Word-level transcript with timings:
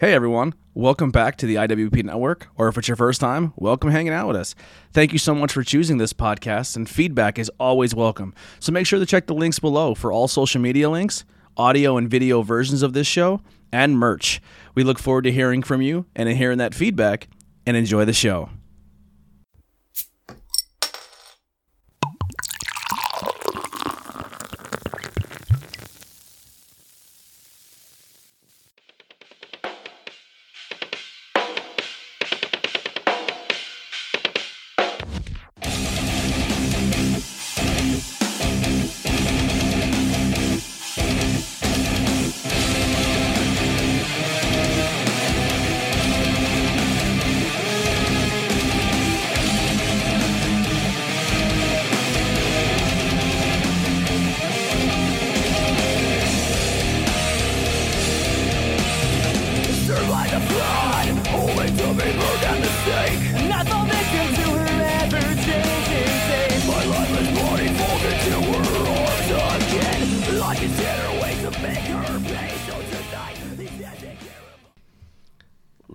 Hey 0.00 0.12
everyone, 0.12 0.54
welcome 0.74 1.12
back 1.12 1.36
to 1.36 1.46
the 1.46 1.54
IWEP 1.54 2.02
Network, 2.02 2.48
or 2.56 2.66
if 2.66 2.76
it's 2.76 2.88
your 2.88 2.96
first 2.96 3.20
time, 3.20 3.52
welcome 3.54 3.92
hanging 3.92 4.12
out 4.12 4.26
with 4.26 4.36
us. 4.36 4.56
Thank 4.92 5.12
you 5.12 5.20
so 5.20 5.36
much 5.36 5.52
for 5.52 5.62
choosing 5.62 5.98
this 5.98 6.12
podcast, 6.12 6.74
and 6.74 6.88
feedback 6.90 7.38
is 7.38 7.48
always 7.60 7.94
welcome. 7.94 8.34
So 8.58 8.72
make 8.72 8.88
sure 8.88 8.98
to 8.98 9.06
check 9.06 9.28
the 9.28 9.36
links 9.36 9.60
below 9.60 9.94
for 9.94 10.10
all 10.10 10.26
social 10.26 10.60
media 10.60 10.90
links, 10.90 11.24
audio 11.56 11.96
and 11.96 12.10
video 12.10 12.42
versions 12.42 12.82
of 12.82 12.92
this 12.92 13.06
show, 13.06 13.40
and 13.70 13.96
merch. 13.96 14.42
We 14.74 14.82
look 14.82 14.98
forward 14.98 15.24
to 15.24 15.32
hearing 15.32 15.62
from 15.62 15.80
you 15.80 16.06
and 16.16 16.28
hearing 16.28 16.58
that 16.58 16.74
feedback, 16.74 17.28
and 17.64 17.76
enjoy 17.76 18.04
the 18.04 18.12
show. 18.12 18.50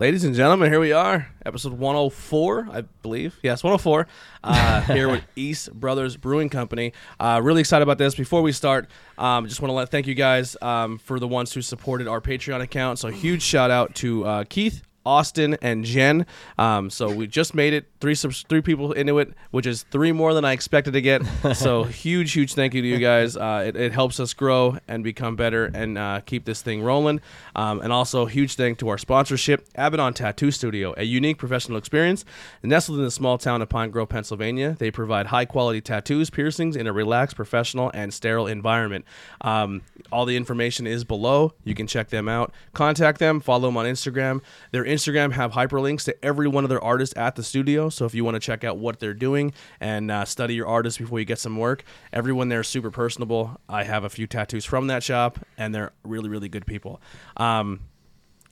Ladies 0.09 0.23
and 0.23 0.33
gentlemen, 0.33 0.71
here 0.71 0.79
we 0.79 0.91
are, 0.91 1.27
episode 1.45 1.73
104, 1.73 2.69
I 2.71 2.81
believe. 3.03 3.37
Yes, 3.43 3.63
104. 3.63 4.07
Uh, 4.43 4.81
here 4.91 5.07
with 5.07 5.23
East 5.35 5.71
Brothers 5.71 6.17
Brewing 6.17 6.49
Company. 6.49 6.93
Uh, 7.19 7.39
really 7.43 7.59
excited 7.59 7.83
about 7.83 7.99
this. 7.99 8.15
Before 8.15 8.41
we 8.41 8.51
start, 8.51 8.89
um, 9.19 9.47
just 9.47 9.61
want 9.61 9.69
to 9.69 9.75
let 9.75 9.91
thank 9.91 10.07
you 10.07 10.15
guys 10.15 10.57
um, 10.63 10.97
for 10.97 11.19
the 11.19 11.27
ones 11.27 11.53
who 11.53 11.61
supported 11.61 12.07
our 12.07 12.21
Patreon 12.21 12.59
account. 12.59 12.97
So 12.97 13.09
huge 13.09 13.43
shout 13.43 13.69
out 13.69 13.93
to 13.97 14.25
uh, 14.25 14.43
Keith. 14.45 14.81
Austin 15.09 15.57
and 15.63 15.83
Jen. 15.83 16.27
Um, 16.59 16.91
so 16.91 17.11
we 17.11 17.25
just 17.25 17.55
made 17.55 17.73
it 17.73 17.87
three 17.99 18.13
three 18.13 18.61
people 18.61 18.91
into 18.91 19.17
it, 19.17 19.33
which 19.49 19.65
is 19.65 19.81
three 19.89 20.11
more 20.11 20.35
than 20.35 20.45
I 20.45 20.53
expected 20.53 20.93
to 20.93 21.01
get. 21.01 21.21
So 21.55 21.83
huge, 21.83 22.33
huge 22.33 22.53
thank 22.53 22.73
you 22.73 22.81
to 22.81 22.87
you 22.87 22.99
guys. 22.99 23.35
Uh, 23.35 23.63
it, 23.65 23.75
it 23.75 23.91
helps 23.91 24.19
us 24.19 24.33
grow 24.33 24.77
and 24.87 25.03
become 25.03 25.35
better 25.35 25.65
and 25.73 25.97
uh, 25.97 26.21
keep 26.25 26.45
this 26.45 26.61
thing 26.61 26.83
rolling. 26.83 27.21
Um, 27.55 27.81
and 27.81 27.91
also 27.91 28.27
huge 28.27 28.55
thank 28.55 28.77
to 28.79 28.89
our 28.89 28.97
sponsorship, 28.97 29.67
Abaddon 29.75 30.13
Tattoo 30.13 30.51
Studio, 30.51 30.93
a 30.95 31.03
unique 31.03 31.37
professional 31.37 31.77
experience 31.77 32.23
nestled 32.61 32.99
in 32.99 33.03
the 33.03 33.11
small 33.11 33.37
town 33.37 33.61
of 33.61 33.69
Pine 33.69 33.89
Grove, 33.89 34.09
Pennsylvania. 34.09 34.75
They 34.77 34.91
provide 34.91 35.27
high 35.27 35.45
quality 35.45 35.81
tattoos, 35.81 36.29
piercings 36.29 36.75
in 36.75 36.85
a 36.85 36.93
relaxed, 36.93 37.35
professional, 37.35 37.89
and 37.93 38.13
sterile 38.13 38.47
environment. 38.47 39.05
Um, 39.41 39.81
all 40.11 40.25
the 40.25 40.37
information 40.37 40.85
is 40.85 41.03
below. 41.03 41.53
You 41.63 41.73
can 41.73 41.87
check 41.87 42.09
them 42.09 42.29
out. 42.29 42.53
Contact 42.73 43.19
them. 43.19 43.39
Follow 43.39 43.67
them 43.67 43.77
on 43.77 43.85
Instagram. 43.85 44.41
Their 44.71 44.85
Instagram 44.85 44.98
have 45.07 45.51
hyperlinks 45.51 46.03
to 46.05 46.25
every 46.25 46.47
one 46.47 46.63
of 46.63 46.69
their 46.69 46.83
artists 46.83 47.15
at 47.17 47.35
the 47.35 47.43
studio. 47.43 47.89
So 47.89 48.05
if 48.05 48.13
you 48.13 48.23
want 48.23 48.35
to 48.35 48.39
check 48.39 48.63
out 48.63 48.77
what 48.77 48.99
they're 48.99 49.13
doing 49.13 49.53
and 49.79 50.11
uh, 50.11 50.25
study 50.25 50.55
your 50.55 50.67
artist 50.67 50.99
before 50.99 51.19
you 51.19 51.25
get 51.25 51.39
some 51.39 51.57
work, 51.57 51.83
everyone 52.13 52.49
there 52.49 52.61
is 52.61 52.67
super 52.67 52.91
personable. 52.91 53.59
I 53.67 53.83
have 53.83 54.03
a 54.03 54.09
few 54.09 54.27
tattoos 54.27 54.65
from 54.65 54.87
that 54.87 55.03
shop, 55.03 55.39
and 55.57 55.73
they're 55.73 55.91
really, 56.03 56.29
really 56.29 56.49
good 56.49 56.65
people. 56.65 57.01
Um, 57.37 57.81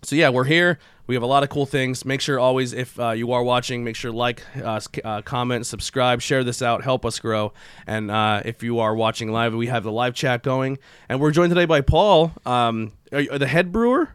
so 0.03 0.15
yeah, 0.15 0.29
we're 0.29 0.43
here. 0.43 0.79
We 1.07 1.15
have 1.15 1.23
a 1.23 1.27
lot 1.27 1.43
of 1.43 1.49
cool 1.49 1.65
things. 1.65 2.05
Make 2.05 2.21
sure 2.21 2.39
always, 2.39 2.73
if 2.73 2.99
uh, 2.99 3.11
you 3.11 3.31
are 3.31 3.41
watching, 3.41 3.83
make 3.83 3.95
sure 3.95 4.11
like, 4.11 4.43
uh, 4.57 4.79
uh, 5.03 5.21
comment, 5.21 5.65
subscribe, 5.65 6.21
share 6.21 6.43
this 6.43 6.61
out, 6.61 6.83
help 6.83 7.05
us 7.05 7.19
grow. 7.19 7.53
And 7.87 8.11
uh, 8.11 8.41
if 8.45 8.61
you 8.61 8.79
are 8.79 8.93
watching 8.93 9.31
live, 9.31 9.53
we 9.53 9.67
have 9.67 9.83
the 9.83 9.91
live 9.91 10.13
chat 10.13 10.43
going, 10.43 10.77
and 11.09 11.19
we're 11.19 11.31
joined 11.31 11.51
today 11.51 11.65
by 11.65 11.81
Paul, 11.81 12.33
um, 12.45 12.91
the 13.11 13.47
head 13.47 13.71
brewer. 13.71 14.09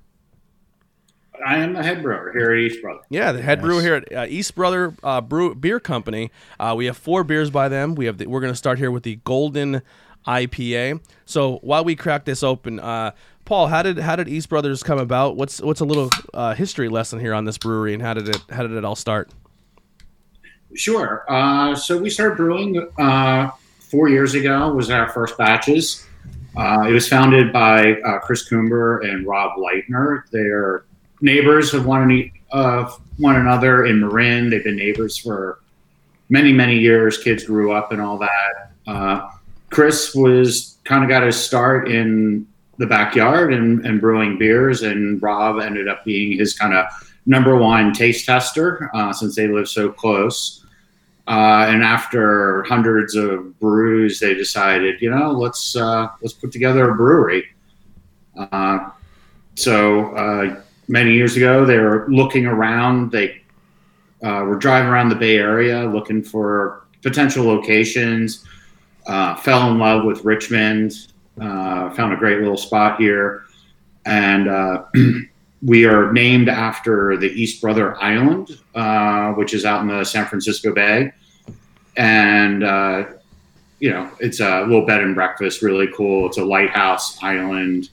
I 1.45 1.59
am 1.59 1.73
the 1.73 1.83
head 1.83 2.03
brewer 2.03 2.33
here 2.33 2.53
at 2.53 2.59
East 2.59 2.83
Brother. 2.83 3.01
Yeah, 3.09 3.33
the 3.33 3.43
head 3.43 3.61
brewer 3.61 3.81
here 3.81 3.95
at 3.97 4.13
uh, 4.13 4.27
East 4.29 4.55
Brother 4.55 4.95
uh, 5.03 5.21
Brew 5.21 5.55
Beer 5.55 5.81
Company. 5.81 6.31
Uh, 6.59 6.75
we 6.77 6.87
have 6.87 6.97
four 6.97 7.25
beers 7.25 7.51
by 7.51 7.69
them. 7.69 7.95
We 7.95 8.07
have 8.07 8.19
the, 8.19 8.27
we're 8.27 8.41
going 8.41 8.53
to 8.53 8.57
start 8.57 8.79
here 8.79 8.91
with 8.91 9.03
the 9.03 9.17
Golden 9.25 9.83
IPA. 10.27 11.01
So 11.25 11.59
while 11.59 11.85
we 11.85 11.97
crack 11.97 12.25
this 12.25 12.43
open, 12.43 12.79
uh, 12.81 13.13
Paul, 13.45 13.67
how 13.67 13.83
did 13.83 13.99
how 13.99 14.17
did 14.17 14.29
East 14.29 14.49
Brothers 14.49 14.83
come 14.83 14.99
about? 14.99 15.37
What's 15.37 15.61
what's 15.61 15.81
a 15.81 15.85
little 15.85 16.11
uh, 16.33 16.55
history 16.55 16.89
lesson 16.89 17.19
here 17.19 17.35
on 17.35 17.45
this 17.45 17.59
brewery, 17.59 17.93
and 17.93 18.03
how 18.03 18.15
did 18.15 18.29
it 18.29 18.41
how 18.51 18.63
did 18.63 18.73
it 18.73 18.85
all 18.85 18.97
start? 18.97 19.31
Sure. 20.75 21.25
Uh, 21.29 21.75
so 21.75 21.99
we 21.99 22.09
started 22.09 22.37
brewing 22.37 22.89
uh, 22.99 23.51
four 23.81 24.09
years 24.09 24.35
ago. 24.35 24.73
Was 24.73 24.91
our 24.91 25.09
first 25.09 25.37
batches. 25.37 26.07
Uh, 26.57 26.85
it 26.87 26.93
was 26.93 27.09
founded 27.09 27.53
by 27.53 27.95
uh, 28.03 28.19
Chris 28.21 28.49
Coomber 28.49 29.05
and 29.09 29.27
Rob 29.27 29.59
Leitner. 29.59 30.25
They're 30.31 30.85
neighbors 31.23 31.73
of 31.73 31.87
one, 31.87 32.31
of 32.51 33.01
one 33.17 33.37
another 33.37 33.87
in 33.87 34.01
Marin. 34.01 34.51
They've 34.51 34.63
been 34.63 34.77
neighbors 34.77 35.17
for 35.17 35.61
many, 36.29 36.53
many 36.53 36.79
years. 36.79 37.17
Kids 37.17 37.45
grew 37.45 37.73
up 37.73 37.93
and 37.93 38.01
all 38.01 38.19
that. 38.19 38.73
Uh, 38.87 39.31
Chris 39.71 40.15
was 40.15 40.77
kind 40.85 41.03
of 41.03 41.09
got 41.09 41.23
his 41.23 41.37
start 41.37 41.89
in 41.89 42.47
the 42.79 42.87
backyard 42.87 43.53
and, 43.53 43.87
and 43.87 44.01
brewing 44.01 44.37
beers, 44.39 44.83
and 44.83 45.23
Rob 45.23 45.61
ended 45.61 45.89
up 45.89 46.05
being 46.05 46.39
his 46.39 46.59
kind 46.59 46.75
of 46.75 46.87
number 47.27 47.57
one 47.57 47.93
taste 47.93 48.27
tester 48.27 48.91
uh, 48.95 49.13
since 49.13 49.37
they 49.37 49.49
live 49.49 49.69
so 49.69 49.91
close. 49.91 50.65
Uh, 51.29 51.67
and 51.69 51.85
after 51.85 52.65
hundreds 52.65 53.15
of 53.15 53.59
brews, 53.61 54.19
they 54.19 54.35
decided, 54.35 55.01
you 55.01 55.09
know, 55.09 55.31
let's 55.31 55.77
uh, 55.77 56.09
let's 56.21 56.35
put 56.35 56.51
together 56.51 56.91
a 56.91 56.95
brewery. 56.95 57.45
Uh, 58.37 58.91
so 59.55 60.15
uh, 60.17 60.61
many 60.89 61.15
years 61.15 61.37
ago, 61.37 61.65
they 61.65 61.79
were 61.79 62.07
looking 62.09 62.47
around. 62.47 63.11
They 63.11 63.43
uh, 64.23 64.45
were 64.47 64.57
driving 64.57 64.91
around 64.91 65.09
the 65.09 65.17
Bay 65.17 65.37
Area 65.37 65.85
looking 65.87 66.23
for 66.23 66.85
potential 67.03 67.45
locations. 67.45 68.45
Uh, 69.07 69.35
fell 69.37 69.71
in 69.71 69.79
love 69.79 70.05
with 70.05 70.25
Richmond. 70.25 71.09
Uh, 71.41 71.91
found 71.91 72.13
a 72.13 72.17
great 72.17 72.39
little 72.39 72.59
spot 72.59 73.01
here, 73.01 73.45
and 74.05 74.49
uh, 74.49 74.85
we 75.63 75.85
are 75.87 76.13
named 76.13 76.49
after 76.49 77.17
the 77.17 77.29
East 77.29 77.61
Brother 77.61 78.01
Island, 78.03 78.59
uh, 78.75 79.33
which 79.33 79.55
is 79.55 79.65
out 79.65 79.81
in 79.81 79.89
the 79.89 80.05
San 80.05 80.27
Francisco 80.27 80.73
Bay. 80.75 81.13
And, 81.97 82.65
uh, 82.65 83.05
you 83.79 83.91
know, 83.91 84.11
it's 84.19 84.41
a 84.41 84.63
little 84.63 84.85
bed 84.85 85.03
and 85.03 85.15
breakfast, 85.15 85.63
really 85.63 85.89
cool. 85.95 86.27
It's 86.27 86.39
a 86.39 86.45
lighthouse 86.45 87.23
island 87.23 87.91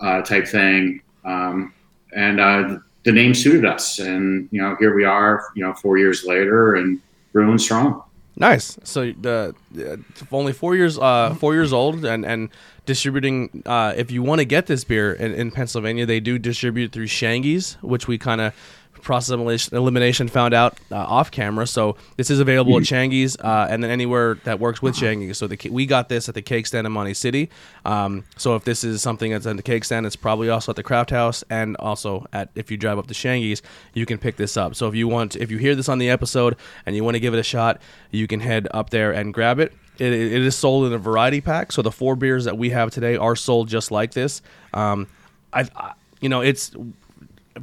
uh, 0.00 0.22
type 0.22 0.48
thing. 0.48 1.02
Um, 1.24 1.72
and 2.14 2.40
uh, 2.40 2.78
the 3.04 3.12
name 3.12 3.34
suited 3.34 3.64
us. 3.64 3.98
And, 3.98 4.48
you 4.50 4.60
know, 4.60 4.76
here 4.78 4.94
we 4.94 5.04
are, 5.04 5.44
you 5.54 5.62
know, 5.64 5.74
four 5.74 5.98
years 5.98 6.24
later 6.24 6.74
and 6.74 7.00
brewing 7.32 7.58
strong. 7.58 8.02
Nice. 8.36 8.78
So 8.82 9.12
the 9.12 9.54
uh, 9.78 9.96
only 10.32 10.52
four 10.52 10.74
years 10.74 10.98
uh, 10.98 11.34
four 11.34 11.54
years 11.54 11.72
old 11.72 12.04
and 12.04 12.24
and 12.26 12.48
distributing. 12.84 13.62
Uh, 13.64 13.94
if 13.96 14.10
you 14.10 14.22
want 14.22 14.40
to 14.40 14.44
get 14.44 14.66
this 14.66 14.82
beer 14.82 15.12
in, 15.12 15.32
in 15.34 15.50
Pennsylvania, 15.52 16.04
they 16.04 16.20
do 16.20 16.38
distribute 16.38 16.90
through 16.90 17.06
Shangy's, 17.06 17.74
which 17.80 18.08
we 18.08 18.18
kind 18.18 18.40
of 18.40 18.52
process 19.04 19.32
elimination, 19.34 19.76
elimination 19.76 20.28
found 20.28 20.54
out 20.54 20.78
uh, 20.90 20.96
off 20.96 21.30
camera. 21.30 21.66
So 21.66 21.96
this 22.16 22.30
is 22.30 22.40
available 22.40 22.76
at 22.76 22.86
Shangy's 22.86 23.36
uh, 23.36 23.68
and 23.70 23.84
then 23.84 23.90
anywhere 23.90 24.36
that 24.44 24.58
works 24.58 24.82
with 24.82 24.96
Shangy's. 24.96 25.38
So 25.38 25.46
the, 25.46 25.70
we 25.70 25.86
got 25.86 26.08
this 26.08 26.28
at 26.28 26.34
the 26.34 26.42
Cake 26.42 26.66
Stand 26.66 26.86
in 26.86 26.92
Monte 26.92 27.14
City. 27.14 27.50
Um, 27.84 28.24
so 28.36 28.56
if 28.56 28.64
this 28.64 28.82
is 28.82 29.02
something 29.02 29.30
that's 29.30 29.46
at 29.46 29.56
the 29.56 29.62
Cake 29.62 29.84
Stand, 29.84 30.06
it's 30.06 30.16
probably 30.16 30.48
also 30.48 30.72
at 30.72 30.76
the 30.76 30.82
Craft 30.82 31.10
House 31.10 31.44
and 31.48 31.76
also 31.76 32.26
at 32.32 32.48
if 32.54 32.70
you 32.70 32.76
drive 32.76 32.98
up 32.98 33.06
to 33.06 33.14
Shangy's, 33.14 33.62
you 33.92 34.06
can 34.06 34.18
pick 34.18 34.36
this 34.36 34.56
up. 34.56 34.74
So 34.74 34.88
if 34.88 34.94
you 34.94 35.06
want, 35.06 35.36
if 35.36 35.50
you 35.50 35.58
hear 35.58 35.74
this 35.74 35.88
on 35.88 35.98
the 35.98 36.10
episode 36.10 36.56
and 36.86 36.96
you 36.96 37.04
want 37.04 37.14
to 37.14 37.20
give 37.20 37.34
it 37.34 37.38
a 37.38 37.44
shot, 37.44 37.80
you 38.10 38.26
can 38.26 38.40
head 38.40 38.66
up 38.72 38.90
there 38.90 39.12
and 39.12 39.32
grab 39.32 39.60
it. 39.60 39.72
It, 39.98 40.12
it 40.12 40.42
is 40.42 40.56
sold 40.56 40.86
in 40.86 40.92
a 40.92 40.98
variety 40.98 41.40
pack. 41.40 41.70
So 41.70 41.82
the 41.82 41.92
four 41.92 42.16
beers 42.16 42.44
that 42.46 42.58
we 42.58 42.70
have 42.70 42.90
today 42.90 43.16
are 43.16 43.36
sold 43.36 43.68
just 43.68 43.90
like 43.90 44.12
this. 44.12 44.42
Um, 44.72 45.06
I, 45.52 45.68
I 45.76 45.92
you 46.20 46.30
know, 46.30 46.40
it's 46.40 46.72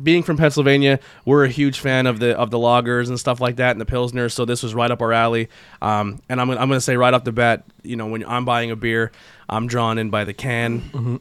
being 0.04 0.24
from 0.24 0.38
Pennsylvania, 0.38 1.00
we're 1.26 1.44
a 1.46 1.50
huge 1.50 1.80
fan 1.80 2.08
of 2.08 2.20
the 2.20 2.38
of 2.38 2.50
the 2.52 2.60
loggers 2.60 3.10
and 3.10 3.20
stuff 3.20 3.42
like 3.42 3.58
that, 3.58 3.72
and 3.72 3.82
the 3.82 3.86
pilsners. 3.86 4.32
So 4.32 4.46
this 4.46 4.64
was 4.64 4.74
right 4.74 4.90
up 4.92 5.02
our 5.02 5.12
alley. 5.14 5.50
Um, 5.82 6.22
and 6.30 6.40
I'm 6.40 6.48
gonna- 6.48 6.60
I'm 6.62 6.70
gonna 6.70 6.82
say 6.82 6.96
right 6.98 7.14
off 7.14 7.24
the 7.24 7.32
bat, 7.32 7.64
you 7.84 7.96
know, 7.96 8.08
when 8.08 8.24
I'm 8.26 8.46
buying 8.46 8.72
a 8.72 8.76
beer, 8.76 9.12
I'm 9.50 9.68
drawn 9.68 9.98
in 9.98 10.10
by 10.10 10.24
the 10.24 10.34
can. 10.34 11.20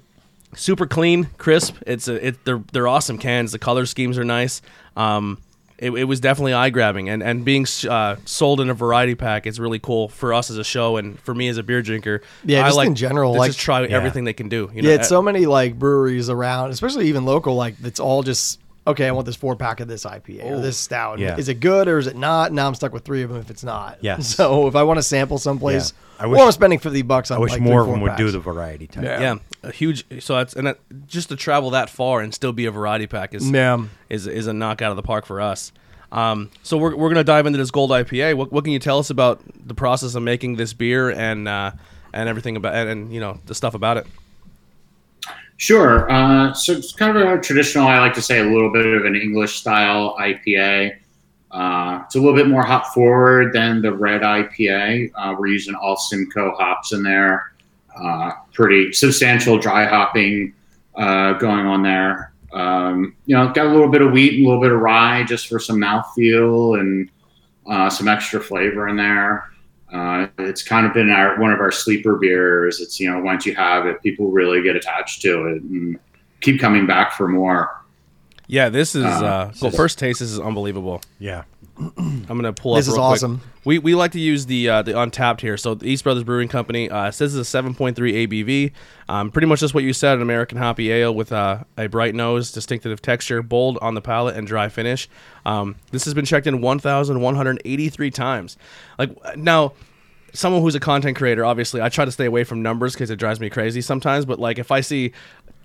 super 0.55 0.87
clean, 0.87 1.28
crisp. 1.38 1.76
It's 1.87 2.08
a, 2.08 2.26
it 2.28 2.44
they're 2.44 2.62
they're 2.72 2.88
awesome 2.88 3.19
cans. 3.19 3.52
The 3.52 3.58
color 3.58 3.87
schemes 3.87 4.19
are 4.19 4.25
nice. 4.25 4.62
Um, 4.96 5.38
it, 5.80 5.90
it 5.92 6.04
was 6.04 6.20
definitely 6.20 6.52
eye 6.52 6.70
grabbing, 6.70 7.08
and 7.08 7.22
and 7.22 7.44
being 7.44 7.66
uh, 7.88 8.16
sold 8.26 8.60
in 8.60 8.68
a 8.70 8.74
variety 8.74 9.14
pack 9.14 9.46
is 9.46 9.58
really 9.58 9.78
cool 9.78 10.08
for 10.08 10.34
us 10.34 10.50
as 10.50 10.58
a 10.58 10.64
show 10.64 10.98
and 10.98 11.18
for 11.20 11.34
me 11.34 11.48
as 11.48 11.56
a 11.56 11.62
beer 11.62 11.82
drinker. 11.82 12.22
Yeah, 12.44 12.62
I 12.62 12.68
just 12.68 12.76
like 12.76 12.86
in 12.88 12.94
general, 12.94 13.34
like- 13.34 13.48
just 13.50 13.58
try 13.60 13.84
everything 13.86 14.24
they 14.24 14.32
can 14.34 14.48
do. 14.48 14.70
You 14.74 14.82
know, 14.82 14.88
yeah, 14.90 14.96
it's 14.96 15.08
so 15.08 15.22
many 15.22 15.46
like 15.46 15.78
breweries 15.78 16.28
around, 16.28 16.70
especially 16.70 17.08
even 17.08 17.24
local. 17.24 17.54
Like 17.56 17.74
it's 17.82 17.98
all 18.00 18.22
just 18.22 18.60
okay. 18.90 19.08
I 19.08 19.10
want 19.10 19.26
this 19.26 19.37
four 19.37 19.56
pack 19.56 19.81
of 19.81 19.88
this 19.88 20.04
IPA 20.04 20.44
or 20.50 20.60
this 20.60 20.76
stout. 20.76 21.19
Yeah. 21.19 21.37
Is 21.37 21.48
it 21.48 21.54
good 21.60 21.88
or 21.88 21.98
is 21.98 22.06
it 22.06 22.16
not? 22.16 22.52
Now 22.52 22.66
I'm 22.66 22.75
stuck 22.75 22.92
with 22.92 23.04
three 23.04 23.22
of 23.22 23.31
them 23.31 23.38
if 23.40 23.50
it's 23.50 23.64
not. 23.64 23.98
Yes. 24.00 24.34
So 24.40 24.66
if 24.69 24.76
I 24.76 24.82
want 24.84 24.98
to 24.98 25.02
sample 25.02 25.38
someplace, 25.38 25.92
Yeah. 26.19 26.22
I 26.22 26.26
or 26.26 26.28
wish- 26.31 26.40
I'm 26.40 26.52
spending 26.52 26.78
fifty 26.78 27.02
bucks 27.02 27.31
on. 27.31 27.38
I 27.38 27.40
wish 27.40 27.52
like, 27.52 27.60
more 27.62 27.81
of 27.81 27.87
them 27.88 28.00
four 28.00 28.08
would 28.08 28.16
do 28.16 28.31
the 28.31 28.38
variety 28.40 28.87
type. 28.87 29.04
Yeah. 29.04 29.20
yeah, 29.20 29.34
a 29.62 29.72
huge. 29.72 30.04
So 30.22 30.34
that's 30.37 30.54
and 30.54 30.66
that, 30.66 30.78
just 31.06 31.28
to 31.31 31.37
travel 31.37 31.70
that 31.70 31.88
far 31.90 32.20
and 32.20 32.32
still 32.34 32.52
be 32.52 32.66
a 32.66 32.70
variety 32.70 33.06
pack 33.06 33.34
is 33.34 33.50
Yeah. 33.50 33.84
is 34.08 34.26
is 34.26 34.46
a 34.46 34.52
knockout 34.52 34.90
of 34.90 34.96
the 34.96 35.02
park 35.02 35.26
for 35.26 35.40
us. 35.40 35.72
Um, 36.12 36.50
so 36.62 36.76
we're, 36.76 36.96
we're 36.96 37.08
gonna 37.08 37.22
dive 37.25 37.46
into 37.46 37.58
this 37.58 37.70
gold 37.70 37.90
IPA. 37.90 38.34
What, 38.37 38.52
what 38.52 38.64
can 38.64 38.72
you 38.72 38.78
tell 38.81 38.98
us 38.98 39.10
about 39.10 39.40
the 39.66 39.75
process 39.75 40.14
of 40.16 40.22
making 40.22 40.56
this 40.56 40.72
beer 40.72 41.10
and 41.10 41.46
uh, 41.46 41.70
and 42.12 42.28
everything 42.28 42.56
about 42.56 42.75
and, 42.75 42.90
and 42.90 43.12
you 43.14 43.20
know 43.20 43.38
the 43.46 43.54
stuff 43.54 43.75
about 43.75 43.96
it? 43.96 44.06
Sure. 45.60 46.10
Uh, 46.10 46.54
so 46.54 46.72
it's 46.72 46.94
kind 46.94 47.18
of 47.18 47.28
a 47.28 47.38
traditional, 47.38 47.86
I 47.86 47.98
like 47.98 48.14
to 48.14 48.22
say, 48.22 48.40
a 48.40 48.44
little 48.44 48.72
bit 48.72 48.86
of 48.86 49.04
an 49.04 49.14
English 49.14 49.58
style 49.58 50.16
IPA. 50.18 50.96
Uh, 51.50 52.00
it's 52.06 52.14
a 52.14 52.18
little 52.18 52.34
bit 52.34 52.48
more 52.48 52.62
hop 52.62 52.94
forward 52.94 53.52
than 53.52 53.82
the 53.82 53.92
red 53.92 54.22
IPA. 54.22 55.12
Uh, 55.14 55.36
we're 55.38 55.48
using 55.48 55.74
all 55.74 55.98
Simcoe 55.98 56.54
hops 56.56 56.94
in 56.94 57.02
there. 57.02 57.52
Uh, 57.94 58.32
pretty 58.54 58.90
substantial 58.94 59.58
dry 59.58 59.84
hopping 59.84 60.54
uh, 60.94 61.34
going 61.34 61.66
on 61.66 61.82
there. 61.82 62.32
Um, 62.54 63.14
you 63.26 63.36
know, 63.36 63.52
got 63.52 63.66
a 63.66 63.70
little 63.70 63.90
bit 63.90 64.00
of 64.00 64.12
wheat 64.12 64.38
and 64.38 64.46
a 64.46 64.48
little 64.48 64.62
bit 64.62 64.72
of 64.72 64.80
rye 64.80 65.24
just 65.24 65.46
for 65.46 65.58
some 65.58 65.76
mouthfeel 65.76 66.80
and 66.80 67.10
uh, 67.66 67.90
some 67.90 68.08
extra 68.08 68.40
flavor 68.40 68.88
in 68.88 68.96
there. 68.96 69.50
Uh, 69.92 70.28
it's 70.38 70.62
kind 70.62 70.87
of 70.87 70.94
been 70.94 71.10
our 71.10 71.38
one 71.40 71.52
of 71.52 71.60
our 71.60 71.70
sleeper 71.70 72.16
beers. 72.16 72.81
It's 72.81 73.00
you 73.00 73.10
know 73.10 73.20
once 73.20 73.44
you 73.44 73.54
have 73.54 73.87
it, 73.87 74.02
people 74.02 74.31
really 74.31 74.62
get 74.62 74.76
attached 74.76 75.22
to 75.22 75.46
it 75.46 75.62
and 75.62 75.98
keep 76.40 76.60
coming 76.60 76.87
back 76.87 77.12
for 77.12 77.28
more. 77.28 77.79
Yeah, 78.50 78.69
this 78.69 78.94
is 78.97 79.05
uh, 79.05 79.08
Uh, 79.08 79.52
well. 79.62 79.70
First 79.70 79.99
taste, 79.99 80.19
this 80.20 80.31
is 80.31 80.41
unbelievable. 80.41 81.00
Yeah. 81.19 81.44
I'm 81.79 82.25
gonna 82.26 82.52
pull 82.52 82.75
This 82.75 82.88
up. 82.88 82.93
is 82.93 82.99
real 82.99 83.06
quick. 83.06 83.12
awesome. 83.17 83.41
We 83.64 83.79
we 83.79 83.94
like 83.94 84.11
to 84.12 84.20
use 84.20 84.47
the 84.47 84.69
uh, 84.69 84.82
the 84.82 84.93
Untappd 84.93 85.41
here. 85.41 85.56
So 85.56 85.75
the 85.75 85.87
East 85.87 86.02
Brothers 86.05 86.25
Brewing 86.25 86.49
Company 86.49 86.91
uh, 86.91 87.11
says 87.11 87.35
it's 87.37 87.55
a 87.55 87.62
7.3 87.62 87.94
ABV. 87.94 88.73
Um, 89.08 89.31
pretty 89.31 89.47
much 89.47 89.61
just 89.61 89.73
what 89.73 89.85
you 89.85 89.93
said, 89.93 90.17
an 90.17 90.23
American 90.23 90.58
hoppy 90.58 90.91
ale 90.91 91.14
with 91.14 91.32
uh, 91.32 91.62
a 91.79 91.87
bright 91.87 92.14
nose, 92.14 92.50
distinctive 92.52 93.00
texture, 93.00 93.43
bold 93.43 93.79
on 93.81 93.94
the 93.94 94.00
palate, 94.02 94.37
and 94.37 94.47
dry 94.47 94.69
finish. 94.69 95.08
Um, 95.47 95.76
this 95.93 96.05
has 96.05 96.12
been 96.14 96.25
checked 96.26 96.47
in 96.47 96.61
1,183 96.61 98.11
times. 98.11 98.56
Like 98.99 99.37
now. 99.37 99.73
Someone 100.32 100.62
who's 100.62 100.76
a 100.76 100.81
content 100.81 101.17
creator, 101.17 101.44
obviously, 101.44 101.82
I 101.82 101.88
try 101.88 102.05
to 102.05 102.12
stay 102.12 102.25
away 102.25 102.44
from 102.44 102.62
numbers 102.62 102.93
because 102.93 103.11
it 103.11 103.17
drives 103.17 103.41
me 103.41 103.50
crazy 103.50 103.81
sometimes. 103.81 104.25
But 104.25 104.38
like, 104.38 104.61
if 104.61 104.70
I 104.70 104.81
see 104.81 105.11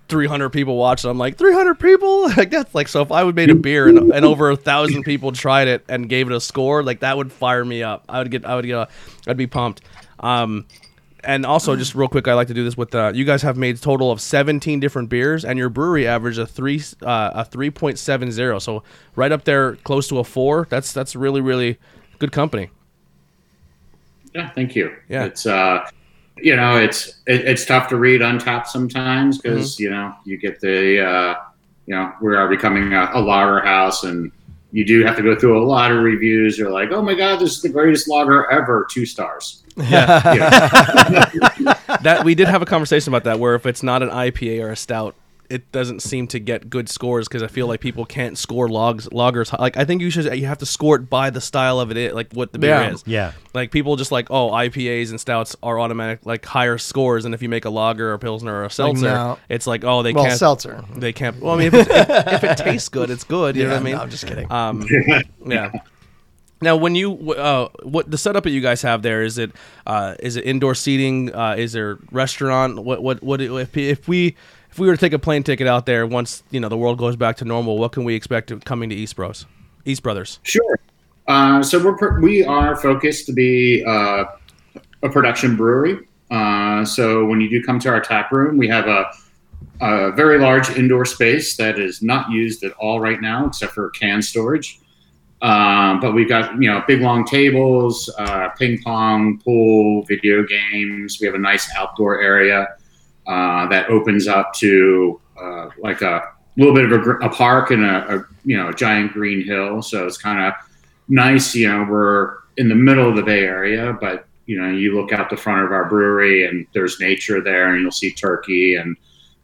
300 0.08 0.50
people 0.50 0.76
watch 0.76 1.04
it, 1.04 1.08
I'm 1.08 1.18
like 1.18 1.36
300 1.36 1.74
people, 1.78 2.22
like 2.36 2.50
that's 2.50 2.74
like 2.74 2.88
so. 2.88 3.02
If 3.02 3.12
I 3.12 3.22
would 3.24 3.34
made 3.36 3.50
a 3.50 3.54
beer 3.54 3.88
and, 3.88 4.12
and 4.12 4.24
over 4.24 4.50
a 4.50 4.56
thousand 4.56 5.02
people 5.02 5.32
tried 5.32 5.68
it 5.68 5.84
and 5.88 6.08
gave 6.08 6.30
it 6.30 6.34
a 6.34 6.40
score, 6.40 6.82
like 6.82 7.00
that 7.00 7.16
would 7.16 7.32
fire 7.32 7.64
me 7.64 7.82
up. 7.82 8.04
I 8.08 8.18
would 8.18 8.30
get, 8.30 8.44
I 8.44 8.54
would 8.56 8.66
get, 8.66 8.76
a, 8.76 8.88
I'd 9.26 9.36
be 9.36 9.46
pumped. 9.46 9.82
Um, 10.20 10.66
and 11.26 11.44
also, 11.44 11.74
just 11.74 11.96
real 11.96 12.08
quick, 12.08 12.28
I 12.28 12.34
like 12.34 12.46
to 12.48 12.54
do 12.54 12.62
this 12.62 12.76
with 12.76 12.94
uh, 12.94 13.10
you 13.12 13.24
guys 13.24 13.42
have 13.42 13.56
made 13.56 13.76
a 13.76 13.78
total 13.78 14.12
of 14.12 14.20
17 14.20 14.78
different 14.78 15.08
beers, 15.08 15.44
and 15.44 15.58
your 15.58 15.68
brewery 15.68 16.06
averaged 16.06 16.38
a 16.38 16.46
three, 16.46 16.80
uh, 17.02 17.30
a 17.34 17.44
3.70. 17.44 18.62
So 18.62 18.84
right 19.16 19.32
up 19.32 19.42
there, 19.42 19.74
close 19.76 20.06
to 20.08 20.20
a 20.20 20.24
four. 20.24 20.68
That's 20.70 20.92
that's 20.92 21.16
really 21.16 21.40
really 21.40 21.78
good 22.20 22.30
company. 22.30 22.70
Yeah, 24.34 24.50
thank 24.50 24.76
you. 24.76 24.94
Yeah. 25.08 25.24
it's 25.24 25.46
uh, 25.46 25.88
you 26.38 26.56
know, 26.56 26.76
it's 26.76 27.08
it, 27.26 27.42
it's 27.46 27.64
tough 27.64 27.88
to 27.88 27.96
read 27.96 28.22
on 28.22 28.38
Untappd 28.38 28.66
sometimes 28.66 29.38
because 29.38 29.78
you 29.80 29.90
know 29.90 30.14
you 30.24 30.36
get 30.36 30.60
the 30.60 31.04
uh, 31.04 31.34
you 31.86 31.94
know 31.94 32.12
we 32.20 32.34
are 32.34 32.48
becoming 32.48 32.92
a, 32.92 33.10
a 33.14 33.20
lager 33.20 33.60
house 33.60 34.04
and 34.04 34.30
you 34.72 34.84
do 34.84 35.04
have 35.04 35.16
to 35.16 35.22
go 35.22 35.34
through 35.34 35.62
a 35.62 35.64
lot 35.64 35.90
of 35.90 36.02
reviews. 36.02 36.58
You're 36.58 36.70
like, 36.70 36.90
oh 36.90 37.00
my 37.00 37.14
god, 37.14 37.40
this 37.40 37.52
is 37.52 37.62
the 37.62 37.68
greatest 37.68 38.08
lager 38.08 38.50
ever, 38.50 38.86
two 38.90 39.06
stars. 39.06 39.62
Yeah. 39.76 40.34
You 40.34 41.64
know, 41.64 41.74
that 42.02 42.22
we 42.24 42.34
did 42.34 42.48
have 42.48 42.62
a 42.62 42.66
conversation 42.66 43.12
about 43.12 43.24
that 43.24 43.38
where 43.38 43.54
if 43.54 43.66
it's 43.66 43.82
not 43.82 44.02
an 44.02 44.10
IPA 44.10 44.62
or 44.62 44.70
a 44.70 44.76
stout 44.76 45.14
it 45.50 45.70
doesn't 45.72 46.00
seem 46.02 46.26
to 46.28 46.38
get 46.38 46.68
good 46.70 46.88
scores 46.88 47.28
because 47.28 47.42
I 47.42 47.46
feel 47.46 47.66
like 47.66 47.80
people 47.80 48.04
can't 48.04 48.36
score 48.36 48.68
logs 48.68 49.10
loggers 49.12 49.52
like 49.52 49.76
I 49.76 49.84
think 49.84 50.02
you 50.02 50.10
should 50.10 50.24
you 50.38 50.46
have 50.46 50.58
to 50.58 50.66
score 50.66 50.96
it 50.96 51.08
by 51.10 51.30
the 51.30 51.40
style 51.40 51.80
of 51.80 51.90
it 51.96 52.14
like 52.14 52.32
what 52.32 52.52
the 52.52 52.58
beer 52.58 52.70
Yeah. 52.70 52.90
is 52.92 53.02
Yeah. 53.06 53.32
like 53.54 53.70
people 53.70 53.96
just 53.96 54.12
like 54.12 54.28
oh 54.30 54.50
IPAs 54.50 55.10
and 55.10 55.20
stouts 55.20 55.54
are 55.62 55.78
automatic 55.78 56.20
like 56.24 56.44
higher 56.44 56.78
scores 56.78 57.24
and 57.24 57.34
if 57.34 57.42
you 57.42 57.48
make 57.48 57.64
a 57.64 57.70
lager 57.70 58.10
or 58.10 58.14
a 58.14 58.18
pilsner 58.18 58.54
or 58.54 58.64
a 58.64 58.70
seltzer 58.70 59.06
no. 59.12 59.38
it's 59.48 59.66
like 59.66 59.84
oh 59.84 60.02
they 60.02 60.12
Well, 60.12 60.24
can't 60.24 60.38
seltzer. 60.38 60.84
they 60.96 61.12
can't 61.12 61.40
well 61.40 61.54
I 61.54 61.58
mean 61.58 61.66
if 61.68 61.74
it, 61.74 61.88
if, 61.90 62.32
if 62.32 62.44
it 62.44 62.56
tastes 62.58 62.88
good 62.88 63.10
it's 63.10 63.24
good 63.24 63.56
you 63.56 63.64
know 63.64 63.70
what 63.70 63.80
I 63.80 63.82
mean 63.82 63.94
no, 63.96 64.02
I'm 64.02 64.10
just 64.10 64.26
kidding. 64.26 64.50
um, 64.52 64.86
yeah. 65.46 65.70
Now, 66.62 66.74
when 66.76 66.94
you 66.94 67.32
uh, 67.34 67.68
what 67.82 68.10
the 68.10 68.16
setup 68.16 68.44
that 68.44 68.50
you 68.50 68.62
guys 68.62 68.80
have 68.80 69.02
there 69.02 69.22
is 69.22 69.36
it 69.36 69.52
uh, 69.86 70.14
is 70.20 70.36
it 70.36 70.46
indoor 70.46 70.74
seating? 70.74 71.34
Uh, 71.34 71.54
is 71.58 71.74
there 71.74 71.98
restaurant? 72.10 72.78
What 72.82 73.02
what 73.02 73.22
what 73.22 73.42
if 73.42 73.76
if 73.76 74.08
we 74.08 74.36
if 74.76 74.80
we 74.80 74.86
were 74.86 74.94
to 74.94 75.00
take 75.00 75.14
a 75.14 75.18
plane 75.18 75.42
ticket 75.42 75.66
out 75.66 75.86
there 75.86 76.06
once 76.06 76.42
you 76.50 76.60
know 76.60 76.68
the 76.68 76.76
world 76.76 76.98
goes 76.98 77.16
back 77.16 77.38
to 77.38 77.46
normal? 77.46 77.78
What 77.78 77.92
can 77.92 78.04
we 78.04 78.14
expect 78.14 78.52
coming 78.66 78.90
to 78.90 78.94
East 78.94 79.16
Bros, 79.16 79.46
East 79.86 80.02
Brothers? 80.02 80.38
Sure. 80.42 80.78
Uh, 81.26 81.62
so 81.62 81.82
we're 81.82 82.20
we 82.20 82.44
are 82.44 82.76
focused 82.76 83.24
to 83.24 83.32
be 83.32 83.82
uh, 83.86 84.24
a 85.02 85.08
production 85.08 85.56
brewery. 85.56 86.06
Uh, 86.30 86.84
so 86.84 87.24
when 87.24 87.40
you 87.40 87.48
do 87.48 87.62
come 87.62 87.78
to 87.80 87.88
our 87.88 88.02
tap 88.02 88.30
room, 88.30 88.58
we 88.58 88.68
have 88.68 88.86
a, 88.86 89.10
a 89.80 90.12
very 90.12 90.38
large 90.38 90.68
indoor 90.68 91.06
space 91.06 91.56
that 91.56 91.78
is 91.78 92.02
not 92.02 92.30
used 92.30 92.62
at 92.62 92.72
all 92.72 93.00
right 93.00 93.22
now, 93.22 93.46
except 93.46 93.72
for 93.72 93.88
can 93.90 94.20
storage. 94.20 94.78
Um, 95.40 96.00
but 96.00 96.12
we've 96.12 96.28
got 96.28 96.52
you 96.60 96.70
know 96.70 96.84
big 96.86 97.00
long 97.00 97.24
tables, 97.24 98.14
uh, 98.18 98.50
ping 98.58 98.82
pong, 98.82 99.40
pool, 99.42 100.02
video 100.02 100.44
games. 100.44 101.16
We 101.18 101.26
have 101.26 101.34
a 101.34 101.38
nice 101.38 101.66
outdoor 101.74 102.20
area 102.20 102.76
uh, 103.26 103.66
that 103.68 103.88
opens 103.88 104.28
up 104.28 104.52
to 104.54 105.20
uh, 105.40 105.68
like 105.78 106.02
a 106.02 106.32
little 106.56 106.74
bit 106.74 106.90
of 106.90 107.06
a, 107.06 107.10
a 107.26 107.28
park 107.28 107.70
and 107.70 107.84
a, 107.84 108.16
a 108.16 108.26
you 108.44 108.56
know 108.56 108.68
a 108.68 108.74
giant 108.74 109.12
green 109.12 109.44
hill. 109.44 109.82
So 109.82 110.06
it's 110.06 110.18
kind 110.18 110.40
of 110.40 110.54
nice. 111.08 111.54
You 111.54 111.68
know, 111.68 111.86
we're 111.88 112.38
in 112.56 112.68
the 112.68 112.74
middle 112.74 113.08
of 113.08 113.16
the 113.16 113.22
Bay 113.22 113.44
Area, 113.44 113.96
but 114.00 114.26
you 114.46 114.60
know, 114.60 114.70
you 114.70 114.94
look 114.94 115.12
out 115.12 115.28
the 115.28 115.36
front 115.36 115.64
of 115.64 115.72
our 115.72 115.86
brewery 115.88 116.46
and 116.46 116.66
there's 116.72 117.00
nature 117.00 117.40
there, 117.40 117.74
and 117.74 117.82
you'll 117.82 117.90
see 117.90 118.12
turkey 118.12 118.76
and 118.76 118.96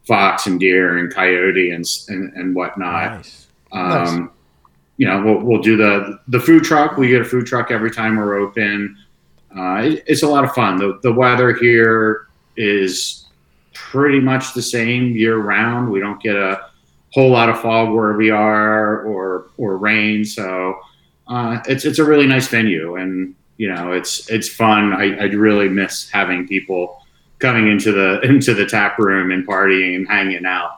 fox 0.07 0.47
and 0.47 0.59
deer 0.61 0.99
and 0.99 1.13
coyote 1.13 1.71
and 1.71 1.85
and, 2.09 2.33
and 2.35 2.55
whatnot. 2.55 3.13
Nice. 3.19 3.49
Um, 3.73 4.31
You 4.99 5.09
know, 5.09 5.23
we'll, 5.25 5.41
we'll 5.41 5.63
do 5.63 5.77
the 5.77 6.21
the 6.29 6.39
food 6.39 6.63
truck. 6.63 6.97
We 6.97 7.09
get 7.09 7.23
a 7.23 7.25
food 7.25 7.47
truck 7.47 7.71
every 7.71 7.91
time 7.91 8.17
we're 8.17 8.37
open. 8.39 8.97
Uh, 9.57 9.83
it, 9.83 10.05
it's 10.07 10.23
a 10.23 10.29
lot 10.29 10.45
of 10.45 10.53
fun. 10.53 10.77
The 10.77 11.01
the 11.03 11.13
weather 11.13 11.55
here 11.55 12.29
is 12.57 13.22
pretty 13.75 14.21
much 14.21 14.55
the 14.55 14.63
same 14.63 15.13
year 15.17 15.37
round. 15.39 15.91
We 15.91 16.01
don't 16.01 16.23
get 16.23 16.37
a 16.37 16.67
whole 17.13 17.31
lot 17.31 17.49
of 17.49 17.61
fog 17.61 17.93
where 17.95 18.15
we 18.15 18.31
are 18.31 19.01
or 19.03 19.49
or 19.57 19.77
rain. 19.79 20.25
So 20.25 20.79
uh, 21.29 21.61
it's 21.69 21.85
it's 21.85 21.99
a 21.99 22.05
really 22.05 22.27
nice 22.27 22.49
venue, 22.49 22.97
and 22.97 23.35
you 23.57 23.73
know 23.73 23.93
it's 23.93 24.29
it's 24.31 24.49
fun. 24.49 24.93
I, 24.93 25.17
I 25.17 25.25
really 25.25 25.69
miss 25.69 26.11
having 26.11 26.47
people 26.49 27.01
coming 27.39 27.69
into 27.69 27.93
the 27.93 28.21
into 28.29 28.55
the 28.55 28.67
tap 28.67 28.99
room 28.99 29.31
and 29.31 29.47
partying 29.47 29.97
and 29.97 30.09
hanging 30.09 30.47
out. 30.47 30.71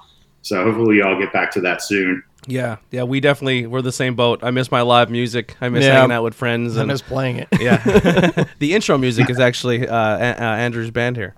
So 0.42 0.62
hopefully 0.62 0.98
y'all 0.98 1.18
get 1.18 1.32
back 1.32 1.50
to 1.52 1.60
that 1.62 1.82
soon. 1.82 2.22
Yeah, 2.46 2.76
yeah, 2.90 3.04
we 3.04 3.20
definitely 3.20 3.66
we're 3.66 3.80
the 3.80 3.90
same 3.90 4.16
boat. 4.16 4.40
I 4.42 4.50
miss 4.50 4.70
my 4.70 4.82
live 4.82 5.08
music. 5.10 5.56
I 5.62 5.70
miss 5.70 5.82
Yeah. 5.84 5.94
hanging 6.00 6.12
out 6.12 6.24
with 6.24 6.34
friends 6.34 6.76
I 6.76 6.80
and 6.82 6.88
miss 6.88 7.00
playing 7.00 7.36
it. 7.38 7.48
yeah. 7.58 7.78
the 8.58 8.74
intro 8.74 8.98
music 8.98 9.30
is 9.30 9.40
actually 9.40 9.88
uh, 9.88 9.96
a- 9.96 10.42
uh, 10.42 10.56
Andrew's 10.56 10.90
band 10.90 11.16
here. 11.16 11.34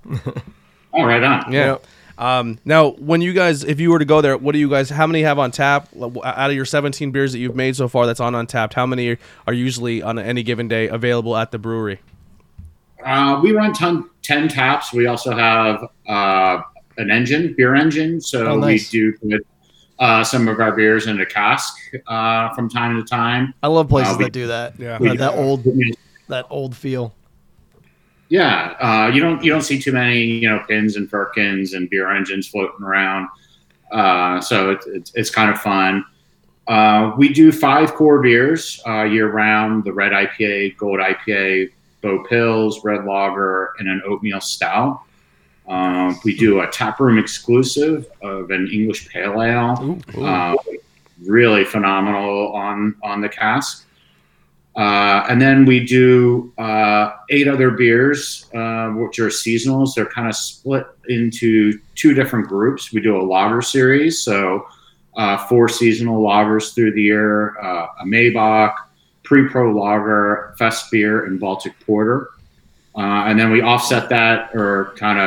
All 0.96 1.06
right, 1.06 1.22
on. 1.22 1.52
Yeah. 1.52 1.76
Um, 2.18 2.58
now, 2.64 2.90
when 2.92 3.20
you 3.20 3.34
guys, 3.34 3.62
if 3.62 3.78
you 3.78 3.90
were 3.90 3.98
to 3.98 4.04
go 4.06 4.22
there, 4.22 4.36
what 4.38 4.52
do 4.52 4.58
you 4.58 4.70
guys? 4.70 4.88
How 4.88 5.06
many 5.06 5.22
have 5.22 5.38
on 5.38 5.50
tap 5.50 5.88
out 6.24 6.50
of 6.50 6.56
your 6.56 6.64
17 6.64 7.10
beers 7.10 7.32
that 7.32 7.38
you've 7.38 7.54
made 7.54 7.76
so 7.76 7.88
far? 7.88 8.06
That's 8.06 8.20
on 8.20 8.32
Untappd. 8.32 8.72
How 8.72 8.86
many 8.86 9.18
are 9.46 9.52
usually 9.52 10.02
on 10.02 10.18
any 10.18 10.42
given 10.42 10.66
day 10.66 10.88
available 10.88 11.36
at 11.36 11.50
the 11.50 11.58
brewery? 11.58 12.00
Uh, 13.04 13.38
we 13.42 13.52
run 13.52 13.72
ton, 13.74 14.08
10 14.22 14.48
taps. 14.48 14.92
We 14.94 15.06
also 15.06 15.32
have 15.36 15.84
uh, 16.08 16.62
an 16.96 17.10
engine, 17.10 17.54
beer 17.56 17.74
engine. 17.74 18.20
So 18.22 18.46
Oh, 18.46 18.56
nice. 18.58 18.90
we 18.92 18.98
do 18.98 19.12
put 19.18 19.46
uh, 19.98 20.24
some 20.24 20.48
of 20.48 20.58
our 20.58 20.72
beers 20.72 21.06
in 21.06 21.20
a 21.20 21.26
cask 21.26 21.74
uh, 22.06 22.54
from 22.54 22.70
time 22.70 22.96
to 22.96 23.06
time. 23.06 23.52
I 23.62 23.66
love 23.68 23.88
places 23.90 24.14
Uh, 24.14 24.18
we- 24.18 24.24
that 24.24 24.32
do 24.32 24.46
that. 24.46 24.78
Yeah. 24.78 24.98
That, 24.98 25.18
that 25.18 25.34
old 25.34 25.64
that 26.28 26.46
old 26.50 26.74
feel. 26.74 27.14
Yeah, 28.28 28.74
uh, 28.80 29.10
you 29.14 29.20
don't 29.20 29.42
you 29.42 29.50
don't 29.50 29.62
see 29.62 29.80
too 29.80 29.92
many 29.92 30.22
you 30.22 30.48
know 30.48 30.62
pins 30.66 30.96
and 30.96 31.08
firkins 31.08 31.74
and 31.74 31.88
beer 31.88 32.10
engines 32.10 32.48
floating 32.48 32.84
around. 32.84 33.28
Uh, 33.92 34.40
so 34.40 34.70
it's, 34.70 34.86
it's 34.86 35.12
it's 35.14 35.30
kind 35.30 35.50
of 35.50 35.60
fun. 35.60 36.04
Uh, 36.66 37.12
we 37.16 37.32
do 37.32 37.52
five 37.52 37.94
core 37.94 38.20
beers 38.20 38.80
uh, 38.86 39.04
year 39.04 39.30
round: 39.30 39.84
the 39.84 39.92
red 39.92 40.12
IPA, 40.12 40.76
gold 40.76 40.98
IPA, 40.98 41.70
Bo 42.00 42.24
Pils, 42.24 42.82
red 42.82 43.04
lager, 43.04 43.74
and 43.78 43.88
an 43.88 44.02
oatmeal 44.04 44.40
stout. 44.40 45.02
Um, 45.68 46.18
we 46.24 46.36
do 46.36 46.60
a 46.60 46.66
taproom 46.68 47.18
exclusive 47.18 48.06
of 48.22 48.50
an 48.50 48.68
English 48.72 49.08
pale 49.08 49.42
ale. 49.42 49.98
Uh, 50.16 50.54
really 51.24 51.64
phenomenal 51.64 52.52
on 52.52 52.96
on 53.02 53.20
the 53.20 53.28
cask. 53.28 53.85
Uh, 54.76 55.24
and 55.30 55.40
then 55.40 55.64
we 55.64 55.84
do 55.84 56.52
uh, 56.58 57.10
eight 57.30 57.48
other 57.48 57.70
beers, 57.70 58.44
uh, 58.54 58.88
which 58.90 59.18
are 59.18 59.28
seasonals. 59.28 59.94
They're 59.94 60.04
kind 60.04 60.28
of 60.28 60.36
split 60.36 60.86
into 61.08 61.78
two 61.94 62.12
different 62.12 62.46
groups. 62.46 62.92
We 62.92 63.00
do 63.00 63.18
a 63.18 63.22
lager 63.24 63.62
series, 63.62 64.22
so 64.22 64.66
uh, 65.16 65.38
four 65.46 65.70
seasonal 65.70 66.22
lagers 66.22 66.74
through 66.74 66.92
the 66.92 67.02
year: 67.02 67.58
uh, 67.58 67.86
a 68.00 68.04
Maibock, 68.04 68.74
Pre-Pro 69.22 69.72
Lager, 69.72 70.54
Fest 70.58 70.90
Beer, 70.90 71.24
and 71.24 71.40
Baltic 71.40 71.72
Porter. 71.86 72.28
Uh, 72.94 73.24
and 73.26 73.40
then 73.40 73.50
we 73.50 73.62
offset 73.62 74.10
that, 74.10 74.54
or 74.54 74.92
kind 74.96 75.18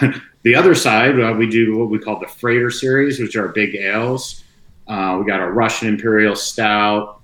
of 0.00 0.14
the 0.44 0.54
other 0.54 0.74
side. 0.74 1.14
We 1.36 1.50
do 1.50 1.76
what 1.76 1.90
we 1.90 1.98
call 1.98 2.20
the 2.20 2.26
Freighter 2.26 2.70
series, 2.70 3.20
which 3.20 3.36
are 3.36 3.48
big 3.48 3.74
ales. 3.74 4.44
We 4.88 4.94
got 5.26 5.40
a 5.40 5.50
Russian 5.50 5.88
Imperial 5.88 6.36
Stout, 6.36 7.20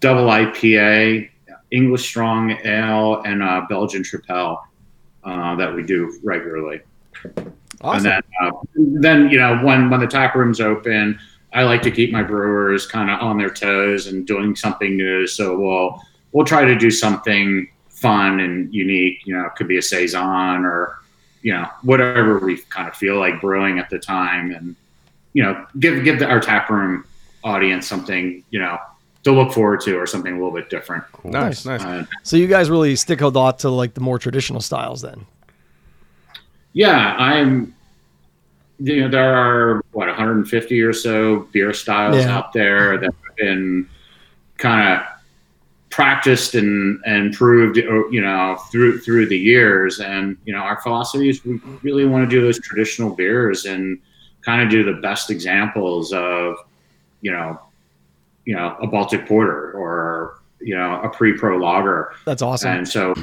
double 0.00 0.26
IPA, 0.26 1.30
English 1.70 2.08
Strong 2.08 2.52
Ale, 2.64 3.22
and 3.24 3.42
a 3.42 3.66
Belgian 3.68 4.02
Tripel 4.02 4.62
uh, 5.24 5.56
that 5.56 5.74
we 5.74 5.82
do 5.82 6.18
regularly. 6.22 6.80
Awesome. 7.80 7.96
And 7.96 8.04
then, 8.06 8.22
uh, 8.40 8.50
then 8.76 9.30
you 9.30 9.38
know, 9.38 9.58
when 9.62 9.90
when 9.90 10.00
the 10.00 10.06
tap 10.06 10.34
room's 10.34 10.60
open, 10.60 11.18
I 11.52 11.62
like 11.62 11.82
to 11.82 11.90
keep 11.90 12.12
my 12.12 12.22
brewers 12.22 12.86
kind 12.86 13.10
of 13.10 13.20
on 13.20 13.38
their 13.38 13.50
toes 13.50 14.06
and 14.06 14.26
doing 14.26 14.54
something 14.56 14.96
new. 14.96 15.26
So 15.26 15.58
we'll 15.58 16.00
we'll 16.32 16.46
try 16.46 16.64
to 16.64 16.76
do 16.76 16.90
something 16.90 17.68
fun 17.88 18.40
and 18.40 18.72
unique. 18.72 19.26
You 19.26 19.36
know, 19.36 19.46
it 19.46 19.54
could 19.56 19.68
be 19.68 19.78
a 19.78 19.82
saison 19.82 20.64
or 20.64 20.98
you 21.42 21.52
know 21.52 21.68
whatever 21.82 22.38
we 22.38 22.58
kind 22.58 22.88
of 22.88 22.96
feel 22.96 23.18
like 23.18 23.40
brewing 23.40 23.78
at 23.78 23.90
the 23.90 23.98
time, 23.98 24.52
and 24.52 24.76
you 25.32 25.42
know, 25.42 25.66
give 25.78 26.04
give 26.04 26.18
the, 26.18 26.26
our 26.26 26.40
tap 26.40 26.70
room 26.70 27.04
audience 27.44 27.86
something 27.86 28.42
you 28.50 28.58
know 28.58 28.78
to 29.26 29.32
look 29.32 29.52
forward 29.52 29.80
to 29.80 29.96
or 29.96 30.06
something 30.06 30.32
a 30.32 30.36
little 30.36 30.52
bit 30.52 30.70
different. 30.70 31.02
Nice, 31.24 31.64
nice. 31.66 31.82
Uh, 31.84 32.04
So 32.22 32.36
you 32.36 32.46
guys 32.46 32.70
really 32.70 32.94
stick 32.94 33.20
a 33.20 33.26
lot 33.28 33.58
to 33.60 33.68
like 33.70 33.94
the 33.94 34.00
more 34.00 34.18
traditional 34.20 34.60
styles 34.60 35.02
then. 35.02 35.26
Yeah, 36.72 37.14
I'm. 37.18 37.74
You 38.78 39.00
know, 39.02 39.08
there 39.08 39.34
are 39.34 39.82
what 39.92 40.06
150 40.06 40.80
or 40.82 40.92
so 40.92 41.48
beer 41.50 41.72
styles 41.72 42.16
Yeah. 42.18 42.36
out 42.36 42.52
there 42.52 42.98
that 42.98 43.06
have 43.06 43.36
been 43.36 43.88
kind 44.58 44.92
of 45.00 45.06
practiced 45.88 46.54
and 46.54 47.00
and 47.06 47.32
proved, 47.32 47.78
uh, 47.78 48.06
you 48.10 48.20
know, 48.20 48.58
through 48.70 49.00
through 49.00 49.26
the 49.26 49.38
years. 49.38 49.98
And 50.00 50.36
you 50.44 50.52
know, 50.52 50.58
our 50.60 50.80
philosophy 50.82 51.30
is 51.30 51.42
we 51.44 51.58
really 51.82 52.04
want 52.04 52.28
to 52.28 52.36
do 52.36 52.42
those 52.42 52.60
traditional 52.60 53.10
beers 53.14 53.64
and 53.64 53.98
kind 54.42 54.60
of 54.62 54.68
do 54.68 54.84
the 54.84 55.00
best 55.00 55.30
examples 55.30 56.12
of, 56.12 56.56
you 57.22 57.32
know, 57.32 57.58
you 58.46 58.54
know, 58.54 58.74
a 58.80 58.86
Baltic 58.86 59.26
Porter 59.26 59.72
or 59.72 60.40
you 60.60 60.74
know 60.74 61.00
a 61.02 61.10
pre-pro 61.10 61.58
lager. 61.58 62.12
That's 62.24 62.40
awesome. 62.40 62.70
And 62.78 62.88
so, 62.88 63.14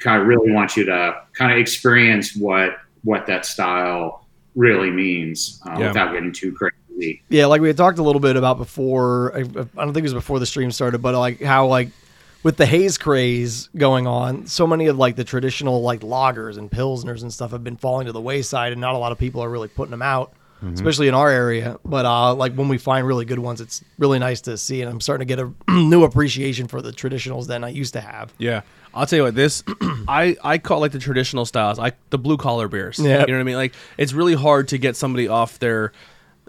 kind 0.00 0.20
of 0.20 0.26
really 0.26 0.50
want 0.50 0.76
you 0.76 0.84
to 0.86 1.22
kind 1.34 1.52
of 1.52 1.58
experience 1.58 2.34
what 2.34 2.78
what 3.04 3.26
that 3.26 3.46
style 3.46 4.26
really 4.56 4.90
means 4.90 5.60
uh, 5.66 5.76
Yeah. 5.78 5.88
without 5.88 6.12
getting 6.12 6.32
too 6.32 6.52
crazy. 6.52 7.22
Yeah, 7.28 7.46
like 7.46 7.60
we 7.60 7.68
had 7.68 7.76
talked 7.76 7.98
a 7.98 8.02
little 8.02 8.20
bit 8.20 8.36
about 8.36 8.58
before. 8.58 9.32
I, 9.34 9.40
I 9.40 9.42
don't 9.42 9.94
think 9.94 9.98
it 9.98 10.02
was 10.02 10.14
before 10.14 10.38
the 10.40 10.46
stream 10.46 10.70
started, 10.72 10.98
but 11.02 11.14
like 11.14 11.40
how 11.40 11.66
like 11.66 11.88
with 12.42 12.56
the 12.56 12.66
haze 12.66 12.98
craze 12.98 13.68
going 13.76 14.06
on, 14.06 14.46
so 14.46 14.66
many 14.66 14.86
of 14.88 14.98
like 14.98 15.16
the 15.16 15.24
traditional 15.24 15.82
like 15.82 16.00
lagers 16.00 16.58
and 16.58 16.70
pilsners 16.70 17.22
and 17.22 17.32
stuff 17.32 17.52
have 17.52 17.62
been 17.62 17.76
falling 17.76 18.06
to 18.06 18.12
the 18.12 18.20
wayside, 18.20 18.72
and 18.72 18.80
not 18.80 18.94
a 18.94 18.98
lot 18.98 19.12
of 19.12 19.18
people 19.18 19.42
are 19.42 19.48
really 19.50 19.68
putting 19.68 19.90
them 19.92 20.02
out, 20.02 20.32
especially 20.62 21.08
in 21.08 21.14
our 21.14 21.28
area. 21.28 21.78
But 21.84 22.06
uh, 22.06 22.34
like 22.34 22.54
when 22.54 22.68
we 22.68 22.78
find 22.78 23.06
really 23.06 23.24
good 23.24 23.38
ones, 23.38 23.60
it's 23.60 23.82
really 23.98 24.18
nice 24.18 24.40
to 24.42 24.56
see, 24.56 24.80
and 24.80 24.90
I'm 24.90 25.00
starting 25.00 25.26
to 25.26 25.36
get 25.36 25.44
a 25.44 25.52
new 25.72 26.04
appreciation 26.04 26.68
for 26.68 26.80
the 26.80 26.92
traditionals 26.92 27.46
than 27.46 27.64
I 27.64 27.68
used 27.68 27.92
to 27.94 28.00
have. 28.00 28.32
Yeah, 28.38 28.62
I'll 28.94 29.06
tell 29.06 29.18
you 29.18 29.22
what. 29.24 29.34
This 29.34 29.64
I 30.08 30.36
I 30.42 30.58
call 30.58 30.80
like 30.80 30.92
the 30.92 30.98
traditional 30.98 31.44
styles, 31.44 31.78
I 31.78 31.92
the 32.10 32.18
blue 32.18 32.36
collar 32.36 32.68
beers. 32.68 32.98
Yeah. 32.98 33.20
you 33.20 33.26
know 33.28 33.34
what 33.34 33.40
I 33.40 33.44
mean. 33.44 33.56
Like 33.56 33.74
it's 33.98 34.12
really 34.12 34.34
hard 34.34 34.68
to 34.68 34.78
get 34.78 34.96
somebody 34.96 35.28
off 35.28 35.58
their. 35.58 35.92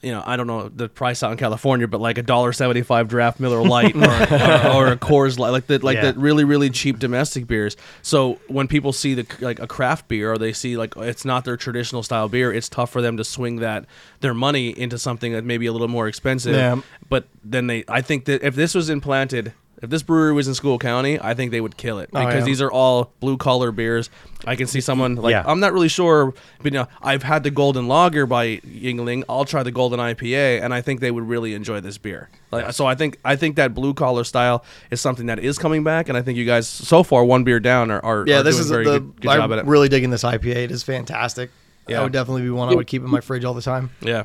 You 0.03 0.11
know, 0.11 0.21
I 0.25 0.35
don't 0.35 0.47
know 0.47 0.67
the 0.67 0.89
price 0.89 1.23
out 1.23 1.31
in 1.31 1.37
California, 1.37 1.87
but 1.87 2.01
like 2.01 2.17
a 2.17 2.23
dollar 2.23 2.51
seventy-five 2.53 3.07
draft 3.07 3.39
Miller 3.39 3.63
Lite 3.63 3.95
or, 3.95 4.01
or, 4.03 4.75
or 4.75 4.87
a 4.89 4.97
Coors 4.97 5.39
Light, 5.39 5.51
like 5.51 5.67
the 5.67 5.79
like 5.79 5.95
Yeah. 5.95 6.11
the 6.11 6.19
really 6.19 6.43
really 6.43 6.69
cheap 6.69 6.99
domestic 6.99 7.47
beers. 7.47 7.77
So 8.01 8.39
when 8.47 8.67
people 8.67 8.91
see 8.91 9.13
the 9.13 9.25
like 9.39 9.59
a 9.59 9.67
craft 9.67 10.09
beer 10.09 10.33
or 10.33 10.37
they 10.37 10.51
see 10.53 10.75
like 10.75 10.95
it's 10.97 11.23
not 11.23 11.45
their 11.45 11.55
traditional 11.57 12.03
style 12.03 12.27
beer, 12.27 12.51
it's 12.51 12.67
tough 12.67 12.91
for 12.91 13.01
them 13.01 13.15
to 13.17 13.23
swing 13.23 13.57
that 13.61 13.85
their 14.19 14.33
money 14.33 14.77
into 14.77 14.97
something 14.99 15.31
that 15.31 15.43
may 15.45 15.57
be 15.57 15.65
a 15.67 15.71
little 15.71 15.87
more 15.87 16.07
expensive. 16.07 16.53
Yeah. 16.55 16.81
But 17.09 17.27
then 17.43 17.67
they, 17.67 17.83
I 17.87 18.01
think 18.01 18.25
that 18.25 18.43
if 18.43 18.55
this 18.55 18.75
was 18.75 18.89
implanted, 18.89 19.53
if 19.83 19.89
this 19.91 20.01
brewery 20.01 20.33
was 20.33 20.47
in 20.47 20.53
Schuylkill 20.55 20.79
County, 20.79 21.19
I 21.21 21.33
think 21.35 21.51
they 21.51 21.61
would 21.61 21.77
kill 21.77 21.99
it 21.99 22.09
Oh, 22.13 22.19
because 22.25 22.39
yeah. 22.39 22.45
these 22.45 22.61
are 22.61 22.71
all 22.71 23.11
blue 23.19 23.37
collar 23.37 23.71
beers. 23.71 24.09
I 24.45 24.55
can 24.55 24.65
see 24.65 24.81
someone 24.81 25.15
like 25.15 25.31
Yeah. 25.31 25.43
I'm 25.45 25.59
not 25.59 25.73
really 25.73 25.87
sure, 25.89 26.33
but 26.57 26.65
you 26.65 26.79
know, 26.79 26.87
I've 27.01 27.21
had 27.23 27.43
the 27.43 27.51
Golden 27.51 27.87
Lager 27.87 28.25
by 28.25 28.57
Yuengling. 28.57 29.23
I'll 29.29 29.45
try 29.45 29.61
the 29.61 29.71
Golden 29.71 29.99
IPA, 29.99 30.63
and 30.63 30.73
I 30.73 30.81
think 30.81 30.99
they 31.01 31.11
would 31.11 31.27
really 31.27 31.53
enjoy 31.53 31.79
this 31.81 31.97
beer. 31.99 32.29
Like, 32.51 32.71
so 32.73 32.85
I 32.85 32.95
think 32.95 33.17
I 33.25 33.35
think 33.35 33.55
that 33.57 33.73
blue 33.73 33.93
collar 33.93 34.23
style 34.23 34.63
is 34.89 35.01
something 35.01 35.25
that 35.27 35.39
is 35.39 35.57
coming 35.59 35.83
back, 35.83 36.07
and 36.09 36.17
I 36.17 36.21
think 36.21 36.37
you 36.37 36.45
guys 36.45 36.67
so 36.67 37.03
far 37.03 37.23
one 37.25 37.43
beer 37.43 37.59
down 37.59 37.91
are, 37.91 38.03
are 38.05 38.23
Yeah, 38.27 38.39
are 38.39 38.43
this 38.43 38.55
doing 38.55 38.65
is 38.65 38.71
very 38.71 38.85
the. 38.85 38.99
good, 38.99 39.15
good 39.15 39.23
job 39.23 39.39
I'm 39.41 39.51
at 39.53 39.59
it. 39.59 39.65
really 39.65 39.89
digging 39.89 40.09
this 40.09 40.23
IPA. 40.23 40.55
It 40.55 40.71
is 40.71 40.83
fantastic. 40.83 41.51
Yeah. 41.87 41.97
That 41.97 42.03
would 42.03 42.13
definitely 42.13 42.43
be 42.43 42.49
one 42.49 42.69
I 42.69 42.75
would 42.75 42.87
keep 42.87 43.01
in 43.03 43.09
my 43.09 43.19
fridge 43.27 43.43
all 43.43 43.53
the 43.53 43.61
time. 43.61 43.89
yeah, 44.01 44.23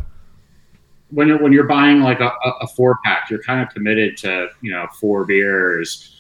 When 1.11 1.29
you're, 1.29 1.39
when 1.43 1.53
you're 1.53 1.65
buying 1.65 2.01
like 2.01 2.21
a, 2.21 2.33
a 2.61 2.67
four 2.67 2.99
pack, 3.05 3.31
you're 3.31 3.43
kind 3.43 3.63
of 3.63 3.73
committed 3.73 4.17
to 4.19 4.49
you 4.61 4.71
know 4.71 4.87
four 5.01 5.25
beers, 5.25 6.15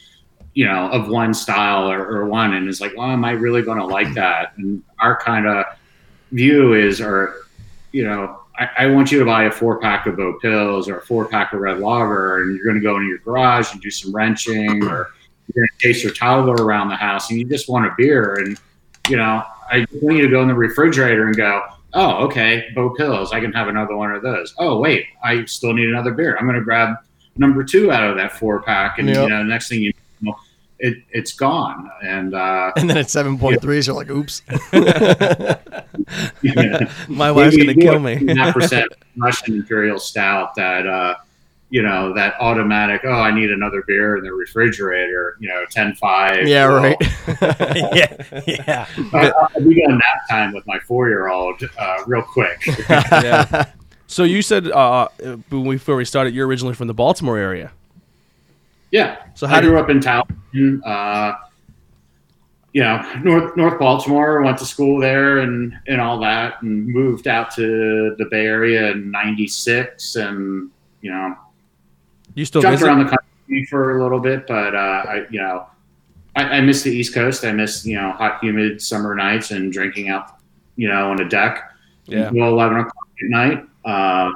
you 0.55 0.65
know, 0.65 0.89
of 0.91 1.09
one 1.09 1.35
style 1.35 1.91
or, 1.91 2.05
or 2.07 2.27
one, 2.27 2.55
and 2.55 2.69
it's 2.69 2.81
like, 2.81 2.97
well, 2.97 3.11
am 3.11 3.25
I 3.25 3.33
really 3.33 3.63
going 3.63 3.79
to 3.79 3.87
like 3.87 4.13
that? 4.15 4.57
And 4.57 4.83
our 4.99 5.21
kind 5.21 5.47
of 5.47 5.67
view 6.33 6.75
is, 6.75 7.01
or 7.01 7.43
you 7.93 8.05
know, 8.05 8.41
I, 8.59 8.69
I 8.79 8.87
want 8.87 9.13
you 9.13 9.19
to 9.19 9.25
buy 9.25 9.45
a 9.45 9.51
four 9.51 9.79
pack 9.79 10.07
of 10.07 10.17
Bo 10.17 10.39
Pils 10.43 10.89
or 10.89 10.99
a 10.99 11.03
four 11.03 11.27
pack 11.27 11.53
of 11.53 11.61
Red 11.61 11.79
Lager, 11.81 12.43
and 12.43 12.57
you're 12.57 12.65
going 12.65 12.77
to 12.77 12.83
go 12.83 12.97
into 12.97 13.09
your 13.09 13.19
garage 13.19 13.73
and 13.73 13.81
do 13.81 13.91
some 13.91 14.15
wrenching, 14.15 14.83
or 14.85 15.11
you're 15.47 15.55
going 15.55 15.69
to 15.69 15.79
chase 15.79 16.03
your 16.03 16.13
toddler 16.13 16.65
around 16.65 16.89
the 16.89 16.97
house, 16.97 17.31
and 17.31 17.39
you 17.39 17.45
just 17.45 17.69
want 17.69 17.87
a 17.87 17.95
beer, 17.97 18.35
and 18.35 18.59
you 19.09 19.17
know, 19.17 19.43
I 19.71 19.87
want 20.03 20.17
you 20.19 20.25
to 20.25 20.31
go 20.31 20.43
in 20.43 20.49
the 20.49 20.55
refrigerator 20.55 21.27
and 21.27 21.37
go, 21.37 21.63
oh, 21.95 22.25
okay, 22.27 22.67
Bo 22.75 22.95
Pils, 22.95 23.33
I 23.33 23.41
can 23.41 23.53
have 23.53 23.69
another 23.69 23.97
one 23.97 24.13
of 24.13 24.23
those. 24.23 24.55
Oh, 24.59 24.79
wait, 24.79 25.07
I 25.23 25.45
still 25.47 25.73
need 25.73 25.89
another 25.89 26.13
beer. 26.13 26.37
I'm 26.37 26.47
going 26.47 26.59
to 26.59 26.65
grab 26.65 26.97
number 27.37 27.65
two 27.65 27.91
out 27.93 28.09
of 28.09 28.17
that 28.17 28.33
four 28.33 28.63
pack, 28.63 28.99
and 28.99 29.09
Yep. 29.09 29.17
you 29.17 29.29
know, 29.29 29.43
next 29.43 29.69
thing 29.69 29.81
you 29.81 29.93
know, 30.21 30.37
it 30.79 30.99
it's 31.11 31.33
gone, 31.33 31.91
and 32.05 32.35
uh, 32.35 32.73
And 32.77 32.89
then 32.89 32.99
it's 32.99 33.13
seven 33.13 33.39
point 33.39 33.61
three, 33.61 33.83
so 33.83 33.93
you're 33.93 33.99
like, 33.99 34.11
oops. 34.11 34.43
my 37.09 37.33
wife's 37.33 37.57
gonna 37.57 37.75
kill 37.75 37.99
me. 37.99 38.17
That 38.17 38.55
percent 38.55 38.93
Russian 39.17 39.55
Imperial 39.55 39.99
Stout 39.99 40.55
that 40.55 40.87
uh, 40.87 41.17
you 41.71 41.83
know 41.83 42.15
that 42.15 42.35
automatic. 42.41 43.03
Oh, 43.05 43.11
I 43.13 43.31
need 43.31 43.51
another 43.51 43.83
beer 43.87 44.17
in 44.17 44.25
the 44.25 44.33
refrigerator. 44.33 45.37
You 45.41 45.49
know, 45.49 45.65
10-5. 45.75 46.47
yeah, 46.49 46.67
Well, 46.67 46.83
right. 46.83 46.97
yeah, 47.95 48.43
yeah. 48.47 48.87
I- 49.13 49.31
I'll 49.31 49.63
be 49.69 49.75
going 49.75 49.99
nap 49.99 50.29
time 50.31 50.53
with 50.55 50.67
my 50.67 50.79
four 50.81 51.09
year 51.09 51.29
old 51.29 51.63
uh, 51.79 51.97
real 52.07 52.23
quick. 52.23 52.65
yeah. 52.89 53.67
So 54.07 54.25
you 54.25 54.41
said 54.41 54.71
uh, 54.71 55.09
when 55.51 55.65
we- 55.65 55.77
before 55.77 55.97
we 55.97 56.05
started, 56.07 56.35
you're 56.35 56.47
originally 56.47 56.75
from 56.75 56.87
the 56.89 56.95
Baltimore 56.95 57.37
area. 57.37 57.71
Yeah. 58.91 59.19
So 59.35 59.47
how 59.47 59.57
I 59.57 59.61
did- 59.61 59.69
grew 59.69 59.79
up 59.79 59.91
in 59.91 60.01
town 60.01 60.23
Uh, 60.87 61.35
you 62.73 62.83
know, 62.83 63.03
North 63.23 63.57
North 63.57 63.79
Baltimore. 63.79 64.43
Went 64.43 64.59
to 64.59 64.65
school 64.67 65.01
there 65.01 65.39
and 65.39 65.75
and 65.87 66.01
all 66.01 66.19
that, 66.21 66.63
and 66.63 66.87
moved 66.87 67.27
out 67.27 67.51
to 67.57 68.15
the 68.19 68.27
Bay 68.31 68.45
Area 68.47 68.91
in 68.93 69.11
'96, 69.11 70.17
and 70.17 70.71
you 71.01 71.11
know, 71.11 71.35
You 72.35 72.45
still 72.45 72.63
jumped 72.63 72.79
visit? 72.81 72.87
around 72.89 72.99
the 73.05 73.11
country 73.17 73.65
for 73.67 73.99
a 73.99 74.03
little 74.03 74.21
bit, 74.21 74.47
but 74.47 74.75
uh, 74.75 74.79
I, 74.79 75.27
you 75.31 75.41
know, 75.41 75.67
I, 76.37 76.45
I 76.45 76.61
miss 76.61 76.83
the 76.83 76.91
East 76.91 77.15
Coast. 77.15 77.45
I 77.45 77.53
miss 77.53 77.85
you 77.85 77.97
know 77.97 78.13
hot, 78.13 78.43
humid 78.43 78.81
summer 78.81 79.15
nights 79.15 79.51
and 79.51 79.73
drinking 79.73 80.09
out, 80.09 80.37
you 80.77 80.89
know, 80.89 81.11
on 81.11 81.21
a 81.21 81.29
deck 81.29 81.73
Yeah. 82.07 82.29
until 82.29 82.49
eleven 82.49 82.79
o'clock 82.79 83.09
at 83.23 83.29
night. 83.31 83.65
Uh, 83.85 84.31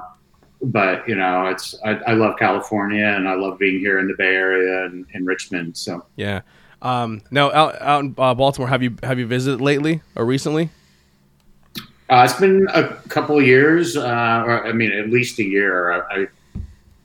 but 0.62 1.06
you 1.08 1.14
know, 1.14 1.46
it's 1.46 1.74
I, 1.84 1.90
I 2.06 2.12
love 2.14 2.36
California 2.38 3.04
and 3.04 3.28
I 3.28 3.34
love 3.34 3.58
being 3.58 3.78
here 3.80 3.98
in 3.98 4.08
the 4.08 4.14
Bay 4.14 4.34
Area 4.34 4.84
and 4.86 5.06
in 5.12 5.24
Richmond. 5.24 5.76
So 5.76 6.04
Yeah. 6.16 6.42
Um, 6.80 7.22
now 7.30 7.52
out 7.52 7.80
out 7.80 8.04
in 8.04 8.14
uh, 8.18 8.34
Baltimore, 8.34 8.68
have 8.68 8.82
you 8.82 8.96
have 9.04 9.18
you 9.18 9.26
visited 9.26 9.60
lately 9.60 10.02
or 10.16 10.24
recently? 10.26 10.70
Uh, 12.10 12.24
it's 12.28 12.38
been 12.38 12.66
a 12.74 12.88
couple 13.08 13.38
of 13.38 13.46
years, 13.46 13.96
uh, 13.96 14.42
or 14.46 14.66
I 14.66 14.72
mean, 14.72 14.92
at 14.92 15.08
least 15.08 15.38
a 15.38 15.44
year. 15.44 15.92
I, 15.92 15.98
I, 16.22 16.26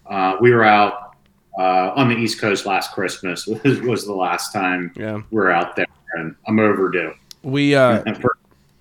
uh, 0.09 0.37
we 0.41 0.51
were 0.51 0.63
out 0.63 1.15
uh, 1.57 1.91
on 1.95 2.09
the 2.09 2.15
East 2.15 2.39
Coast 2.39 2.65
last 2.65 2.91
Christmas. 2.93 3.47
Was, 3.63 3.81
was 3.81 4.05
the 4.05 4.13
last 4.13 4.53
time 4.53 4.91
Yeah, 4.95 5.15
we 5.31 5.37
were 5.37 5.51
out 5.51 5.75
there, 5.75 5.87
and 6.13 6.35
I'm 6.47 6.59
overdue. 6.59 7.13
we 7.43 7.75
uh, 7.75 8.03
And 8.05 8.17
for- 8.21 8.37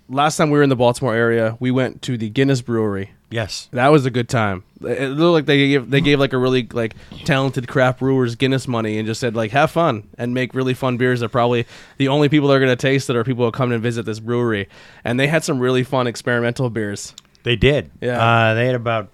last 0.09 0.37
time 0.37 0.51
we 0.51 0.59
were 0.59 0.63
in 0.63 0.69
the 0.69 0.77
Baltimore 0.77 1.15
area, 1.15 1.57
we 1.61 1.71
went 1.71 2.03
to 2.03 2.17
the 2.19 2.29
Guinness 2.29 2.61
Brewery. 2.61 3.13
Yes. 3.31 3.69
That 3.73 3.89
was 3.89 4.07
a 4.07 4.11
good 4.11 4.29
time. 4.29 4.63
It 4.83 5.09
looked 5.09 5.33
like 5.33 5.47
they 5.47 5.69
gave 5.69 5.91
they 5.91 6.01
gave 6.01 6.21
like 6.21 6.33
a 6.33 6.39
really 6.39 6.69
like 6.71 6.95
talented 7.25 7.67
craft 7.67 7.99
brewers 7.99 8.37
Guinness 8.37 8.69
money 8.69 8.99
and 8.99 9.07
just 9.07 9.21
said 9.21 9.35
like 9.35 9.51
have 9.51 9.73
fun 9.73 10.09
and 10.17 10.33
make 10.33 10.55
really 10.55 10.75
fun 10.75 10.97
beers 10.97 11.19
that 11.21 11.31
probably 11.31 11.67
the 11.97 12.07
only 12.07 12.29
people 12.29 12.47
that 12.49 12.55
are 12.55 12.61
gonna 12.61 12.77
taste 12.77 13.11
it 13.11 13.17
are 13.17 13.25
people 13.25 13.45
who 13.45 13.51
come 13.51 13.73
and 13.73 13.83
visit 13.83 14.05
this 14.07 14.21
brewery. 14.21 14.69
And 15.03 15.19
they 15.19 15.27
had 15.27 15.43
some 15.43 15.59
really 15.59 15.83
fun 15.83 16.07
experimental 16.07 16.71
beers. 16.71 17.15
They 17.43 17.57
did. 17.57 17.91
Yeah. 18.01 18.25
Uh, 18.25 18.55
they 18.55 18.67
had 18.67 18.77
about 18.77 19.09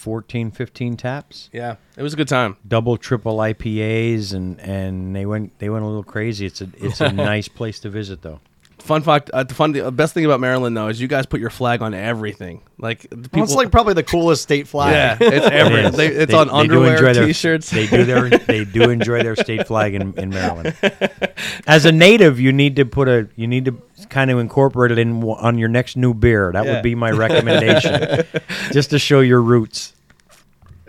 14, 0.00 0.50
15 0.50 0.96
taps. 0.96 1.50
Yeah, 1.52 1.76
it 1.94 2.02
was 2.02 2.14
a 2.14 2.16
good 2.16 2.26
time. 2.28 2.56
Double, 2.66 2.96
triple 2.96 3.36
IPAs, 3.36 4.32
and, 4.32 4.58
and 4.60 5.14
they 5.14 5.26
went 5.26 5.58
they 5.58 5.68
went 5.68 5.84
a 5.84 5.86
little 5.86 6.02
crazy. 6.02 6.46
It's 6.46 6.62
a 6.62 6.68
it's 6.78 7.02
a 7.02 7.12
nice 7.12 7.48
place 7.48 7.78
to 7.80 7.90
visit, 7.90 8.22
though. 8.22 8.40
Fun 8.80 9.02
fact: 9.02 9.30
uh, 9.30 9.42
the 9.44 9.54
fun, 9.54 9.72
the 9.72 9.90
best 9.92 10.14
thing 10.14 10.24
about 10.24 10.40
Maryland 10.40 10.76
though 10.76 10.88
is 10.88 11.00
you 11.00 11.06
guys 11.08 11.26
put 11.26 11.40
your 11.40 11.50
flag 11.50 11.82
on 11.82 11.94
everything. 11.94 12.62
Like 12.78 13.02
the 13.10 13.16
people, 13.16 13.28
Well, 13.40 13.44
it's 13.44 13.54
like 13.54 13.70
probably 13.70 13.94
the 13.94 14.02
coolest 14.02 14.42
state 14.42 14.66
flag. 14.66 14.92
yeah, 14.92 15.28
it's 15.28 15.46
every, 15.46 15.80
It 15.80 15.84
is. 15.86 15.96
they, 15.96 16.06
it's 16.08 16.32
They- 16.32 16.38
on 16.38 16.48
they 16.48 16.52
underwear, 16.54 16.92
enjoy 16.94 17.12
their- 17.14 17.26
t-shirts. 17.26 17.70
They 17.70 17.86
do 17.86 18.04
their 18.04 18.28
they 18.30 18.64
do 18.64 18.88
enjoy 18.90 19.22
their 19.22 19.36
state 19.36 19.66
flag 19.66 19.94
in, 19.94 20.14
in 20.18 20.30
Maryland. 20.30 20.74
As 21.66 21.84
a 21.84 21.92
native, 21.92 22.40
you 22.40 22.52
need 22.52 22.76
to 22.76 22.84
put 22.86 23.08
a 23.08 23.28
you 23.36 23.46
need 23.46 23.66
to 23.66 23.76
kind 24.08 24.30
of 24.30 24.38
incorporate 24.38 24.90
it 24.92 24.98
in 24.98 25.22
on 25.22 25.58
your 25.58 25.68
next 25.68 25.96
new 25.96 26.14
beer. 26.14 26.50
That 26.52 26.64
Yeah. 26.64 26.74
would 26.74 26.82
be 26.82 26.94
my 26.94 27.10
recommendation, 27.24 28.24
just 28.72 28.90
to 28.90 28.98
show 28.98 29.20
your 29.20 29.42
roots. 29.42 29.92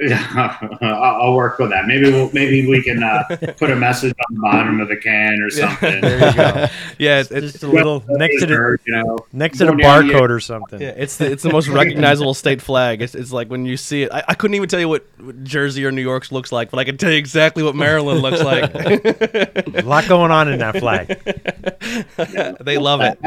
Yeah, 0.02 0.58
I'll 0.82 1.22
I'll 1.22 1.36
work 1.36 1.60
with 1.60 1.70
that. 1.70 1.86
Maybe 1.86 2.12
we'll, 2.12 2.32
maybe 2.34 2.68
we 2.68 2.82
can 2.82 3.04
uh, 3.04 3.24
put 3.58 3.70
a 3.70 3.76
message 3.76 4.14
on 4.30 4.36
the 4.36 4.42
bottom 4.42 4.82
of 4.82 4.88
the 4.88 4.98
can 4.98 5.40
or 5.40 5.50
something. 5.52 6.04
yeah, 6.98 7.20
it's, 7.20 7.30
it's, 7.30 7.52
Just 7.52 7.64
a 7.64 7.68
little 7.68 8.04
next 8.08 8.40
to 8.40 8.48
the 8.48 8.80
you 8.86 8.94
know, 8.96 9.20
next 9.32 9.60
to 9.60 9.66
the 9.66 9.72
going 9.74 9.84
down 9.84 10.04
barcode 10.06 10.30
or 10.30 10.40
something. 10.40 10.82
Yeah, 10.82 10.94
it's 10.98 11.18
the 11.18 11.32
it's 11.32 11.44
the 11.44 11.52
most 11.52 11.68
recognizable 11.68 12.34
state 12.34 12.64
flag. 12.64 13.04
It's, 13.04 13.14
it's 13.14 13.32
like 13.32 13.50
when 13.50 13.66
you 13.66 13.78
see 13.78 14.04
it. 14.04 14.12
I, 14.12 14.24
I 14.30 14.34
couldn't 14.34 14.56
even 14.56 14.68
tell 14.68 14.80
you 14.80 14.90
what, 14.90 15.06
what 15.20 15.44
Jersey 15.44 15.86
or 15.86 15.92
New 15.92 16.02
York's 16.02 16.32
looks 16.32 16.52
like, 16.52 16.72
but 16.72 16.80
I 16.80 16.84
can 16.84 16.98
tell 16.98 17.12
you 17.12 17.18
exactly 17.18 17.62
what 17.62 17.76
Maryland 17.76 18.24
looks 18.24 18.42
like. 18.42 18.74
A 18.74 19.84
lot 19.86 20.08
going 20.08 20.32
on 20.32 20.52
in 20.52 20.60
that 20.60 20.78
flag. 20.78 21.10
they 22.64 22.80
love 22.80 23.02
it. 23.02 23.20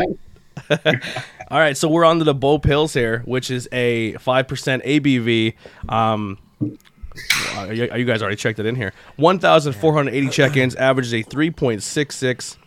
All 1.50 1.58
right, 1.58 1.76
so 1.76 1.88
we're 1.88 2.04
on 2.04 2.18
to 2.18 2.24
the 2.24 2.34
Bo 2.34 2.58
Pils 2.58 2.94
here, 2.94 3.20
which 3.26 3.50
is 3.50 3.68
a 3.70 4.14
five 4.14 4.48
percent 4.48 4.82
ABV. 4.82 5.54
Um, 5.88 6.38
uh, 6.62 7.70
you, 7.70 7.88
you 7.94 8.04
guys 8.04 8.22
already 8.22 8.36
checked 8.36 8.58
it 8.58 8.66
in 8.66 8.74
here. 8.76 8.92
One 9.16 9.38
thousand 9.38 9.74
four 9.74 9.92
hundred 9.94 10.14
eighty 10.14 10.28
check-ins, 10.28 10.74
averages 10.74 11.14
a 11.14 11.22
three 11.22 11.50
point 11.50 11.82
six 11.82 12.16
six. 12.16 12.58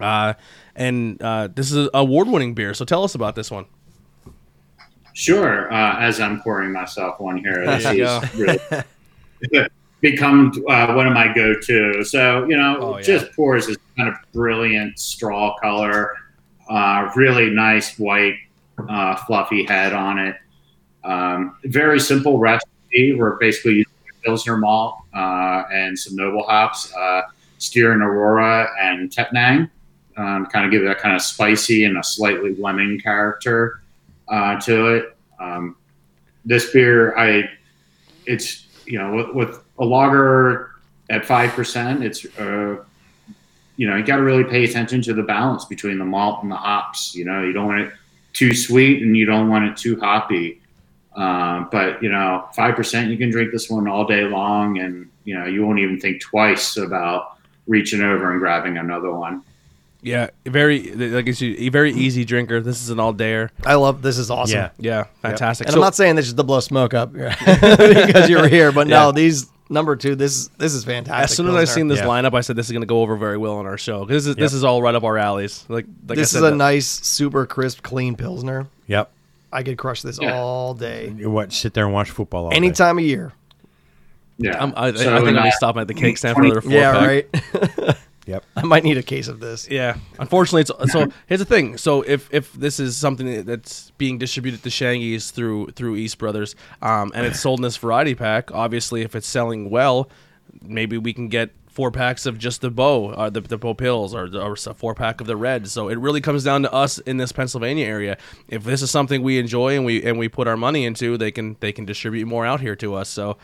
Uh, 0.00 0.34
and 0.74 1.20
uh, 1.22 1.48
this 1.54 1.70
is 1.72 1.76
an 1.86 1.88
award-winning 1.94 2.54
beer. 2.54 2.74
So 2.74 2.84
tell 2.84 3.02
us 3.02 3.14
about 3.14 3.34
this 3.34 3.50
one. 3.50 3.64
Sure. 5.14 5.72
Uh, 5.72 5.98
as 6.00 6.20
I'm 6.20 6.42
pouring 6.42 6.72
myself 6.72 7.18
one 7.20 7.38
here, 7.38 7.64
this 7.64 7.84
There 7.84 7.94
is 8.02 8.34
really 9.50 9.68
become 10.02 10.52
uh, 10.68 10.92
one 10.92 11.06
of 11.06 11.14
my 11.14 11.32
go-to. 11.32 12.04
So 12.04 12.44
you 12.44 12.56
know, 12.56 12.76
Oh, 12.80 12.96
yeah. 12.98 13.02
just 13.02 13.32
pours 13.32 13.66
this 13.66 13.78
kind 13.96 14.10
of 14.10 14.16
brilliant 14.32 14.98
straw 14.98 15.56
color, 15.60 16.12
uh, 16.68 17.10
really 17.16 17.48
nice 17.50 17.98
white, 17.98 18.36
uh, 18.88 19.16
fluffy 19.16 19.64
head 19.64 19.94
on 19.94 20.18
it. 20.18 20.36
Um, 21.04 21.56
very 21.64 21.98
simple 22.00 22.38
recipe. 22.38 22.70
We're 23.16 23.36
basically 23.36 23.74
using 23.74 23.92
Pilsner 24.24 24.56
malt 24.56 24.98
uh, 25.14 25.64
and 25.72 25.98
some 25.98 26.16
noble 26.16 26.44
hops, 26.44 26.92
uh, 26.94 27.22
Styrian 27.58 28.02
Aurora 28.02 28.68
and 28.80 29.10
Tettnang. 29.10 29.70
Um, 30.16 30.46
kind 30.46 30.64
of 30.64 30.70
give 30.70 30.82
it 30.82 30.90
a 30.90 30.94
kind 30.94 31.14
of 31.14 31.20
spicy 31.20 31.84
and 31.84 31.98
a 31.98 32.02
slightly 32.02 32.54
lemon 32.54 32.98
character 32.98 33.82
uh, 34.28 34.58
to 34.60 34.86
it. 34.94 35.16
Um, 35.38 35.76
this 36.44 36.72
beer, 36.72 37.16
I, 37.18 37.50
it's 38.24 38.66
you 38.86 38.98
know 38.98 39.14
with, 39.14 39.34
with 39.34 39.64
a 39.78 39.84
lager 39.84 40.70
at 41.10 41.26
five 41.26 41.50
percent, 41.50 42.02
it's 42.02 42.24
uh, 42.38 42.76
you 43.76 43.88
know 43.88 43.96
you 43.96 44.04
got 44.04 44.16
to 44.16 44.22
really 44.22 44.44
pay 44.44 44.64
attention 44.64 45.02
to 45.02 45.12
the 45.12 45.22
balance 45.22 45.66
between 45.66 45.98
the 45.98 46.04
malt 46.04 46.42
and 46.42 46.50
the 46.50 46.56
hops. 46.56 47.14
You 47.14 47.26
know 47.26 47.42
you 47.42 47.52
don't 47.52 47.66
want 47.66 47.80
it 47.82 47.92
too 48.32 48.54
sweet 48.54 49.02
and 49.02 49.16
you 49.16 49.26
don't 49.26 49.48
want 49.48 49.66
it 49.66 49.76
too 49.76 50.00
hoppy. 50.00 50.60
Uh, 51.16 51.64
but 51.72 52.02
you 52.02 52.10
know 52.10 52.46
five 52.54 52.76
percent, 52.76 53.10
you 53.10 53.16
can 53.16 53.30
drink 53.30 53.50
this 53.52 53.70
one 53.70 53.88
all 53.88 54.04
day 54.06 54.24
long, 54.24 54.78
and 54.78 55.08
you 55.24 55.34
know 55.38 55.46
you 55.46 55.64
won't 55.66 55.78
even 55.78 55.98
think 55.98 56.20
twice 56.20 56.76
about 56.76 57.38
reaching 57.66 58.02
over 58.02 58.30
and 58.30 58.38
grabbing 58.40 58.76
another 58.78 59.10
one. 59.12 59.42
Yeah, 60.02 60.28
very 60.44 60.92
like 60.92 61.26
it's 61.26 61.42
a 61.42 61.68
very 61.70 61.92
easy 61.92 62.24
drinker. 62.24 62.60
This 62.60 62.82
is 62.82 62.90
an 62.90 63.00
all 63.00 63.14
dayer. 63.14 63.48
I 63.64 63.74
love 63.74 64.02
this 64.02 64.18
is 64.18 64.30
awesome. 64.30 64.58
Yeah. 64.58 64.70
Yeah, 64.78 65.04
fantastic. 65.22 65.66
And 65.66 65.72
So- 65.72 65.80
I'm 65.80 65.84
not 65.84 65.94
saying 65.96 66.14
this 66.16 66.28
is 66.28 66.34
to 66.34 66.44
blow 66.44 66.60
smoke 66.60 66.94
up 66.94 67.12
because 67.66 68.28
you 68.28 68.36
were 68.38 68.46
here, 68.48 68.70
but 68.70 68.86
no, 68.86 69.10
these 69.10 69.50
number 69.68 69.96
two, 69.96 70.14
this 70.14 70.36
is 70.36 70.48
this 70.58 70.74
is 70.74 70.84
fantastic. 70.84 71.24
as 71.30 71.34
soon 71.36 71.48
as 71.48 71.54
I 71.56 71.64
seen 71.64 71.88
this 71.88 71.98
Yeah. 72.00 72.06
lineup, 72.06 72.34
I 72.34 72.42
said 72.42 72.54
this 72.56 72.66
is 72.66 72.72
going 72.72 72.82
to 72.82 72.86
go 72.86 73.00
over 73.00 73.16
very 73.16 73.38
well 73.38 73.56
on 73.56 73.66
our 73.66 73.78
show 73.78 74.04
because 74.04 74.26
this 74.26 74.30
is 74.30 74.36
this 74.36 74.52
is 74.52 74.62
all 74.64 74.80
right 74.82 74.94
up 74.94 75.02
our 75.02 75.18
alleys. 75.18 75.64
Like, 75.68 75.86
like 76.06 76.18
this 76.18 76.34
I 76.34 76.38
is 76.38 76.44
said, 76.44 76.52
a 76.52 76.56
nice, 76.56 76.86
super 76.86 77.46
crisp, 77.46 77.82
clean 77.82 78.14
pilsner. 78.16 78.66
Yep. 78.86 79.10
I 79.52 79.62
could 79.62 79.78
crush 79.78 80.02
this 80.02 80.18
Yeah. 80.20 80.38
all 80.38 80.74
day, 80.74 81.12
You 81.16 81.30
what? 81.30 81.52
Sit 81.52 81.74
there 81.74 81.84
and 81.84 81.94
watch 81.94 82.10
football 82.10 82.46
all 82.46 82.52
any 82.54 82.68
day. 82.68 82.74
time 82.74 82.98
of 82.98 83.04
year. 83.04 83.32
Yeah, 84.38 84.62
I'm, 84.62 84.72
I, 84.76 84.88
I 84.88 84.92
So 84.92 84.98
think 84.98 85.12
I'm 85.28 85.34
gonna 85.34 85.52
stop 85.52 85.76
at 85.78 85.88
the 85.88 85.94
cake 85.94 86.18
stand 86.18 86.34
for 86.36 86.42
20 86.42 86.50
another 86.50 86.60
four 86.60 86.72
Yeah, 86.72 86.92
pack. 86.92 87.76
right. 87.76 87.96
Yep. 88.26 88.42
I 88.56 88.62
might 88.64 88.82
need 88.82 88.98
a 88.98 89.04
case 89.04 89.28
of 89.28 89.38
this. 89.38 89.68
Yeah, 89.70 89.98
unfortunately, 90.18 90.62
it's 90.62 90.92
so. 90.92 91.06
Here's 91.28 91.38
the 91.38 91.44
thing: 91.44 91.76
so 91.78 92.02
if 92.02 92.28
if 92.34 92.52
this 92.54 92.80
is 92.80 92.96
something 92.96 93.44
that's 93.44 93.92
being 93.98 94.18
distributed 94.18 94.64
to 94.64 94.68
Shangy's 94.68 95.30
through 95.30 95.68
through 95.76 95.94
East 95.94 96.18
Brothers, 96.18 96.56
um, 96.82 97.12
and 97.14 97.24
it's 97.24 97.38
sold 97.38 97.60
in 97.60 97.62
this 97.62 97.76
variety 97.76 98.16
pack, 98.16 98.50
obviously, 98.52 99.02
if 99.02 99.14
it's 99.14 99.28
selling 99.28 99.70
well, 99.70 100.10
maybe 100.60 100.98
we 100.98 101.12
can 101.12 101.28
get 101.28 101.50
four 101.76 101.90
packs 101.90 102.24
of 102.24 102.38
just 102.38 102.62
the 102.62 102.70
bow, 102.70 103.12
or 103.12 103.28
the 103.28 103.42
the 103.42 103.58
Bo 103.58 103.74
Pils, 103.74 104.14
or, 104.14 104.34
or 104.40 104.54
a 104.54 104.74
four 104.74 104.94
pack 104.94 105.20
of 105.20 105.26
the 105.26 105.36
red. 105.36 105.68
So 105.68 105.90
it 105.90 105.98
really 105.98 106.22
comes 106.22 106.42
down 106.42 106.62
to 106.62 106.72
us 106.72 106.98
in 107.00 107.18
this 107.18 107.32
Pennsylvania 107.32 107.84
area. 107.84 108.16
If 108.48 108.64
this 108.64 108.80
is 108.80 108.90
something 108.90 109.22
we 109.22 109.38
enjoy 109.38 109.76
and 109.76 109.84
we 109.84 110.02
and 110.02 110.18
we 110.18 110.28
put 110.28 110.48
our 110.48 110.56
money 110.56 110.86
into, 110.86 111.18
they 111.18 111.30
can 111.30 111.56
they 111.60 111.72
can 111.72 111.84
distribute 111.84 112.26
more 112.26 112.46
out 112.46 112.60
here 112.62 112.74
to 112.76 112.94
us. 112.94 113.10
So 113.10 113.36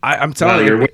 I, 0.00 0.16
I'm 0.16 0.32
telling 0.32 0.64
your, 0.64 0.82
you. 0.82 0.86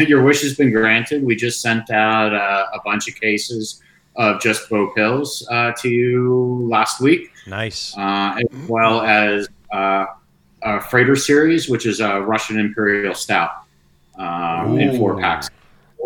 wi- 0.00 0.08
your 0.10 0.24
wish 0.24 0.42
has 0.42 0.56
been 0.56 0.72
granted. 0.72 1.22
We 1.22 1.36
just 1.36 1.60
sent 1.60 1.88
out 1.90 2.34
uh, 2.34 2.66
a 2.74 2.80
bunch 2.84 3.06
of 3.08 3.14
cases 3.14 3.80
of 4.16 4.40
just 4.40 4.68
Bo 4.68 4.92
Pils 4.96 5.44
uh, 5.48 5.72
to 5.80 5.88
you 5.88 6.66
last 6.68 7.00
week, 7.00 7.30
Nice. 7.46 7.96
uh, 7.96 8.34
as 8.38 8.68
well 8.68 9.02
as 9.02 9.48
uh, 9.72 10.06
a 10.62 10.80
Freighter 10.80 11.14
series, 11.16 11.68
which 11.68 11.86
is 11.86 12.00
a 12.00 12.20
Russian 12.20 12.58
Imperial 12.58 13.14
Stout 13.14 13.52
um, 14.18 14.78
in 14.80 14.96
four 14.98 15.20
packs. 15.20 15.50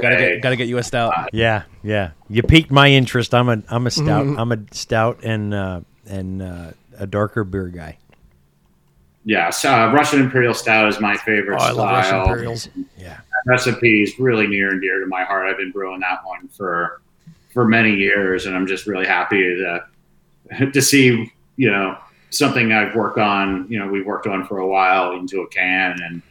Gotta 0.00 0.16
get, 0.16 0.42
gotta 0.42 0.56
get 0.56 0.68
you 0.68 0.78
a 0.78 0.82
stout. 0.82 1.30
Yeah, 1.32 1.64
yeah. 1.82 2.12
You 2.28 2.42
piqued 2.42 2.70
my 2.70 2.88
interest. 2.88 3.34
I'm 3.34 3.48
a 3.48 3.62
I'm 3.68 3.86
a 3.86 3.90
stout. 3.90 4.26
I'm 4.38 4.52
a 4.52 4.58
stout 4.72 5.20
and 5.22 5.54
uh, 5.54 5.80
and 6.06 6.42
uh, 6.42 6.70
a 6.98 7.06
darker 7.06 7.44
beer 7.44 7.68
guy. 7.68 7.98
Yes, 9.24 9.64
uh, 9.64 9.90
Russian 9.94 10.20
Imperial 10.20 10.54
Stout 10.54 10.88
is 10.88 11.00
my 11.00 11.16
favorite 11.16 11.60
Oh, 11.60 11.64
I 11.64 11.70
love 11.70 11.90
Russian 11.90 12.08
style. 12.08 12.22
Imperials. 12.22 12.68
Yeah. 12.96 13.08
That 13.18 13.42
recipe 13.46 14.02
is 14.02 14.18
really 14.18 14.46
near 14.46 14.70
and 14.70 14.80
dear 14.80 15.00
to 15.00 15.06
my 15.06 15.24
heart. 15.24 15.46
I've 15.46 15.58
been 15.58 15.70
brewing 15.70 16.00
that 16.00 16.24
one 16.24 16.48
for 16.48 17.02
for 17.52 17.66
many 17.66 17.94
years, 17.94 18.46
and 18.46 18.56
I'm 18.56 18.66
just 18.66 18.86
really 18.86 19.06
happy 19.06 19.42
to 19.42 20.70
to 20.72 20.80
see 20.82 21.30
you 21.56 21.70
know 21.70 21.98
something 22.30 22.72
I've 22.72 22.94
worked 22.94 23.18
on. 23.18 23.66
You 23.68 23.80
know, 23.80 23.88
we've 23.88 24.06
worked 24.06 24.26
on 24.26 24.46
for 24.46 24.58
a 24.58 24.66
while 24.66 25.12
into 25.12 25.42
a 25.42 25.48
can, 25.48 26.00
and 26.02 26.22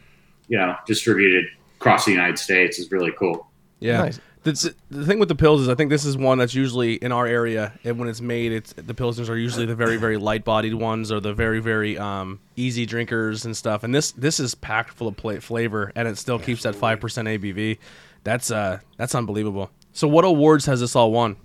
you 0.48 0.58
know, 0.58 0.76
distributed 0.86 1.46
across 1.78 2.04
the 2.04 2.10
United 2.10 2.38
States 2.38 2.78
is 2.78 2.90
really 2.90 3.12
cool. 3.12 3.47
Yeah. 3.80 4.02
Nice. 4.02 4.20
The, 4.44 4.74
the 4.90 5.04
thing 5.04 5.18
with 5.18 5.28
the 5.28 5.34
pills 5.34 5.62
is 5.62 5.68
I 5.68 5.74
think 5.74 5.90
this 5.90 6.04
is 6.04 6.16
one 6.16 6.38
that's 6.38 6.54
usually 6.54 6.94
in 6.94 7.12
our 7.12 7.26
area 7.26 7.72
and 7.84 7.98
when 7.98 8.08
it's 8.08 8.20
made 8.20 8.52
it's 8.52 8.72
the 8.72 8.94
pilsners 8.94 9.28
are 9.28 9.36
usually 9.36 9.66
the 9.66 9.74
very 9.74 9.96
very 9.96 10.16
light 10.16 10.44
bodied 10.44 10.74
ones 10.74 11.12
or 11.12 11.20
the 11.20 11.34
very 11.34 11.60
very 11.60 11.98
um, 11.98 12.40
easy 12.56 12.86
drinkers 12.86 13.44
and 13.44 13.56
stuff. 13.56 13.82
And 13.82 13.94
this 13.94 14.12
this 14.12 14.40
is 14.40 14.54
packed 14.54 14.90
full 14.90 15.08
of 15.08 15.16
pla 15.16 15.40
flavor 15.40 15.92
and 15.94 16.08
it 16.08 16.16
still 16.16 16.38
keeps 16.38 16.62
that 16.62 16.74
5% 16.74 17.00
ABV 17.00 17.78
that's 18.24 18.50
uh 18.50 18.78
that's 18.96 19.14
unbelievable. 19.14 19.70
So 19.92 20.08
what 20.08 20.24
awards 20.24 20.64
has 20.66 20.80
this 20.80 20.94
all 20.94 21.12
won? 21.12 21.36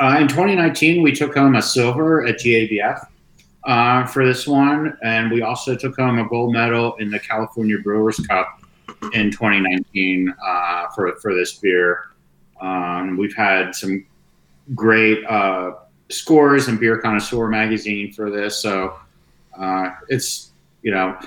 Uh, 0.00 0.18
in 0.20 0.28
2019, 0.28 1.02
we 1.02 1.12
took 1.12 1.34
home 1.34 1.54
a 1.54 1.62
silver 1.62 2.26
at 2.26 2.36
GABF 2.40 3.06
uh, 3.64 4.06
for 4.06 4.26
this 4.26 4.46
one, 4.46 4.96
and 5.02 5.30
we 5.30 5.42
also 5.42 5.76
took 5.76 5.96
home 5.96 6.18
a 6.18 6.28
gold 6.28 6.52
medal 6.52 6.96
in 6.96 7.10
the 7.10 7.18
California 7.18 7.78
Brewers 7.78 8.18
Cup 8.26 8.57
in 9.12 9.30
2019 9.30 10.34
uh, 10.44 10.86
for 10.94 11.14
for 11.16 11.34
this 11.34 11.54
beer. 11.54 12.10
Um, 12.60 13.16
we've 13.16 13.36
had 13.36 13.74
some 13.74 14.04
great 14.74 15.24
uh, 15.26 15.72
scores 16.08 16.68
in 16.68 16.76
Beer 16.76 16.98
Connoisseur 16.98 17.48
magazine 17.48 18.12
for 18.12 18.30
this. 18.30 18.60
So 18.60 18.98
uh, 19.58 19.90
it's 20.08 20.50
you 20.82 20.90
know 20.90 21.18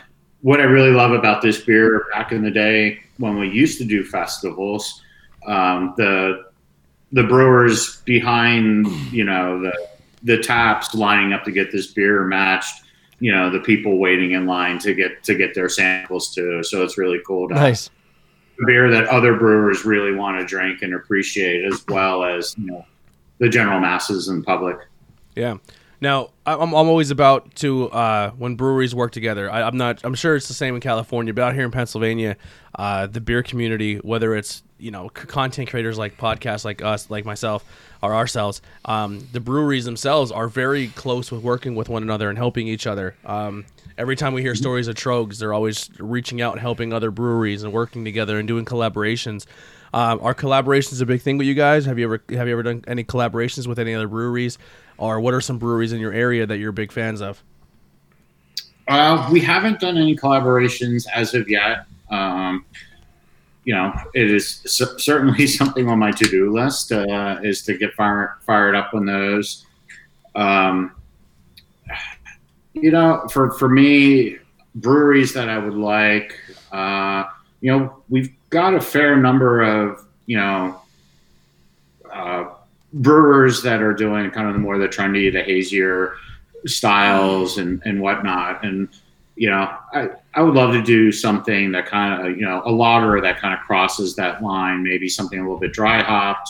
what 0.42 0.60
I 0.60 0.64
really 0.64 0.92
love 0.92 1.12
about 1.12 1.42
this 1.42 1.62
beer. 1.62 2.06
Back 2.12 2.32
in 2.32 2.44
the 2.44 2.52
day 2.52 3.00
when 3.18 3.38
we 3.40 3.50
used 3.50 3.78
to 3.80 3.86
do 3.86 4.04
festivals, 4.04 5.02
um, 5.46 5.94
the 5.98 6.52
the 7.12 7.24
brewers 7.24 8.02
behind 8.02 8.88
you 9.12 9.24
know 9.24 9.62
the 9.62 9.88
the 10.24 10.38
taps 10.38 10.94
lining 10.94 11.34
up 11.34 11.44
to 11.44 11.52
get 11.52 11.72
this 11.72 11.88
beer 11.88 12.26
matched 12.26 12.84
you 13.22 13.32
know 13.32 13.50
the 13.50 13.60
people 13.60 13.98
waiting 14.00 14.32
in 14.32 14.46
line 14.46 14.80
to 14.80 14.94
get 14.94 15.24
to 15.24 15.36
get 15.36 15.54
their 15.56 15.70
samples 15.70 16.34
too 16.34 16.62
so 16.64 16.84
it's 16.84 16.98
really 16.98 17.20
cool 17.26 17.48
to 17.48 17.54
Nice. 17.54 17.90
a 18.62 18.66
beer 18.66 18.90
that 18.92 19.08
other 19.08 19.38
brewers 19.38 19.86
really 19.86 20.14
want 20.14 20.38
to 20.40 20.46
drink 20.46 20.82
and 20.82 20.94
appreciate 20.94 21.64
as 21.64 21.86
well 21.88 22.24
as 22.26 22.54
you 22.58 22.66
know 22.66 22.86
the 23.38 23.48
general 23.48 23.80
masses 23.80 24.28
and 24.28 24.44
public 24.46 24.78
Yeah. 25.36 25.58
Now, 26.02 26.32
I'm, 26.48 26.74
I'm 26.74 26.74
always 26.74 27.12
about 27.12 27.54
to 27.58 27.90
uh, 27.92 28.32
when 28.32 28.56
breweries 28.56 28.96
work 28.96 29.12
together. 29.12 29.52
I, 29.52 29.62
I'm 29.62 29.78
not. 29.78 30.02
I'm 30.04 30.16
sure 30.16 30.36
it's 30.36 30.48
the 30.48 30.56
same 30.56 30.74
in 30.74 30.82
California, 30.82 31.32
but 31.32 31.44
out 31.44 31.54
here 31.54 31.64
in 31.64 31.70
Pennsylvania, 31.72 32.38
uh, 32.76 33.06
the 33.06 33.22
beer 33.22 33.44
community, 33.44 33.98
whether 33.98 34.36
it's 34.36 34.64
you 34.80 34.90
know 34.90 35.12
c- 35.16 35.28
content 35.28 35.70
creators 35.70 36.00
like 36.00 36.18
podcasts 36.18 36.66
like 36.66 36.82
us, 36.82 37.12
like 37.12 37.24
myself, 37.24 37.64
or 38.02 38.16
ourselves, 38.16 38.64
um, 38.86 39.28
the 39.32 39.40
breweries 39.40 39.86
themselves 39.86 40.32
are 40.32 40.48
very 40.48 40.88
close 40.88 41.32
with 41.32 41.44
working 41.44 41.76
with 41.76 41.88
one 41.88 42.02
another 42.02 42.30
and 42.30 42.38
helping 42.38 42.68
each 42.68 42.88
other. 42.88 43.16
Um, 43.24 43.66
every 43.96 44.16
time 44.16 44.34
we 44.34 44.42
hear 44.42 44.56
stories 44.56 44.88
of 44.88 44.96
Tröegs, 44.96 45.38
they're 45.38 45.54
always 45.54 45.92
reaching 46.00 46.42
out 46.42 46.54
and 46.54 46.62
helping 46.62 46.94
other 46.94 47.12
breweries 47.12 47.62
and 47.62 47.72
working 47.72 48.04
together 48.04 48.40
and 48.40 48.48
doing 48.48 48.66
collaborations. 48.66 49.46
Um, 49.94 50.20
are 50.22 50.34
collaborations 50.34 51.02
a 51.02 51.06
big 51.06 51.22
thing 51.22 51.38
with 51.38 51.48
you 51.48 51.54
guys? 51.54 51.86
Have 51.86 52.00
you 52.00 52.06
ever 52.06 52.24
have 52.36 52.48
you 52.48 52.54
ever 52.54 52.64
done 52.64 52.84
any 52.88 53.04
collaborations 53.04 53.68
with 53.68 53.78
any 53.78 53.94
other 53.94 54.08
breweries, 54.08 54.58
or 55.02 55.20
what 55.20 55.34
are 55.34 55.42
some 55.42 55.58
breweries 55.58 55.94
in 55.94 56.00
your 56.00 56.14
area 56.14 56.46
that 56.46 56.58
you're 56.58 56.72
big 56.72 56.92
fans 56.92 57.22
of? 57.22 57.44
Uh, 58.88 59.28
we 59.32 59.40
haven't 59.40 59.80
done 59.80 59.98
any 59.98 60.16
collaborations 60.16 61.08
as 61.14 61.34
of 61.34 61.50
yet. 61.50 61.86
Um, 62.12 62.66
you 63.64 63.74
know, 63.74 63.94
it 64.14 64.30
is 64.30 64.62
cer- 64.66 65.00
certainly 65.00 65.48
something 65.60 65.90
on 65.90 65.98
my 65.98 66.12
to-do 66.12 66.54
list 66.54 66.92
uh, 66.92 67.40
is 67.42 67.64
to 67.64 67.78
get 67.78 67.94
fire, 67.96 68.38
fired 68.46 68.76
up 68.76 68.94
on 68.94 69.06
those. 69.06 69.66
Um, 70.36 70.96
you 72.74 72.92
know, 72.92 73.28
for 73.32 73.52
for 73.52 73.68
me, 73.68 74.38
breweries 74.76 75.34
that 75.34 75.50
I 75.50 75.58
would 75.58 75.74
like, 75.74 76.38
uh, 76.72 77.26
you 77.60 77.72
know, 77.72 78.04
we've 78.10 78.32
got 78.50 78.74
a 78.74 78.82
fair 78.82 79.18
number 79.18 79.62
of 79.62 80.06
you 80.26 80.38
know 80.38 80.82
uh, 82.12 82.46
brewers 82.94 83.62
that 83.64 83.82
are 83.82 83.94
doing 83.94 84.30
kind 84.32 84.48
of 84.48 84.54
the 84.54 84.60
more 84.60 84.78
the 84.78 84.88
trendy, 84.88 85.32
the 85.32 85.44
hazier 85.44 86.16
styles 86.66 87.58
and 87.58 87.82
and 87.86 88.02
whatnot. 88.02 88.64
And 88.64 88.90
you 89.36 89.50
know, 89.50 89.76
I 89.94 90.10
I 90.34 90.42
would 90.42 90.56
love 90.56 90.74
to 90.74 90.82
do 90.82 91.12
something 91.12 91.72
that 91.72 91.86
kind 91.86 92.28
of 92.28 92.38
you 92.38 92.46
know 92.46 92.62
a 92.66 92.72
lager 92.72 93.22
that 93.22 93.40
kind 93.40 93.54
of 93.54 93.60
crosses 93.62 94.16
that 94.16 94.44
line, 94.44 94.84
maybe 94.84 95.08
something 95.10 95.40
a 95.40 95.42
little 95.42 95.60
bit 95.60 95.74
dry 95.74 96.02
hopped, 96.02 96.50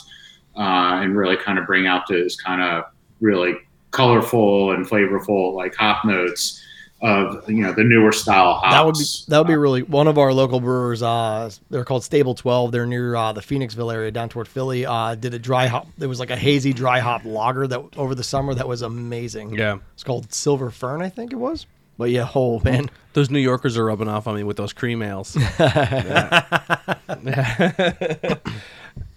uh, 0.55 1.01
and 1.01 1.15
really 1.15 1.37
kind 1.37 1.59
of 1.59 1.65
bring 1.65 1.87
out 1.87 2.07
those 2.07 2.35
kind 2.35 2.61
of 2.61 2.85
really 3.19 3.55
colorful 3.91 4.71
and 4.71 4.85
flavorful 4.85 5.53
like 5.53 5.75
hop 5.75 6.05
notes 6.05 6.63
of 7.01 7.49
you 7.49 7.63
know 7.63 7.73
the 7.73 7.83
newer 7.83 8.11
style 8.11 8.53
hops. 8.53 8.73
That 8.73 8.85
would 8.85 8.95
be 8.95 9.05
that 9.27 9.37
would 9.39 9.47
be 9.47 9.55
really 9.55 9.83
one 9.83 10.07
of 10.07 10.17
our 10.17 10.33
local 10.33 10.59
brewers. 10.59 11.01
Uh, 11.01 11.49
they're 11.69 11.85
called 11.85 12.03
Stable 12.03 12.35
Twelve. 12.35 12.71
They're 12.71 12.85
near 12.85 13.15
uh, 13.15 13.33
the 13.33 13.41
Phoenixville 13.41 13.93
area, 13.93 14.11
down 14.11 14.29
toward 14.29 14.47
Philly. 14.47 14.85
Uh, 14.85 15.15
did 15.15 15.33
a 15.33 15.39
dry 15.39 15.67
hop. 15.67 15.87
There 15.97 16.09
was 16.09 16.19
like 16.19 16.29
a 16.29 16.37
hazy 16.37 16.73
dry 16.73 16.99
hop 16.99 17.25
lager 17.25 17.67
that 17.67 17.97
over 17.97 18.13
the 18.15 18.23
summer 18.23 18.53
that 18.53 18.67
was 18.67 18.81
amazing. 18.81 19.55
Yeah, 19.55 19.79
it's 19.93 20.03
called 20.03 20.31
Silver 20.33 20.69
Fern, 20.69 21.01
I 21.01 21.09
think 21.09 21.33
it 21.33 21.37
was. 21.37 21.65
But 21.97 22.09
yeah, 22.09 22.29
oh 22.33 22.59
man, 22.63 22.89
those 23.13 23.29
New 23.29 23.39
Yorkers 23.39 23.77
are 23.77 23.85
rubbing 23.85 24.07
off 24.07 24.27
on 24.27 24.35
me 24.35 24.43
with 24.43 24.57
those 24.57 24.73
cream 24.73 25.01
ales. 25.01 25.37
I 25.59 26.97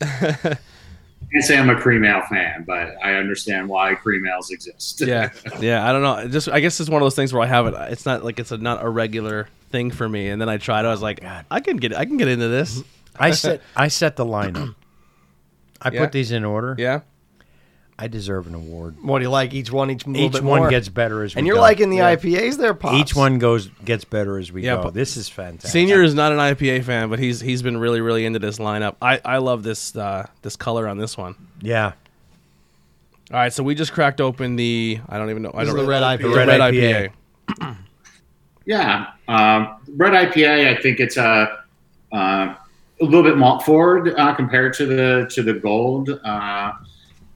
can't 1.34 1.44
say 1.44 1.58
I'm 1.58 1.68
a 1.68 1.74
cream 1.78 2.04
ale 2.04 2.22
fan, 2.30 2.64
but 2.66 2.94
I 3.02 3.14
understand 3.14 3.68
why 3.68 3.94
cream 3.94 4.24
ales 4.26 4.50
exist. 4.50 5.00
yeah, 5.00 5.30
yeah. 5.60 5.88
I 5.88 5.92
don't 5.92 6.02
know. 6.02 6.28
Just 6.28 6.48
I 6.48 6.60
guess 6.60 6.78
it's 6.80 6.88
one 6.88 7.02
of 7.02 7.06
those 7.06 7.16
things 7.16 7.32
where 7.32 7.42
I 7.42 7.46
have 7.46 7.66
it. 7.66 7.74
It's 7.92 8.06
not 8.06 8.24
like 8.24 8.38
it's 8.38 8.52
a 8.52 8.58
not 8.58 8.82
a 8.84 8.88
regular 8.88 9.48
thing 9.70 9.90
for 9.90 10.08
me. 10.08 10.28
And 10.28 10.40
then 10.40 10.48
I 10.48 10.56
tried. 10.58 10.84
I 10.84 10.90
was 10.90 11.02
like, 11.02 11.22
I 11.50 11.60
can 11.60 11.76
get 11.78 11.94
I 11.94 12.04
can 12.04 12.16
get 12.16 12.28
into 12.28 12.48
this. 12.48 12.82
I 13.18 13.32
set 13.32 13.60
I 13.76 13.88
set 13.88 14.16
the 14.16 14.24
lineup. 14.24 14.74
I 15.82 15.90
Yeah. 15.90 16.00
put 16.00 16.12
these 16.12 16.30
in 16.32 16.44
order. 16.44 16.74
Yeah. 16.78 17.00
I 17.96 18.08
deserve 18.08 18.48
an 18.48 18.54
award. 18.54 18.96
what 19.02 19.20
do 19.20 19.24
you 19.24 19.30
like? 19.30 19.54
Each 19.54 19.70
one, 19.70 19.88
each 19.90 20.04
Each 20.08 20.32
bit 20.32 20.42
one 20.42 20.60
more. 20.62 20.68
gets 20.70 20.88
better 20.88 21.22
as 21.22 21.32
we 21.32 21.36
go. 21.36 21.38
and 21.38 21.46
you're 21.46 21.56
go. 21.56 21.62
liking 21.62 21.90
the 21.90 21.98
Yeah. 21.98 22.16
IPAs 22.16 22.56
there, 22.58 22.74
pops. 22.74 22.96
Each 22.96 23.14
one 23.14 23.38
goes 23.38 23.68
gets 23.84 24.04
better 24.04 24.36
as 24.38 24.50
we 24.50 24.64
Yeah, 24.64 24.76
go. 24.76 24.82
but- 24.84 24.94
This 24.94 25.16
is 25.16 25.28
fantastic. 25.28 25.70
Senior 25.70 26.02
is 26.02 26.12
not 26.14 26.32
an 26.32 26.38
IPA 26.38 26.82
fan, 26.82 27.08
but 27.08 27.18
he's 27.20 27.40
he's 27.40 27.62
been 27.62 27.76
really 27.76 28.00
really 28.00 28.26
into 28.26 28.40
this 28.40 28.58
lineup. 28.58 28.96
I 29.00 29.20
I 29.24 29.38
love 29.38 29.62
this 29.62 29.94
uh, 29.96 30.26
this 30.42 30.56
color 30.56 30.88
on 30.88 30.98
this 30.98 31.16
one. 31.16 31.36
Yeah. 31.60 31.92
All 33.30 33.38
right, 33.38 33.52
so 33.52 33.62
we 33.62 33.74
just 33.76 33.92
cracked 33.92 34.20
open 34.20 34.56
the 34.56 34.98
I 35.08 35.16
don't 35.16 35.30
even 35.30 35.42
know. 35.42 35.52
I 35.54 35.64
This 35.64 35.72
don't 35.72 35.80
is 35.80 35.86
the 35.86 35.90
red 35.90 36.02
IPA. 36.02 36.22
The 36.22 36.28
The 36.28 36.36
red, 36.36 36.48
red 36.48 36.60
IPA. 36.60 37.10
IPA. 37.48 37.76
Yeah, 38.66 39.06
um, 39.28 39.76
red 39.96 40.12
IPA. 40.14 40.76
I 40.76 40.80
think 40.80 40.98
it's 40.98 41.16
a 41.16 41.60
uh, 42.12 42.54
a 43.00 43.04
little 43.04 43.22
bit 43.22 43.36
malt 43.36 43.62
forward 43.64 44.14
uh, 44.18 44.34
compared 44.34 44.72
to 44.74 44.86
the 44.86 45.30
to 45.34 45.42
the 45.42 45.52
gold. 45.54 46.10
Uh, 46.24 46.72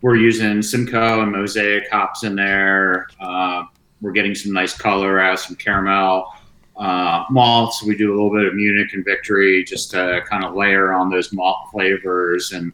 we're 0.00 0.16
using 0.16 0.62
Simcoe 0.62 1.22
and 1.22 1.32
Mosaic 1.32 1.90
hops 1.90 2.22
in 2.22 2.37
there. 2.37 3.08
Uh, 3.20 3.64
we're 4.00 4.12
getting 4.12 4.34
some 4.34 4.52
nice 4.52 4.76
color 4.76 5.20
out, 5.20 5.40
some 5.40 5.56
caramel 5.56 6.32
uh, 6.76 7.24
malts. 7.30 7.82
We 7.82 7.96
do 7.96 8.12
a 8.12 8.14
little 8.14 8.30
bit 8.30 8.46
of 8.46 8.54
Munich 8.54 8.92
and 8.92 9.04
Victory 9.04 9.64
just 9.64 9.90
to 9.90 10.22
kind 10.28 10.44
of 10.44 10.54
layer 10.54 10.92
on 10.92 11.11
those 11.11 11.32
malt 11.32 11.68
flavors 11.72 12.52
and 12.52 12.72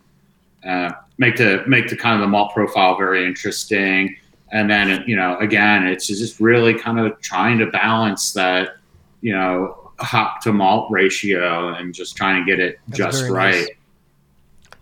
uh, 0.64 0.92
make 1.18 1.36
the 1.36 1.64
make 1.66 1.88
the 1.88 1.96
kind 1.96 2.14
of 2.14 2.20
the 2.20 2.28
malt 2.28 2.52
profile 2.52 2.96
very 2.96 3.24
interesting. 3.24 4.16
And 4.52 4.70
then 4.70 5.04
you 5.06 5.16
know, 5.16 5.38
again, 5.38 5.86
it's 5.86 6.06
just 6.06 6.40
really 6.40 6.74
kind 6.74 7.00
of 7.00 7.18
trying 7.20 7.58
to 7.58 7.66
balance 7.66 8.32
that 8.34 8.76
you 9.22 9.32
know 9.32 9.92
hop 10.00 10.42
to 10.42 10.52
malt 10.52 10.90
ratio 10.90 11.74
and 11.74 11.94
just 11.94 12.16
trying 12.16 12.44
to 12.44 12.50
get 12.50 12.60
it 12.60 12.78
That's 12.88 12.98
just 12.98 13.30
right. 13.30 13.54
nice. 13.54 13.68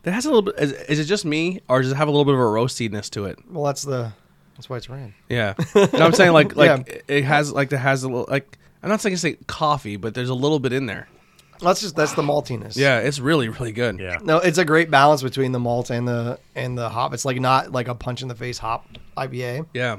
That 0.03 0.12
has 0.12 0.25
a 0.27 0.29
little 0.29 0.43
bit. 0.43 0.55
Is, 0.59 0.73
is 0.73 0.99
it 0.99 1.05
just 1.05 1.25
me, 1.25 1.61
or 1.69 1.81
does 1.83 1.93
it 1.93 1.97
have 1.97 2.09
a 2.09 2.11
little 2.11 2.25
bit 2.25 2.35
of 2.35 2.41
a 2.41 2.45
roastiness 2.45 3.09
to 3.11 3.27
it? 3.27 3.38
Well, 3.51 3.65
that's 3.65 3.83
the 3.83 4.12
that's 4.57 4.69
why 4.69 4.77
it's 4.77 4.88
ran. 4.91 5.15
Yeah, 5.29 5.55
no, 5.75 5.88
I'm 6.01 6.12
saying 6.12 6.33
like 6.33 6.57
like 6.57 6.67
Yeah. 6.88 6.95
it- 6.95 7.05
it 7.09 7.25
has 7.25 7.53
like 7.53 7.73
it 7.73 7.79
has 7.79 8.03
a 8.03 8.09
little 8.09 8.27
like 8.29 8.59
I'm 8.83 8.88
not 8.88 9.01
saying 9.01 9.17
say 9.19 9.35
coffee, 9.47 9.97
but 9.97 10.15
there's 10.15 10.29
a 10.29 10.35
little 10.35 10.59
bit 10.59 10.73
in 10.73 10.87
there. 10.87 11.09
That's 11.61 11.81
just 11.81 11.95
that's 11.95 12.15
the 12.15 12.23
maltiness. 12.23 12.77
Yeah, 12.77 12.99
it's 12.99 13.21
really 13.21 13.49
really 13.49 13.71
good. 13.71 14.01
Yeah. 14.01 14.19
No, 14.25 14.38
it's 14.38 14.59
a 14.59 14.65
great 14.65 14.91
balance 14.91 15.23
between 15.23 15.53
the 15.53 15.61
malt 15.61 15.91
and 15.91 16.09
the 16.09 16.41
and 16.57 16.77
the 16.77 16.88
hop. 16.88 17.15
It's 17.15 17.25
like 17.25 17.38
not 17.41 17.71
like 17.71 17.87
a 17.87 17.95
punch 17.95 18.23
in 18.23 18.27
the 18.29 18.35
face 18.35 18.59
hop 18.59 18.87
IPA. 19.17 19.67
yeah. 19.73 19.99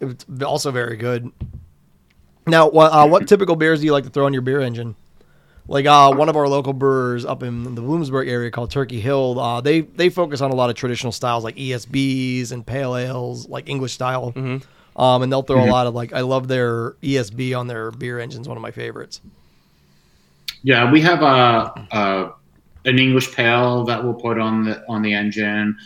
It's 0.00 0.26
also 0.44 0.72
very 0.72 0.96
good. 0.96 1.30
Now, 2.46 2.68
what 2.68 2.92
uh, 2.92 3.06
what 3.08 3.26
typical 3.28 3.56
beers 3.56 3.80
do 3.80 3.86
you 3.86 3.92
like 3.92 4.04
to 4.04 4.10
throw 4.10 4.26
in 4.26 4.32
your 4.32 4.42
beer 4.42 4.60
engine? 4.60 4.94
Like 5.68 5.86
uh, 5.86 6.14
one 6.14 6.28
of 6.28 6.36
our 6.36 6.48
local 6.48 6.72
brewers 6.72 7.24
up 7.24 7.42
in 7.42 7.74
the 7.74 7.82
Bloomsburg 7.82 8.28
area 8.28 8.50
called 8.52 8.70
Turkey 8.70 9.00
Hill, 9.00 9.38
uh, 9.40 9.60
they 9.60 9.80
they 9.80 10.08
focus 10.10 10.40
on 10.40 10.52
a 10.52 10.54
lot 10.54 10.70
of 10.70 10.76
traditional 10.76 11.12
styles 11.12 11.42
like 11.42 11.56
ESBs 11.56 12.52
and 12.52 12.64
pale 12.64 12.96
ales, 12.96 13.48
like 13.48 13.68
English 13.68 13.92
style. 13.92 14.32
Um, 14.96 15.22
and 15.22 15.30
they'll 15.30 15.42
throw 15.42 15.62
a 15.62 15.66
lot 15.70 15.86
of 15.86 15.94
like 15.94 16.12
I 16.12 16.20
love 16.20 16.48
their 16.48 16.92
ESB 17.02 17.58
on 17.58 17.66
their 17.66 17.90
beer 17.90 18.18
engines. 18.20 18.48
One 18.48 18.56
of 18.56 18.62
my 18.62 18.70
favorites. 18.70 19.20
Yeah, 20.62 20.90
we 20.90 21.00
have 21.02 21.22
a, 21.22 21.86
a 21.90 22.32
an 22.88 22.98
English 22.98 23.34
pale 23.34 23.84
that 23.84 24.02
we'll 24.02 24.14
put 24.14 24.38
on 24.38 24.64
the 24.64 24.84
on 24.88 25.02
the 25.02 25.12
engine. 25.12 25.76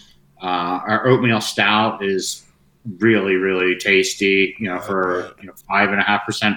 Uh, 0.43 0.81
our 0.87 1.07
oatmeal 1.09 1.41
stout 1.41 2.05
is 2.05 2.45
really 2.99 3.35
really 3.35 3.77
tasty. 3.77 4.55
You 4.59 4.69
know, 4.69 4.79
for 4.79 5.33
you 5.41 5.47
know 5.47 5.55
five 5.67 5.91
and 5.91 6.01
a 6.01 6.05
half 6.05 6.27
percent 6.27 6.57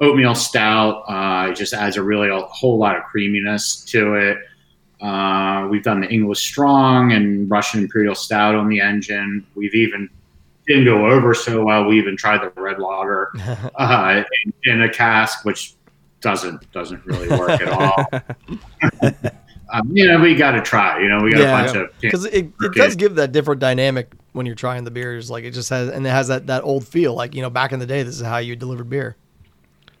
oatmeal 0.00 0.34
stout, 0.34 1.04
uh, 1.08 1.50
it 1.50 1.56
just 1.56 1.72
adds 1.72 1.96
a 1.96 2.02
really 2.02 2.28
a 2.28 2.40
whole 2.40 2.78
lot 2.78 2.96
of 2.96 3.04
creaminess 3.04 3.84
to 3.86 4.14
it. 4.14 4.38
Uh, 5.00 5.68
we've 5.70 5.82
done 5.84 6.00
the 6.00 6.08
English 6.08 6.40
strong 6.40 7.12
and 7.12 7.48
Russian 7.50 7.80
imperial 7.80 8.14
stout 8.14 8.54
on 8.54 8.68
the 8.68 8.80
engine. 8.80 9.46
We've 9.54 9.74
even 9.74 10.08
didn't 10.66 10.84
go 10.84 11.06
over 11.06 11.34
so 11.34 11.64
well. 11.64 11.86
We 11.86 11.98
even 11.98 12.16
tried 12.16 12.42
the 12.42 12.60
red 12.60 12.78
lager 12.78 13.30
uh, 13.76 14.22
in, 14.44 14.52
in 14.64 14.82
a 14.82 14.92
cask, 14.92 15.44
which 15.44 15.74
doesn't 16.20 16.70
doesn't 16.72 17.04
really 17.06 17.28
work 17.28 17.60
at 17.60 17.68
all. 17.68 18.04
um, 19.72 19.88
you 19.96 20.06
know, 20.06 20.20
we 20.20 20.34
got 20.34 20.52
to 20.52 20.60
try. 20.60 21.00
You 21.00 21.08
know, 21.08 21.22
we 21.22 21.30
got 21.32 21.40
Yeah. 21.40 21.60
a 21.60 21.64
bunch 21.64 21.76
of 21.76 22.00
because 22.00 22.24
it, 22.24 22.50
it 22.60 22.72
does 22.74 22.96
give 22.96 23.14
that 23.16 23.30
different 23.32 23.60
dynamic 23.60 24.10
when 24.32 24.46
you're 24.46 24.54
trying 24.56 24.82
the 24.84 24.90
beers. 24.90 25.30
Like 25.30 25.44
it 25.44 25.52
just 25.52 25.70
has, 25.70 25.88
and 25.90 26.04
it 26.06 26.10
has 26.10 26.28
that 26.28 26.48
that 26.48 26.64
old 26.64 26.86
feel. 26.86 27.14
Like 27.14 27.34
you 27.34 27.42
know, 27.42 27.50
back 27.50 27.72
in 27.72 27.78
the 27.78 27.86
day, 27.86 28.02
this 28.02 28.16
is 28.16 28.26
how 28.26 28.38
you 28.38 28.56
delivered 28.56 28.90
beer. 28.90 29.16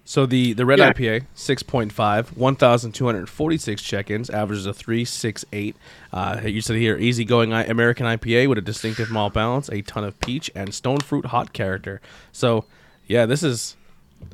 So 0.08 0.24
the 0.24 0.54
the 0.54 0.64
red 0.64 0.78
Yeah. 0.78 0.90
IPA, 0.90 1.26
six 1.34 1.62
point 1.62 1.92
five, 1.92 2.34
one 2.34 2.56
thousand 2.56 2.92
two 2.92 3.04
hundred 3.04 3.28
forty 3.28 3.58
six 3.58 3.82
check-ins, 3.82 4.30
averages 4.30 4.64
a 4.64 4.72
three 4.72 5.04
six 5.04 5.44
eight. 5.52 5.76
Uh, 6.14 6.40
you 6.46 6.62
said 6.62 6.76
here, 6.76 6.96
easygoing 6.96 7.52
I- 7.52 7.64
American 7.64 8.06
IPA 8.06 8.48
with 8.48 8.56
a 8.56 8.62
distinctive 8.62 9.10
malt 9.10 9.34
balance, 9.34 9.68
a 9.68 9.82
ton 9.82 10.04
of 10.04 10.18
peach 10.20 10.50
and 10.54 10.72
stone 10.72 11.00
fruit 11.00 11.26
hot 11.26 11.52
character. 11.52 12.00
So, 12.32 12.64
yeah, 13.06 13.26
this 13.26 13.42
is. 13.42 13.76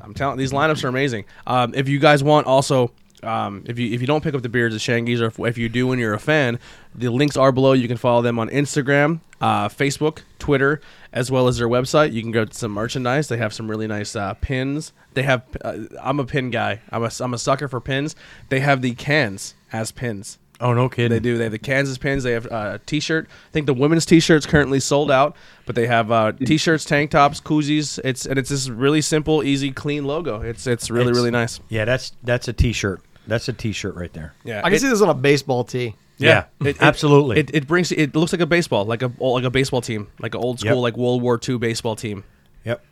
I'm 0.01 0.13
telling 0.13 0.37
these 0.37 0.53
lineups 0.53 0.81
are 0.85 0.87
amazing. 0.87 1.25
Um, 1.45 1.73
if 1.75 1.89
you 1.89 1.99
guys 1.99 2.23
want, 2.23 2.47
also. 2.47 2.93
Um, 3.21 3.63
if 3.65 3.77
you 3.77 3.91
if 3.93 3.99
you 3.99 4.07
don't 4.07 4.23
pick 4.23 4.33
up 4.33 4.43
the 4.43 4.49
beards 4.49 4.75
at 4.75 4.79
Shangy's, 4.81 5.19
or 5.19 5.25
if, 5.25 5.37
if 5.39 5.57
you 5.57 5.67
do 5.67 5.91
and 5.91 5.99
you're 5.99 6.13
a 6.13 6.19
fan, 6.19 6.57
the 6.93 7.09
links 7.09 7.35
are 7.35 7.51
below. 7.51 7.73
You 7.73 7.89
can 7.89 7.97
follow 7.97 8.21
them 8.21 8.39
on 8.39 8.49
Instagram, 8.49 9.19
uh, 9.41 9.67
Facebook, 9.67 10.19
Twitter, 10.45 10.79
as 11.11 11.31
well 11.31 11.47
as 11.47 11.57
their 11.57 11.67
website. 11.67 12.13
You 12.13 12.21
can 12.21 12.31
go 12.31 12.45
to 12.45 12.53
some 12.53 12.71
merchandise. 12.71 13.27
They 13.29 13.37
have 13.37 13.51
some 13.53 13.67
really 13.67 13.87
nice 13.87 14.15
uh, 14.15 14.35
pins. 14.35 14.93
They 15.15 15.23
have. 15.23 15.41
Uh, 15.63 15.77
I'm 16.01 16.19
a 16.19 16.25
pin 16.25 16.51
guy. 16.51 16.81
I'm 16.91 17.03
a 17.03 17.09
I'm 17.19 17.33
a 17.33 17.37
sucker 17.39 17.67
for 17.67 17.81
pins. 17.81 18.15
They 18.49 18.59
have 18.59 18.81
the 18.83 18.93
cans 18.93 19.55
as 19.73 19.91
pins. 19.91 20.37
Oh 20.61 20.73
no 20.73 20.87
kidding. 20.87 21.09
They 21.09 21.19
do. 21.19 21.37
They 21.37 21.45
have 21.45 21.51
the 21.51 21.57
Kansas 21.59 21.97
pins. 21.97 22.23
They 22.23 22.31
have 22.33 22.45
uh, 22.51 22.77
t-shirt. 22.85 23.27
I 23.27 23.51
think 23.51 23.65
the 23.65 23.73
women's 23.73 24.05
t-shirt's 24.05 24.45
currently 24.45 24.79
sold 24.79 25.09
out, 25.11 25.35
but 25.65 25.75
they 25.75 25.87
have 25.87 26.11
uh, 26.11 26.31
t-shirts, 26.33 26.85
tank 26.85 27.11
tops, 27.11 27.41
koozies. 27.41 27.99
It's 28.05 28.25
and 28.27 28.37
it's 28.39 28.49
this 28.51 28.69
really 28.69 29.01
simple, 29.01 29.43
easy, 29.43 29.71
clean 29.71 30.05
logo. 30.05 30.41
It's 30.41 30.67
it's 30.67 30.89
really 30.91 31.07
It's- 31.07 31.17
really 31.17 31.31
nice. 31.31 31.59
Yeah, 31.69 31.85
that's 31.85 32.13
that's 32.23 32.47
a 32.47 32.53
T-shirt. 32.53 33.01
That's 33.27 33.49
a 33.49 33.53
T-shirt 33.53 33.95
right 33.95 34.13
there. 34.13 34.33
Yeah, 34.43 34.59
I 34.59 34.69
can 34.69 34.73
it- 34.75 34.79
see 34.81 34.89
this 34.89 35.01
on 35.01 35.09
a 35.09 35.13
baseball 35.15 35.63
tee. 35.63 35.95
Yeah, 36.17 36.45
It- 36.61 36.67
it- 36.67 36.81
absolutely. 36.81 37.39
It, 37.39 37.51
it 37.53 37.67
brings 37.67 37.91
it 37.91 38.15
looks 38.15 38.31
like 38.31 38.41
a 38.41 38.45
baseball, 38.45 38.85
like 38.85 39.01
a 39.01 39.11
like 39.19 39.43
a 39.43 39.49
baseball 39.49 39.81
team, 39.81 40.07
like 40.19 40.33
an 40.35 40.41
old 40.41 40.59
school, 40.59 40.75
Yep. 40.75 40.81
like 40.81 40.97
World 40.97 41.21
War 41.21 41.39
II 41.47 41.57
baseball 41.57 41.95
team. 41.95 42.23
Yep. 42.63 42.83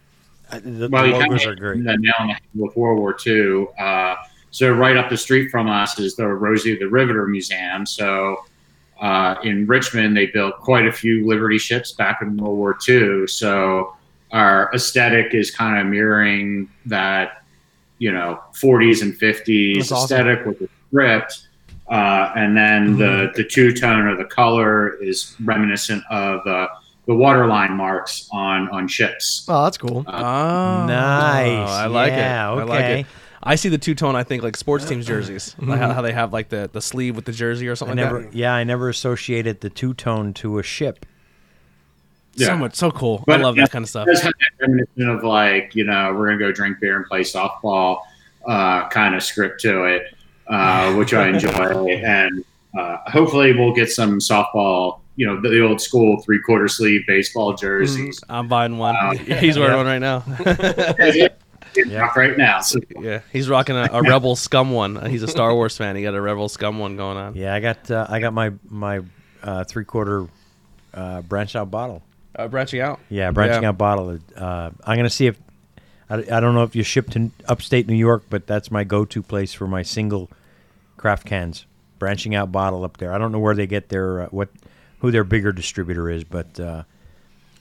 Uh, 0.52 0.60
The, 0.64 0.90
Well, 0.90 1.04
the 1.04 1.08
you 1.10 1.14
kind 1.16 1.24
logos 1.32 1.46
of 1.46 1.52
are 1.52 1.56
great. 1.56 1.84
the 1.84 1.98
nail 1.98 2.14
on 2.20 2.28
the 2.28 2.34
head 2.34 2.42
with 2.56 2.76
World 2.76 3.00
War 3.00 3.16
II. 3.26 3.68
Uh, 3.80 4.16
so 4.52 4.72
right 4.72 4.98
up 4.98 5.10
the 5.10 5.18
street 5.18 5.50
from 5.50 5.68
us 5.70 5.98
is 6.00 6.16
the 6.16 6.28
Rosie 6.28 6.78
the 6.78 6.88
Riveter 6.88 7.26
Museum. 7.28 7.86
So 7.86 8.38
uh, 9.02 9.36
in 9.44 9.66
Richmond, 9.68 10.16
they 10.16 10.28
built 10.28 10.58
quite 10.60 10.86
a 10.86 10.92
few 10.92 11.26
Liberty 11.28 11.58
ships 11.58 11.94
back 11.94 12.22
in 12.22 12.38
World 12.38 12.58
War 12.58 12.78
II. 12.88 13.26
So 13.28 13.96
our 14.32 14.70
aesthetic 14.74 15.34
is 15.34 15.50
kind 15.50 15.80
of 15.80 15.88
mirroring 15.88 16.70
that, 16.88 17.44
you 18.00 18.12
know, 18.12 18.40
40s 18.54 19.02
and 19.02 19.14
50s 19.14 19.76
That's 19.78 19.92
awesome. 19.92 20.04
aesthetic 20.18 20.46
with 20.46 20.60
the 20.60 20.70
script. 20.90 21.48
Uh, 21.90 22.32
and 22.36 22.56
then 22.56 22.98
the, 22.98 23.32
the 23.36 23.44
two 23.44 23.74
tone 23.74 24.08
or 24.08 24.16
the 24.16 24.26
color 24.26 24.96
is 25.04 25.36
reminiscent 25.44 26.04
of 26.10 26.44
the, 26.46 26.68
the 27.06 27.14
waterline 27.14 27.76
marks 27.76 28.30
on, 28.32 28.70
on 28.70 28.88
ships. 28.88 29.46
Oh, 29.50 29.66
that's 29.66 29.78
cool. 29.78 30.06
Oh, 30.08 30.86
Nice. 30.88 31.70
I 31.70 31.88
like 31.88 32.12
Yeah, 32.14 32.52
it. 32.54 32.56
I 32.60 32.64
like 32.64 32.80
okay. 32.84 33.00
it. 33.02 33.06
I 33.46 33.56
see 33.56 33.68
the 33.68 33.78
two 33.78 33.94
tone. 33.94 34.16
I 34.16 34.24
think 34.24 34.42
like 34.42 34.56
sports 34.56 34.86
teams 34.88 35.06
jerseys, 35.06 35.54
like 35.60 35.78
how, 35.78 35.92
how 35.92 36.02
they 36.02 36.14
have 36.14 36.32
like 36.32 36.48
the, 36.48 36.70
the 36.72 36.82
sleeve 36.82 37.18
with 37.18 37.26
the 37.26 37.34
jersey 37.34 37.68
or 37.68 37.72
I 37.72 37.76
something 37.76 37.98
never, 37.98 38.22
like 38.22 38.32
that. 38.32 38.38
yeah, 38.38 38.54
I 38.54 38.64
never 38.64 38.88
associated 38.88 39.60
the 39.60 39.70
two 39.70 39.94
tone 39.94 40.34
to 40.36 40.60
a 40.60 40.64
ship. 40.64 41.06
Yeah. 42.36 42.48
So 42.48 42.58
much, 42.58 42.76
so 42.76 42.90
cool. 42.90 43.22
But, 43.28 43.42
I 43.42 43.44
love 43.44 43.58
yeah, 43.58 43.66
that 43.66 43.72
kind 43.72 43.84
of 43.84 43.90
stuff. 43.90 44.08
It 44.08 44.18
have 44.22 44.32
that 44.40 44.62
reminiscent 44.62 45.10
of 45.10 45.24
like, 45.26 45.76
you 45.76 45.84
know, 45.84 46.14
we're 46.14 46.28
gonna 46.28 46.40
go 46.40 46.52
drink 46.54 46.80
beer 46.80 46.96
and 46.96 47.06
play 47.06 47.20
softball 47.22 48.00
uh, 48.48 48.88
kind 48.88 49.14
of 49.14 49.22
script 49.22 49.60
to 49.62 49.84
it, 49.84 50.16
uh, 50.48 50.94
which 50.96 51.14
I 51.14 51.30
enjoy, 51.30 51.50
and 52.04 52.44
uh, 52.78 52.98
hopefully 53.10 53.54
we'll 53.54 53.74
get 53.74 53.90
some 53.92 54.20
softball, 54.20 55.00
you 55.16 55.26
know, 55.28 55.40
the, 55.42 55.50
the 55.50 55.62
old 55.62 55.80
school 55.82 56.22
three 56.22 56.40
quarter 56.42 56.68
sleeve 56.68 57.02
baseball 57.08 57.54
jerseys. 57.54 58.20
I'm 58.30 58.48
buying 58.48 58.78
one. 58.78 58.96
Uh, 58.96 59.12
He's 59.18 59.58
wearing 59.58 59.74
yeah. 59.74 59.78
one 59.78 59.86
right 59.86 60.00
now. 60.00 60.24
It's 61.76 61.88
Yeah. 61.92 62.12
right 62.16 62.38
now. 62.38 62.62
So 62.62 62.80
yeah, 63.00 63.22
he's 63.32 63.50
rocking 63.50 63.76
a, 63.76 63.90
a 63.92 64.02
Rebel 64.04 64.36
Scum 64.36 64.72
one. 64.72 65.10
He's 65.10 65.24
a 65.24 65.28
Star 65.28 65.56
Wars 65.56 65.76
fan. 65.76 65.96
He 65.96 66.04
got 66.04 66.14
a 66.14 66.22
Rebel 66.22 66.48
Scum 66.48 66.78
one 66.78 66.98
going 66.98 67.18
on. 67.18 67.36
Yeah, 67.36 67.54
I 67.56 67.60
got 67.60 67.90
uh, 67.90 68.06
I 68.10 68.20
got 68.20 68.32
my 68.34 68.52
my 68.70 69.02
uh, 69.42 69.64
three 69.64 69.84
quarter 69.86 70.28
uh, 70.94 71.22
branched 71.24 71.56
out 71.56 71.72
bottle. 71.72 72.04
Uh, 72.36 72.48
branching 72.48 72.80
out. 72.80 73.00
Yeah, 73.10 73.32
branching 73.32 73.64
Yeah. 73.64 73.70
out 73.70 73.78
bottle. 73.80 74.20
Uh, 74.36 74.70
I'm 74.84 74.98
gonna 74.98 75.10
see 75.10 75.26
if 75.28 75.38
I, 76.10 76.16
I 76.16 76.40
don't 76.40 76.54
know 76.54 76.64
if 76.64 76.76
you 76.76 76.84
ship 76.84 77.10
to 77.12 77.32
upstate 77.48 77.88
New 77.88 77.96
York, 77.96 78.24
but 78.30 78.48
that's 78.48 78.70
my 78.72 78.84
go-to 78.84 79.22
place 79.22 79.54
for 79.54 79.68
my 79.68 79.82
single 79.84 80.30
craft 80.98 81.26
cans. 81.26 81.66
Branching 82.00 82.36
out 82.36 82.52
bottle 82.52 82.84
up 82.84 82.98
there. 82.98 83.14
I 83.14 83.18
don't 83.18 83.32
know 83.32 83.40
where 83.40 83.56
they 83.56 83.66
get 83.68 83.90
their 83.90 84.24
uh, 84.24 84.28
what 84.28 84.50
who 85.00 85.10
their 85.12 85.24
bigger 85.24 85.54
distributor 85.54 86.10
is, 86.10 86.24
but 86.26 86.60
uh, 86.60 86.84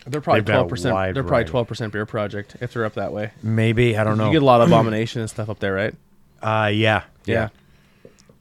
They're 0.06 0.20
probably 0.20 0.40
They've 0.40 0.46
got 0.46 0.52
a 0.52 0.56
twelve 0.56 0.68
percent. 0.68 1.14
They're 1.14 1.22
probably 1.22 1.44
twelve 1.44 1.68
percent 1.68 1.92
beer 1.92 2.06
project 2.06 2.56
if 2.60 2.72
they're 2.72 2.84
up 2.84 2.94
that 2.94 3.12
way. 3.12 3.30
maybe 3.42 3.96
I 3.96 4.02
don't 4.02 4.18
know. 4.18 4.26
You 4.26 4.32
get 4.32 4.42
a 4.42 4.44
lot 4.46 4.60
of 4.60 4.68
abomination 4.68 5.20
and 5.20 5.30
stuff 5.30 5.48
up 5.48 5.60
there, 5.60 5.74
right? 5.74 5.94
uh, 6.42 6.70
yeah, 6.72 7.04
Yeah. 7.24 7.50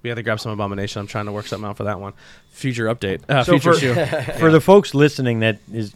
We 0.01 0.09
have 0.09 0.17
to 0.17 0.23
grab 0.23 0.39
some 0.39 0.51
abomination. 0.51 0.99
I'm 0.99 1.05
trying 1.05 1.27
to 1.27 1.31
work 1.31 1.45
something 1.45 1.69
out 1.69 1.77
for 1.77 1.83
that 1.83 1.99
one. 1.99 2.13
Future 2.49 2.87
update. 2.87 3.21
Uh, 3.29 3.43
So 3.43 3.59
future 3.59 3.73
for, 3.73 3.79
shoe. 3.79 4.33
for 4.39 4.49
the 4.49 4.59
folks 4.59 4.95
listening 4.95 5.41
that 5.41 5.59
is 5.71 5.93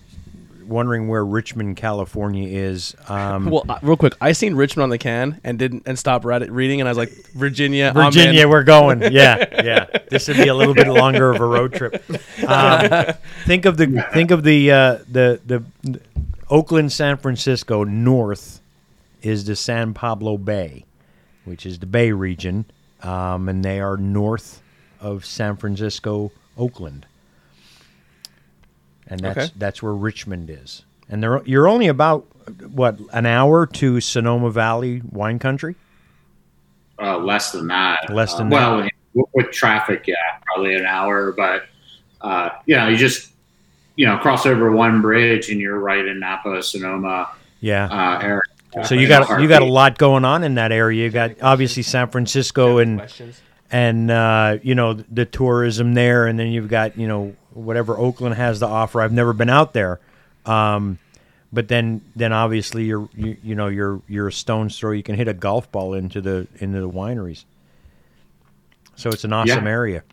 wondering 0.67 1.07
where 1.07 1.25
Richmond, 1.25 1.77
California 1.77 2.47
is, 2.47 2.95
um, 3.07 3.45
Well, 3.45 3.65
uh, 3.67 3.79
real 3.81 3.97
quick, 3.97 4.13
I 4.21 4.31
seen 4.31 4.55
Richmond 4.55 4.83
on 4.83 4.89
the 4.89 4.97
can 4.97 5.39
and 5.43 5.57
didn't 5.59 5.83
and 5.85 5.97
stopped 5.97 6.25
read 6.25 6.49
reading, 6.49 6.81
and 6.81 6.87
I 6.87 6.91
was 6.91 6.97
like, 6.97 7.11
Virginia. 7.33 7.91
Virginia, 7.93 8.47
we're 8.47 8.63
going. 8.63 9.01
Yeah, 9.15 9.63
yeah. 9.63 9.85
This 10.09 10.27
would 10.27 10.37
be 10.37 10.47
a 10.47 10.53
little 10.53 10.73
bit 10.73 10.87
longer 10.87 11.31
of 11.31 11.39
a 11.39 11.45
road 11.45 11.73
trip. 11.73 12.03
Um, 12.45 13.13
think 13.45 13.65
of 13.65 13.77
the 13.77 14.05
think 14.13 14.29
of 14.29 14.43
the 14.43 14.71
uh, 14.71 14.97
the 15.09 15.39
the 15.45 15.63
Oakland, 16.49 16.91
San 16.91 17.17
Francisco 17.17 17.83
north 17.83 18.61
is 19.21 19.45
the 19.45 19.55
San 19.55 19.93
Pablo 19.93 20.37
Bay, 20.37 20.85
which 21.43 21.65
is 21.65 21.79
the 21.79 21.87
Bay 21.87 22.11
region, 22.11 22.65
um, 23.01 23.49
and 23.49 23.65
they 23.65 23.79
are 23.79 23.97
north 23.97 24.61
of 24.99 25.25
San 25.25 25.55
Francisco, 25.55 26.31
Oakland, 26.57 27.07
and 29.07 29.19
that's 29.19 29.37
Okay. 29.37 29.51
that's 29.57 29.81
where 29.83 29.93
Richmond 29.93 30.49
is. 30.49 30.83
And 31.09 31.21
they're, 31.21 31.41
you're 31.45 31.67
only 31.67 31.87
about 31.87 32.25
what 32.71 32.97
an 33.13 33.25
hour 33.25 33.65
to 33.67 33.99
Sonoma 34.01 34.49
Valley 34.49 35.01
wine 35.11 35.39
country. 35.39 35.75
uh, 36.99 37.17
less 37.17 37.51
than 37.51 37.67
that. 37.67 38.09
Less 38.13 38.35
than 38.35 38.47
uh, 38.47 38.49
that. 38.49 38.55
well, 38.77 38.89
with, 39.13 39.25
with 39.33 39.51
traffic, 39.51 40.05
yeah, 40.07 40.15
probably 40.45 40.75
an 40.75 40.85
hour. 40.85 41.31
But 41.31 41.65
uh, 42.21 42.49
yeah, 42.65 42.87
you 42.89 42.97
just 42.97 43.31
you 43.95 44.05
know 44.05 44.17
cross 44.17 44.45
over 44.45 44.71
one 44.71 45.01
bridge 45.01 45.49
and 45.49 45.59
you're 45.61 45.79
right 45.79 46.05
in 46.05 46.19
Napa, 46.19 46.61
Sonoma 46.63 47.29
Yeah. 47.61 47.85
uh, 47.85 48.19
area. 48.21 48.41
So 48.83 48.93
you 48.95 49.07
got 49.07 49.29
a 49.29 49.41
you 49.41 49.47
got 49.47 49.61
a 49.61 49.65
lot 49.65 49.97
going 49.97 50.25
on 50.25 50.43
in 50.43 50.55
that 50.55 50.71
area. 50.73 51.05
You 51.05 51.09
got 51.09 51.41
obviously 51.41 51.81
San 51.83 52.09
Francisco 52.09 52.79
and 52.79 53.01
and 53.71 54.11
uh, 54.11 54.57
you 54.63 54.75
know 54.75 54.93
the 54.93 55.25
tourism 55.25 55.93
there, 55.93 56.27
and 56.27 56.37
then 56.37 56.47
you've 56.47 56.67
got 56.67 56.97
you 56.97 57.07
know 57.07 57.35
whatever 57.55 57.97
Oakland 57.97 58.35
has 58.35 58.59
to 58.59 58.67
offer. 58.67 59.01
I've 59.01 59.11
never 59.13 59.33
been 59.33 59.49
out 59.49 59.73
there, 59.73 59.99
um, 60.45 60.99
but 61.51 61.67
then 61.67 62.01
then 62.15 62.31
obviously 62.33 62.85
you're 62.85 63.09
you, 63.15 63.37
you 63.43 63.55
know 63.55 63.67
you're 63.67 64.01
you're 64.07 64.27
a 64.27 64.31
stone's 64.31 64.77
throw. 64.77 64.91
You 64.91 65.03
can 65.03 65.15
hit 65.15 65.27
a 65.27 65.33
golf 65.33 65.71
ball 65.71 65.93
into 65.93 66.21
the 66.21 66.47
into 66.59 66.79
the 66.81 66.89
wineries. 66.89 67.45
So 68.95 69.09
it's 69.09 69.23
an 69.23 69.33
awesome 69.33 69.65
Yeah. 69.65 69.71
area. 69.71 70.03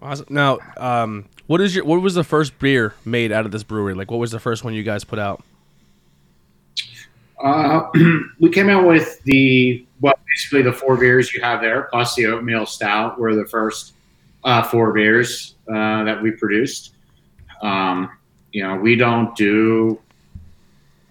Awesome. 0.00 0.26
Now, 0.30 0.58
um, 0.76 1.26
what 1.46 1.60
is 1.60 1.74
your 1.74 1.84
what 1.84 2.00
was 2.02 2.14
the 2.14 2.24
first 2.24 2.58
beer 2.58 2.94
made 3.04 3.30
out 3.32 3.44
of 3.46 3.52
this 3.52 3.62
brewery? 3.62 3.94
Like, 3.94 4.10
what 4.10 4.18
was 4.18 4.30
the 4.32 4.40
first 4.40 4.64
one 4.64 4.74
you 4.74 4.82
guys 4.82 5.04
put 5.04 5.18
out? 5.18 5.42
Uh, 7.42 7.88
we 8.40 8.50
came 8.50 8.68
out 8.68 8.86
with 8.86 9.22
the 9.24 9.84
well, 10.00 10.14
basically 10.28 10.62
the 10.62 10.72
four 10.72 10.96
beers 10.96 11.32
you 11.32 11.40
have 11.40 11.60
there, 11.60 11.82
plus 11.92 12.14
the 12.14 12.26
oatmeal 12.26 12.66
stout, 12.66 13.18
were 13.18 13.34
the 13.34 13.46
first 13.46 13.94
uh, 14.44 14.62
four 14.62 14.92
beers 14.92 15.51
uh, 15.68 16.04
that 16.04 16.20
we 16.22 16.30
produced. 16.30 16.94
Um, 17.62 18.10
you 18.52 18.62
know, 18.62 18.76
we 18.76 18.96
don't 18.96 19.34
do. 19.36 20.00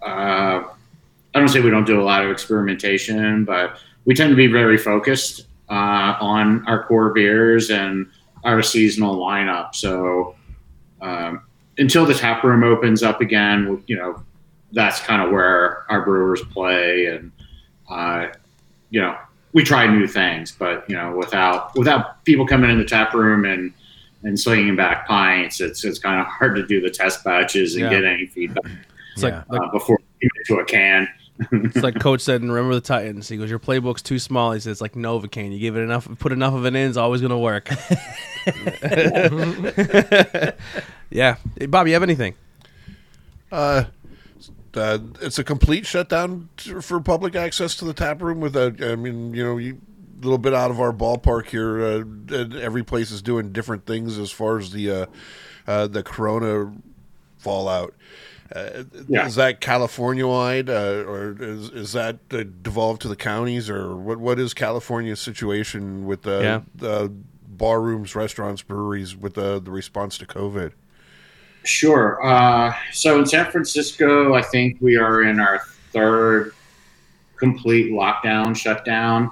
Uh, 0.04 0.64
I 1.34 1.38
don't 1.38 1.48
say 1.48 1.60
we 1.60 1.70
don't 1.70 1.86
do 1.86 2.00
a 2.00 2.04
lot 2.04 2.24
of 2.24 2.30
experimentation, 2.30 3.44
but 3.44 3.78
we 4.04 4.14
tend 4.14 4.30
to 4.30 4.36
be 4.36 4.48
very 4.48 4.76
focused 4.76 5.46
uh, 5.70 6.16
on 6.20 6.66
our 6.66 6.84
core 6.86 7.10
beers 7.10 7.70
and 7.70 8.06
our 8.44 8.62
seasonal 8.62 9.16
lineup. 9.16 9.74
So 9.74 10.34
um, 11.00 11.42
until 11.78 12.04
the 12.04 12.14
tap 12.14 12.44
room 12.44 12.64
opens 12.64 13.02
up 13.02 13.20
again, 13.20 13.82
you 13.86 13.96
know, 13.96 14.22
that's 14.72 15.00
kind 15.00 15.22
of 15.22 15.30
where 15.30 15.84
our 15.90 16.04
brewers 16.04 16.42
play 16.50 17.06
and 17.06 17.30
uh, 17.90 18.28
you 18.90 19.00
know 19.00 19.16
we 19.52 19.62
try 19.62 19.86
new 19.86 20.06
things 20.06 20.52
but 20.52 20.88
you 20.88 20.96
know 20.96 21.14
without 21.14 21.76
without 21.76 22.24
people 22.24 22.46
coming 22.46 22.70
in 22.70 22.78
the 22.78 22.84
tap 22.84 23.12
room 23.14 23.44
and 23.44 23.72
and 24.24 24.38
slinging 24.38 24.76
back 24.76 25.06
pints 25.06 25.60
it's 25.60 25.84
it's 25.84 25.98
kind 25.98 26.20
of 26.20 26.26
hard 26.26 26.54
to 26.56 26.66
do 26.66 26.80
the 26.80 26.90
test 26.90 27.24
batches 27.24 27.74
and 27.74 27.84
Yeah. 27.84 27.90
get 27.90 28.04
any 28.04 28.26
feedback 28.26 28.64
It's 29.14 29.22
Yeah. 29.22 29.42
like, 29.48 29.60
like 29.60 29.68
uh, 29.68 29.72
before 29.72 29.98
you 30.20 30.28
get 30.38 30.54
to 30.54 30.60
a 30.60 30.64
can 30.64 31.08
it's 31.50 31.82
like 31.82 31.94
Coach 32.00 32.20
said, 32.20 32.40
and 32.42 32.52
remember 32.52 32.74
the 32.74 32.80
Titans. 32.82 33.28
He 33.28 33.36
goes, 33.36 33.50
"Your 33.50 33.58
playbook's 33.58 34.02
too 34.02 34.20
small." 34.20 34.52
He 34.52 34.60
says, 34.60 34.72
"It's 34.72 34.80
like 34.80 34.92
Novocaine. 34.92 35.52
You 35.52 35.58
give 35.58 35.76
it 35.76 35.80
enough, 35.80 36.06
put 36.20 36.30
enough 36.30 36.54
of 36.54 36.66
it 36.66 36.76
in, 36.76 36.88
it's 36.88 36.96
always 36.98 37.20
gonna 37.20 37.38
work." 37.38 37.68
yeah, 41.10 41.36
Hey, 41.58 41.66
Bob, 41.66 41.86
you 41.86 41.92
have 41.94 42.02
anything? 42.02 42.34
Uh, 43.50 43.84
uh, 44.74 44.98
it's 45.20 45.38
a 45.38 45.44
complete 45.44 45.86
shutdown 45.86 46.48
t- 46.56 46.72
for 46.80 47.00
public 47.00 47.34
access 47.34 47.74
to 47.76 47.84
the 47.84 47.92
tap 47.94 48.22
room. 48.22 48.40
With 48.40 48.56
i 48.56 48.94
mean, 48.94 49.34
you 49.34 49.44
know, 49.44 49.56
you 49.58 49.74
a 49.74 49.76
little 50.22 50.38
bit 50.38 50.54
out 50.54 50.70
of 50.70 50.80
our 50.80 50.92
ballpark 50.92 51.46
here. 51.46 51.80
Uh, 51.82 51.98
and 52.36 52.54
every 52.56 52.82
place 52.82 53.10
is 53.10 53.22
doing 53.22 53.52
different 53.52 53.86
things 53.86 54.18
as 54.18 54.30
far 54.30 54.58
as 54.58 54.70
the 54.72 54.90
uh, 54.90 55.06
uh, 55.66 55.86
the 55.86 56.02
corona 56.02 56.72
fallout. 57.38 57.94
Uh, 58.54 58.84
Yeah. 59.08 59.26
Is 59.26 59.34
that 59.36 59.60
California 59.60 60.26
wide, 60.26 60.68
uh, 60.68 61.04
or 61.06 61.36
is, 61.40 61.70
is 61.70 61.92
that 61.94 62.18
uh, 62.32 62.44
devolved 62.62 63.00
to 63.02 63.08
the 63.08 63.16
counties, 63.16 63.70
or 63.70 63.96
what? 63.96 64.18
What 64.18 64.38
is 64.38 64.54
California's 64.54 65.20
situation 65.20 66.06
with 66.06 66.22
the 66.22 66.40
Yeah. 66.42 66.60
the 66.74 67.12
bar 67.48 67.80
rooms, 67.80 68.14
restaurants, 68.14 68.62
breweries 68.62 69.16
with 69.16 69.34
the 69.34 69.60
the 69.60 69.70
response 69.70 70.18
to 70.18 70.26
COVID? 70.26 70.72
Sure. 71.64 72.18
Uh, 72.26 72.74
so 72.92 73.18
in 73.20 73.26
San 73.26 73.50
Francisco, 73.50 74.34
I 74.34 74.42
think 74.42 74.78
we 74.80 74.96
are 74.96 75.22
in 75.22 75.38
our 75.38 75.60
third 75.92 76.52
complete 77.36 77.92
lockdown, 77.92 78.56
shutdown. 78.56 79.30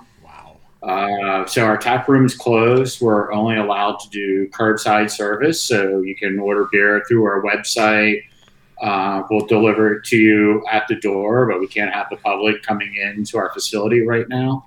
Uh, 0.82 1.44
so 1.46 1.64
our 1.64 1.76
tap 1.76 2.08
room's 2.08 2.34
closed. 2.34 3.00
We're 3.00 3.32
only 3.32 3.56
allowed 3.56 3.98
to 4.00 4.08
do 4.08 4.48
curbside 4.48 5.10
service. 5.10 5.62
So 5.62 6.00
you 6.00 6.16
can 6.16 6.38
order 6.38 6.68
beer 6.72 7.04
through 7.06 7.24
our 7.24 7.42
website. 7.42 8.22
Uh, 8.80 9.22
we'll 9.30 9.46
deliver 9.46 9.94
it 9.94 10.04
to 10.04 10.16
you 10.16 10.64
at 10.70 10.88
the 10.88 10.94
door, 10.96 11.46
but 11.46 11.60
we 11.60 11.66
can't 11.66 11.92
have 11.92 12.06
the 12.08 12.16
public 12.16 12.62
coming 12.62 12.94
into 12.96 13.36
our 13.36 13.52
facility 13.52 14.00
right 14.00 14.28
now. 14.28 14.66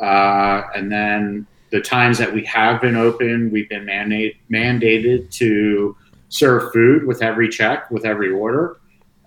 Uh, 0.00 0.62
and 0.74 0.90
then 0.90 1.46
the 1.70 1.80
times 1.80 2.16
that 2.18 2.32
we 2.32 2.42
have 2.44 2.80
been 2.80 2.96
open, 2.96 3.50
we've 3.50 3.68
been 3.68 3.84
mandate, 3.84 4.36
mandated 4.50 5.30
to 5.30 5.94
serve 6.30 6.72
food 6.72 7.06
with 7.06 7.20
every 7.20 7.48
check, 7.48 7.90
with 7.90 8.06
every 8.06 8.30
order. 8.30 8.78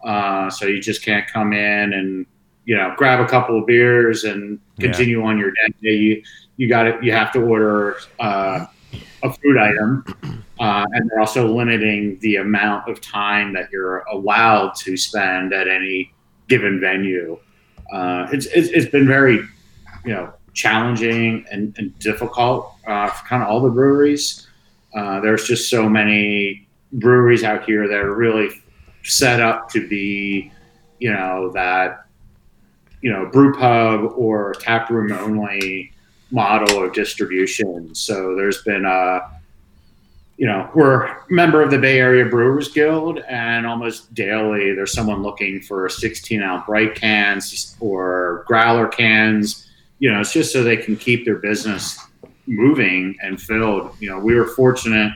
Uh, 0.03 0.49
so 0.49 0.65
you 0.65 0.81
just 0.81 1.03
can't 1.03 1.27
come 1.27 1.53
in 1.53 1.93
and 1.93 2.25
you 2.67 2.75
know 2.75 2.93
grab 2.97 3.19
a 3.19 3.27
couple 3.27 3.57
of 3.57 3.65
beers 3.65 4.25
and 4.25 4.59
continue 4.77 5.23
on 5.23 5.37
your 5.37 5.51
day. 5.51 5.71
You 5.81 6.21
you 6.57 6.67
got 6.67 6.85
it. 6.85 7.01
You 7.01 7.13
have 7.13 7.31
to 7.31 7.39
order 7.39 7.97
uh, 8.19 8.65
a 9.23 9.33
food 9.33 9.57
item, 9.57 10.03
uh, 10.59 10.85
and 10.91 11.09
they're 11.09 11.19
also 11.19 11.47
limiting 11.47 12.19
the 12.19 12.35
amount 12.35 12.89
of 12.89 12.99
time 12.99 13.53
that 13.53 13.71
you're 13.71 13.99
allowed 14.11 14.75
to 14.75 14.97
spend 14.97 15.53
at 15.53 15.69
any 15.69 16.13
given 16.49 16.79
venue. 16.79 17.39
Uh, 17.91 18.27
it's, 18.33 18.47
it's 18.47 18.67
it's 18.69 18.91
been 18.91 19.07
very 19.07 19.37
you 20.03 20.13
know 20.13 20.33
challenging 20.53 21.45
and, 21.49 21.73
and 21.77 21.97
difficult 21.99 22.73
uh, 22.85 23.07
for 23.07 23.25
kind 23.27 23.41
of 23.41 23.47
all 23.47 23.61
the 23.61 23.69
breweries. 23.69 24.45
Uh, 24.93 25.21
there's 25.21 25.47
just 25.47 25.69
so 25.69 25.87
many 25.87 26.67
breweries 26.91 27.43
out 27.43 27.63
here 27.63 27.87
that 27.87 27.99
are 27.99 28.13
really 28.15 28.49
set 29.03 29.39
up 29.39 29.69
to 29.69 29.87
be, 29.87 30.51
you 30.99 31.13
know, 31.13 31.51
that, 31.53 32.06
you 33.01 33.11
know, 33.11 33.27
brew 33.27 33.53
pub 33.53 34.11
or 34.15 34.53
tap 34.59 34.89
room 34.89 35.11
only 35.11 35.93
model 36.31 36.83
of 36.83 36.93
distribution. 36.93 37.93
So 37.95 38.35
there's 38.35 38.63
been 38.63 38.85
a, 38.85 39.21
you 40.37 40.45
know, 40.45 40.69
we're 40.75 41.05
a 41.05 41.23
member 41.29 41.61
of 41.61 41.71
the 41.71 41.77
Bay 41.77 41.99
Area 41.99 42.25
Brewers 42.25 42.69
Guild, 42.69 43.19
and 43.19 43.65
almost 43.65 44.13
daily 44.13 44.73
there's 44.73 44.93
someone 44.93 45.23
looking 45.23 45.61
for 45.61 45.89
16 45.89 46.41
ounce 46.41 46.65
bright 46.65 46.95
cans 46.95 47.75
or 47.79 48.43
growler 48.47 48.87
cans. 48.87 49.69
You 49.99 50.11
know, 50.11 50.19
it's 50.19 50.33
just 50.33 50.53
so 50.53 50.63
they 50.63 50.77
can 50.77 50.95
keep 50.95 51.25
their 51.25 51.37
business 51.37 51.99
moving 52.45 53.17
and 53.21 53.41
filled. 53.41 53.95
You 53.99 54.09
know, 54.09 54.19
we 54.19 54.35
were 54.35 54.45
fortunate 54.45 55.13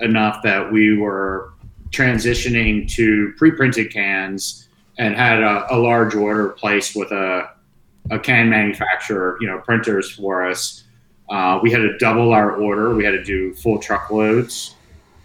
enough 0.00 0.42
that 0.42 0.70
we 0.70 0.96
were 0.96 1.52
transitioning 1.90 2.90
to 2.92 3.32
pre-printed 3.36 3.92
cans 3.92 4.68
and 5.02 5.16
had 5.16 5.42
a, 5.42 5.74
a 5.74 5.76
large 5.76 6.14
order 6.14 6.50
placed 6.50 6.94
with 6.94 7.10
a, 7.10 7.50
a 8.10 8.18
can 8.20 8.48
manufacturer, 8.48 9.36
you 9.40 9.48
know, 9.48 9.58
printers 9.58 10.12
for 10.12 10.46
us. 10.46 10.84
Uh, 11.28 11.58
we 11.60 11.72
had 11.72 11.78
to 11.78 11.98
double 11.98 12.32
our 12.32 12.52
order. 12.52 12.94
We 12.94 13.04
had 13.04 13.10
to 13.10 13.24
do 13.24 13.52
full 13.54 13.80
truckloads 13.80 14.76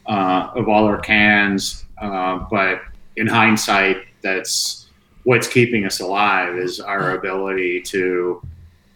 uh, 0.08 0.50
of 0.56 0.68
all 0.68 0.86
our 0.86 1.00
cans. 1.00 1.86
Uh, 2.02 2.40
but 2.50 2.82
in 3.18 3.28
hindsight, 3.28 3.98
that's 4.24 4.88
what's 5.26 5.48
keeping 5.48 5.86
us 5.86 6.00
alive 6.00 6.56
is 6.56 6.80
our 6.80 7.12
ability 7.16 7.82
to, 7.82 8.42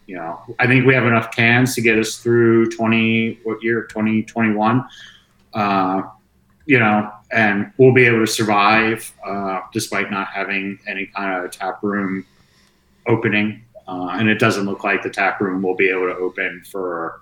you 0.08 0.16
know, 0.16 0.40
I 0.58 0.66
think 0.66 0.84
we 0.84 0.94
have 0.94 1.06
enough 1.06 1.30
cans 1.30 1.76
to 1.76 1.80
get 1.80 1.96
us 1.96 2.16
through 2.16 2.70
20, 2.70 3.38
what 3.44 3.62
year, 3.62 3.84
2021 3.84 4.84
uh, 5.54 6.02
you 6.66 6.78
know, 6.78 7.12
and 7.32 7.72
we'll 7.78 7.94
be 7.94 8.04
able 8.04 8.20
to 8.20 8.26
survive 8.26 9.12
uh, 9.26 9.60
despite 9.72 10.10
not 10.10 10.28
having 10.28 10.78
any 10.86 11.06
kind 11.06 11.44
of 11.44 11.50
tap 11.50 11.82
room 11.82 12.26
opening. 13.06 13.64
Uh, 13.88 14.10
and 14.12 14.28
it 14.28 14.38
doesn't 14.38 14.66
look 14.66 14.84
like 14.84 15.02
the 15.02 15.10
tap 15.10 15.40
room 15.40 15.62
will 15.62 15.74
be 15.74 15.88
able 15.88 16.06
to 16.06 16.16
open 16.16 16.62
for, 16.70 17.20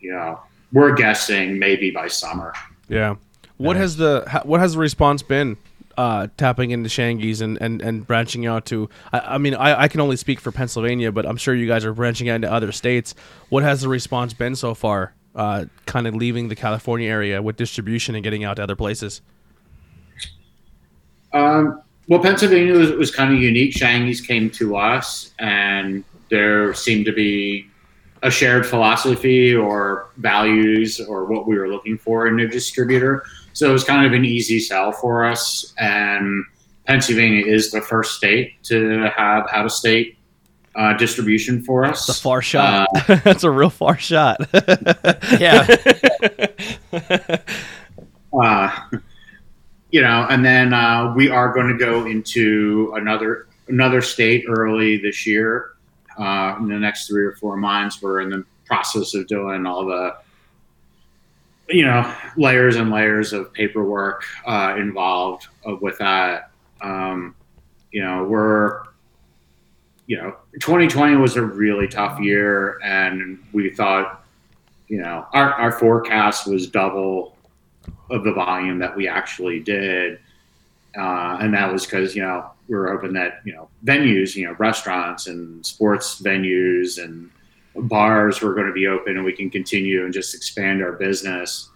you 0.00 0.12
know, 0.12 0.40
we're 0.72 0.94
guessing 0.94 1.58
maybe 1.58 1.90
by 1.90 2.08
summer. 2.08 2.52
Yeah. 2.88 3.16
What 3.56 3.76
has 3.76 3.96
the 3.96 4.42
what 4.44 4.60
has 4.60 4.72
the 4.72 4.78
response 4.80 5.22
been? 5.22 5.56
Uh, 5.96 6.26
tapping 6.36 6.72
into 6.72 6.90
Shangy's 6.90 7.40
and, 7.40 7.56
and, 7.58 7.80
and 7.80 8.06
branching 8.06 8.44
out 8.44 8.66
to, 8.66 8.90
I, 9.14 9.20
I 9.20 9.38
mean, 9.38 9.54
I, 9.54 9.84
I 9.84 9.88
can 9.88 10.02
only 10.02 10.16
speak 10.16 10.40
for 10.40 10.52
Pennsylvania, 10.52 11.10
but 11.10 11.24
I'm 11.24 11.38
sure 11.38 11.54
you 11.54 11.66
guys 11.66 11.86
are 11.86 11.94
branching 11.94 12.28
out 12.28 12.34
into 12.34 12.52
other 12.52 12.70
states. 12.70 13.14
What 13.48 13.62
has 13.62 13.80
the 13.80 13.88
response 13.88 14.34
been 14.34 14.56
so 14.56 14.74
far? 14.74 15.14
Uh, 15.36 15.66
kind 15.84 16.06
of 16.06 16.14
leaving 16.14 16.48
the 16.48 16.56
California 16.56 17.10
area 17.10 17.42
with 17.42 17.56
distribution 17.56 18.14
and 18.14 18.24
getting 18.24 18.42
out 18.42 18.56
to 18.56 18.62
other 18.62 18.74
places. 18.74 19.20
Um, 21.34 21.82
well, 22.08 22.20
Pennsylvania 22.20 22.72
was, 22.72 22.92
was 22.92 23.14
kind 23.14 23.34
of 23.34 23.38
unique. 23.38 23.74
Shangy's 23.74 24.22
came 24.22 24.48
to 24.52 24.76
us, 24.76 25.34
and 25.38 26.02
there 26.30 26.72
seemed 26.72 27.04
to 27.04 27.12
be 27.12 27.68
a 28.22 28.30
shared 28.30 28.66
philosophy 28.66 29.54
or 29.54 30.08
values 30.16 31.00
or 31.00 31.26
what 31.26 31.46
we 31.46 31.58
were 31.58 31.68
looking 31.68 31.98
for 31.98 32.26
in 32.26 32.40
a 32.40 32.48
distributor. 32.48 33.22
So 33.52 33.68
it 33.68 33.72
was 33.72 33.84
kind 33.84 34.06
of 34.06 34.14
an 34.14 34.24
easy 34.24 34.58
sell 34.58 34.90
for 34.90 35.26
us. 35.26 35.74
And 35.78 36.46
Pennsylvania 36.86 37.44
is 37.44 37.70
the 37.70 37.82
first 37.82 38.14
state 38.14 38.62
to 38.64 39.10
have 39.14 39.46
out 39.52 39.66
of 39.66 39.72
state 39.72 40.15
uh, 40.76 40.92
distribution 40.96 41.62
for 41.62 41.84
us. 41.84 42.06
The 42.06 42.12
far 42.14 42.42
shot. 42.42 42.88
That's 43.24 43.44
a 43.44 43.50
real 43.50 43.70
far 43.70 43.98
shot. 43.98 44.40
Yeah. 45.40 45.66
uh, 48.40 48.80
you 49.90 50.02
know, 50.02 50.26
and 50.28 50.44
then 50.44 50.72
uh, 50.72 51.12
we 51.14 51.28
are 51.28 51.52
going 51.52 51.68
to 51.68 51.76
go 51.76 52.06
into 52.06 52.92
another 52.96 53.48
another 53.68 54.00
state 54.02 54.44
early 54.48 54.98
this 54.98 55.26
year. 55.26 55.72
Uh, 56.18 56.56
in 56.58 56.68
the 56.68 56.78
next 56.78 57.08
three 57.08 57.24
or 57.24 57.34
four 57.36 57.56
months, 57.56 58.00
we're 58.00 58.20
in 58.20 58.30
the 58.30 58.44
process 58.64 59.14
of 59.14 59.26
doing 59.26 59.66
all 59.66 59.84
the, 59.84 60.16
you 61.68 61.84
know, 61.84 62.14
layers 62.36 62.76
and 62.76 62.90
layers 62.90 63.32
of 63.32 63.52
paperwork 63.52 64.22
uh, 64.46 64.74
involved 64.78 65.48
uh, 65.68 65.74
with 65.80 65.98
that. 65.98 66.50
Um, 66.80 67.34
you 67.90 68.02
know, 68.02 68.24
we're, 68.24 68.82
you 70.06 70.16
know, 70.16 70.36
2020 70.60 71.16
was 71.16 71.36
a 71.36 71.42
really 71.42 71.88
tough 71.88 72.20
year, 72.20 72.78
and 72.82 73.38
we 73.52 73.70
thought, 73.70 74.24
you 74.88 74.98
know, 74.98 75.26
our, 75.32 75.52
our 75.54 75.72
forecast 75.72 76.46
was 76.46 76.68
double 76.68 77.36
of 78.10 78.24
the 78.24 78.32
volume 78.32 78.78
that 78.78 78.96
we 78.96 79.08
actually 79.08 79.60
did. 79.60 80.18
Uh, 80.96 81.38
and 81.40 81.52
that 81.52 81.70
was 81.70 81.84
because, 81.84 82.14
you 82.14 82.22
know, 82.22 82.50
we 82.68 82.76
were 82.76 82.90
hoping 82.90 83.12
that, 83.12 83.40
you 83.44 83.52
know, 83.52 83.68
venues, 83.84 84.34
you 84.34 84.46
know, 84.46 84.54
restaurants 84.58 85.26
and 85.26 85.64
sports 85.64 86.20
venues 86.22 87.02
and 87.02 87.30
bars 87.74 88.40
were 88.40 88.54
going 88.54 88.66
to 88.66 88.72
be 88.72 88.86
open 88.86 89.16
and 89.16 89.24
we 89.24 89.32
can 89.32 89.50
continue 89.50 90.04
and 90.04 90.14
just 90.14 90.34
expand 90.34 90.82
our 90.82 90.92
business. 90.92 91.68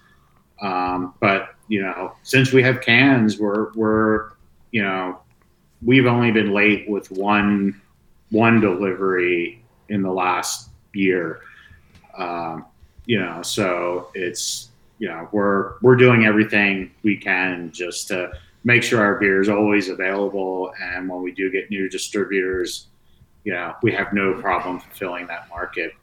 Um, 0.62 1.14
but, 1.20 1.54
you 1.68 1.82
know, 1.82 2.12
since 2.22 2.52
we 2.52 2.62
have 2.62 2.80
cans, 2.80 3.38
we're, 3.38 3.72
we're, 3.72 4.30
you 4.72 4.82
know, 4.82 5.20
we've 5.84 6.06
only 6.06 6.30
been 6.30 6.52
late 6.52 6.88
with 6.88 7.10
one, 7.10 7.80
one 8.30 8.60
delivery 8.60 9.62
in 9.88 10.02
the 10.02 10.10
last 10.12 10.70
year. 10.94 11.40
Um, 12.16 12.66
you 13.06 13.18
know, 13.20 13.42
so 13.42 14.10
it's, 14.14 14.68
you 14.98 15.08
know 15.08 15.28
we're 15.32 15.78
we're 15.80 15.96
doing 15.96 16.26
everything 16.26 16.90
we 17.02 17.16
can 17.16 17.70
just 17.72 18.08
to 18.08 18.30
make 18.64 18.82
sure 18.82 19.00
our 19.00 19.14
beer 19.18 19.40
is 19.40 19.48
always 19.48 19.88
available 19.88 20.74
and 20.78 21.08
when 21.08 21.22
we 21.22 21.32
do 21.32 21.50
get 21.50 21.70
new 21.70 21.88
distributors 21.88 22.88
you 23.44 23.50
know 23.54 23.74
we 23.82 23.90
have 23.92 24.12
no 24.12 24.34
problem 24.34 24.78
fulfilling 24.78 25.26
that 25.26 25.48
market 25.48 25.94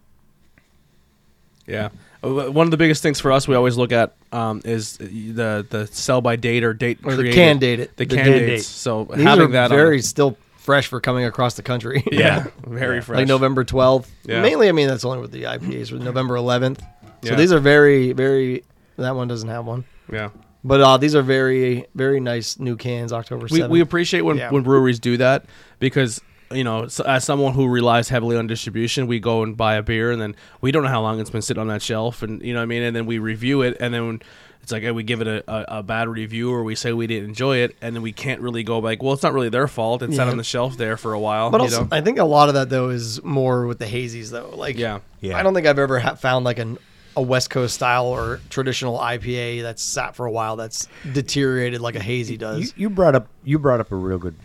Yeah, 1.67 1.89
Uh, 2.23 2.49
one 2.49 2.65
of 2.65 2.71
the 2.71 2.78
biggest 2.78 3.03
things 3.03 3.19
for 3.19 3.32
us 3.32 3.47
we 3.47 3.53
always 3.53 3.78
look 3.78 3.91
at 3.91 4.15
um, 4.32 4.61
is 4.65 4.97
the 4.97 5.63
the 5.69 5.88
sell 5.91 6.21
by 6.21 6.36
date 6.36 6.63
or 6.63 6.73
date 6.73 6.97
Or 7.03 7.11
the 7.11 7.17
created. 7.21 7.36
can 7.36 7.57
date 7.59 7.80
it. 7.80 7.97
The 7.97 8.05
The 8.05 8.15
can 8.15 8.25
can 8.25 8.32
dates. 8.34 8.63
date. 8.63 8.71
So 8.73 9.03
These 9.13 9.23
having 9.23 9.45
are 9.49 9.51
that 9.51 9.71
on 9.71 9.78
very 9.78 9.97
the- 9.97 10.03
still 10.07 10.38
fresh 10.68 10.88
for 10.88 10.99
coming 10.99 11.24
across 11.24 11.53
the 11.55 11.63
country. 11.63 12.03
yeah, 12.11 12.47
very 12.68 12.99
fresh. 13.01 13.20
like 13.20 13.28
November 13.28 13.63
12th. 13.63 14.07
Yeah. 14.26 14.41
Mainly, 14.41 14.68
I 14.68 14.74
mean, 14.74 14.89
that's 14.89 15.05
only 15.05 15.20
with 15.20 15.32
the 15.32 15.43
IPAs, 15.43 15.93
with 15.93 16.03
November 16.03 16.36
11th. 16.36 16.82
So 16.82 17.32
Yeah. 17.32 17.36
these 17.36 17.53
are 17.53 17.59
very, 17.59 18.11
very. 18.11 18.63
That 18.97 19.15
one 19.15 19.30
doesn't 19.30 19.47
have 19.47 19.65
one. 19.65 19.86
Yeah, 20.11 20.30
But 20.65 20.82
uh, 20.82 20.97
these 20.97 21.15
are 21.15 21.22
very 21.22 21.86
very 21.95 22.20
nice 22.20 22.59
new 22.59 22.76
cans. 22.76 23.13
October 23.13 23.47
we, 23.49 23.59
7th. 23.61 23.70
we 23.70 23.80
appreciate 23.80 24.22
when, 24.22 24.38
Yeah. 24.38 24.51
when 24.51 24.63
breweries 24.63 24.99
do 24.99 25.15
that 25.18 25.45
because 25.80 26.20
you 26.51 26.63
know 26.65 26.84
s- 26.84 26.99
as 26.99 27.24
someone 27.24 27.53
who 27.53 27.68
relies 27.68 28.09
heavily 28.09 28.36
on 28.38 28.47
distribution 28.47 29.05
we 29.07 29.20
go 29.20 29.43
and 29.43 29.55
buy 29.57 29.76
a 29.76 29.84
beer 29.84 30.11
and 30.11 30.22
then 30.22 30.34
we 30.61 30.72
don't 30.72 30.84
know 30.84 30.89
how 30.89 31.01
long 31.01 31.20
it's 31.20 31.30
been 31.30 31.41
sitting 31.41 31.59
on 31.59 31.68
that 31.68 31.82
shelf 31.82 32.24
and 32.24 32.41
you 32.41 32.53
know 32.53 32.59
what 32.59 32.63
i 32.63 32.65
mean 32.65 32.84
and 32.84 32.95
then 32.95 33.05
we 33.05 33.20
review 33.20 33.61
it 33.63 33.76
and 33.82 33.93
then 33.93 34.22
it's 34.68 34.72
like 34.74 34.86
uh, 34.86 34.93
we 34.93 35.01
give 35.03 35.22
it 35.22 35.28
a, 35.30 35.49
a, 35.49 35.80
a 35.80 35.84
bad 35.84 36.09
review 36.09 36.51
or 36.51 36.61
we 36.61 36.76
say 36.76 36.91
we 36.91 37.07
didn't 37.07 37.30
enjoy 37.30 37.59
it 37.59 37.74
and 37.82 37.95
then 37.95 38.03
we 38.03 38.11
can't 38.11 38.41
really 38.41 38.63
go 38.63 38.80
like 38.80 39.01
well 39.01 39.13
it's 39.13 39.24
not 39.24 39.32
really 39.32 39.47
their 39.47 39.65
fault 39.70 40.01
it 40.01 40.13
sat 40.13 40.28
on 40.28 40.36
the 40.36 40.43
shelf 40.43 40.76
there 40.76 40.97
for 40.97 41.13
a 41.13 41.20
while 41.20 41.49
But 41.49 41.59
you 41.59 41.63
also, 41.68 41.84
know? 41.84 41.88
I 41.89 42.01
think 42.01 42.20
a 42.20 42.26
lot 42.26 42.49
of 42.49 42.55
that 42.55 42.70
though 42.70 42.89
is 42.89 43.24
more 43.24 43.65
with 43.65 43.80
the 43.80 43.86
hazies 43.86 44.30
though. 44.30 44.49
Like, 44.53 44.78
Yeah. 44.78 44.99
Yeah. 45.22 45.38
I 45.38 45.43
don't 45.43 45.53
think 45.53 45.68
I've 45.68 45.80
ever 45.80 45.99
ha- 45.99 46.15
found 46.15 46.43
like 46.43 46.59
an 46.59 46.78
a 47.15 47.22
West 47.22 47.49
Coast 47.49 47.76
style 47.76 48.07
or 48.07 48.41
traditional 48.49 48.97
IPA 48.99 49.61
that's 49.61 49.82
sat 49.82 50.18
for 50.18 50.26
a 50.26 50.32
while 50.32 50.57
that's 50.57 50.89
deteriorated 51.13 51.80
like 51.80 51.95
a 51.95 52.03
hazy 52.03 52.36
does. 52.36 52.74
you 52.76 52.89
brought 52.89 53.15
up 53.15 53.30
you 53.45 53.57
brought 53.59 53.80
up 53.80 53.89
a 53.93 53.95
real 53.95 54.18
good 54.18 54.36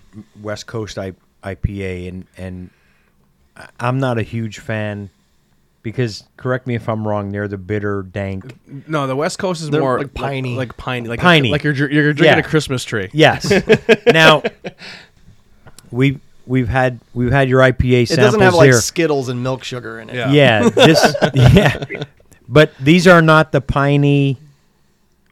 West 0.41 0.69
Coast 0.69 0.99
I, 0.99 1.15
IPA, 1.43 2.09
and 2.09 2.27
and 2.39 2.71
I'm 3.81 3.99
not 3.99 4.19
a 4.19 4.23
huge 4.23 4.61
fan 4.61 5.11
because 5.83 6.25
correct 6.37 6.67
me 6.67 6.75
if 6.75 6.89
I'm 6.89 7.07
wrong. 7.07 7.31
They're 7.31 7.49
the 7.49 7.59
bitter, 7.59 8.03
dank. 8.03 8.57
no 8.89 9.07
the 9.07 9.17
west 9.17 9.39
coast 9.39 9.63
is 9.63 9.71
They're 9.71 9.81
more 9.81 9.99
like 9.99 10.15
piney. 10.15 10.57
like, 10.57 10.69
like 10.71 10.77
piney 10.77 11.09
like 11.09 11.21
Piney. 11.21 11.51
like 11.51 11.65
you're, 11.65 11.73
dr- 11.73 11.91
you're 11.93 12.13
drinking 12.13 12.39
Yeah. 12.39 12.45
a 12.47 12.49
christmas 12.49 12.85
tree 12.85 13.11
Yes. 13.13 13.53
now 14.07 14.43
we 15.91 16.19
we've 16.47 16.69
had 16.69 17.01
we've 17.15 17.33
had 17.33 17.49
your 17.49 17.61
IPA 17.61 18.11
It 18.11 18.17
doesn't 18.17 18.41
have 18.41 18.55
like 18.55 18.67
here. 18.71 18.81
Skittles 18.81 19.29
and 19.29 19.43
milk 19.43 19.65
sugar 19.65 20.01
in 20.01 20.11
it. 20.11 20.17
Yeah. 20.17 20.31
yeah, 20.33 20.69
this 20.69 21.15
yeah, 21.35 21.85
but 22.49 22.73
these 22.81 23.07
are 23.07 23.23
not 23.23 23.53
the 23.53 23.61
piney, 23.61 24.39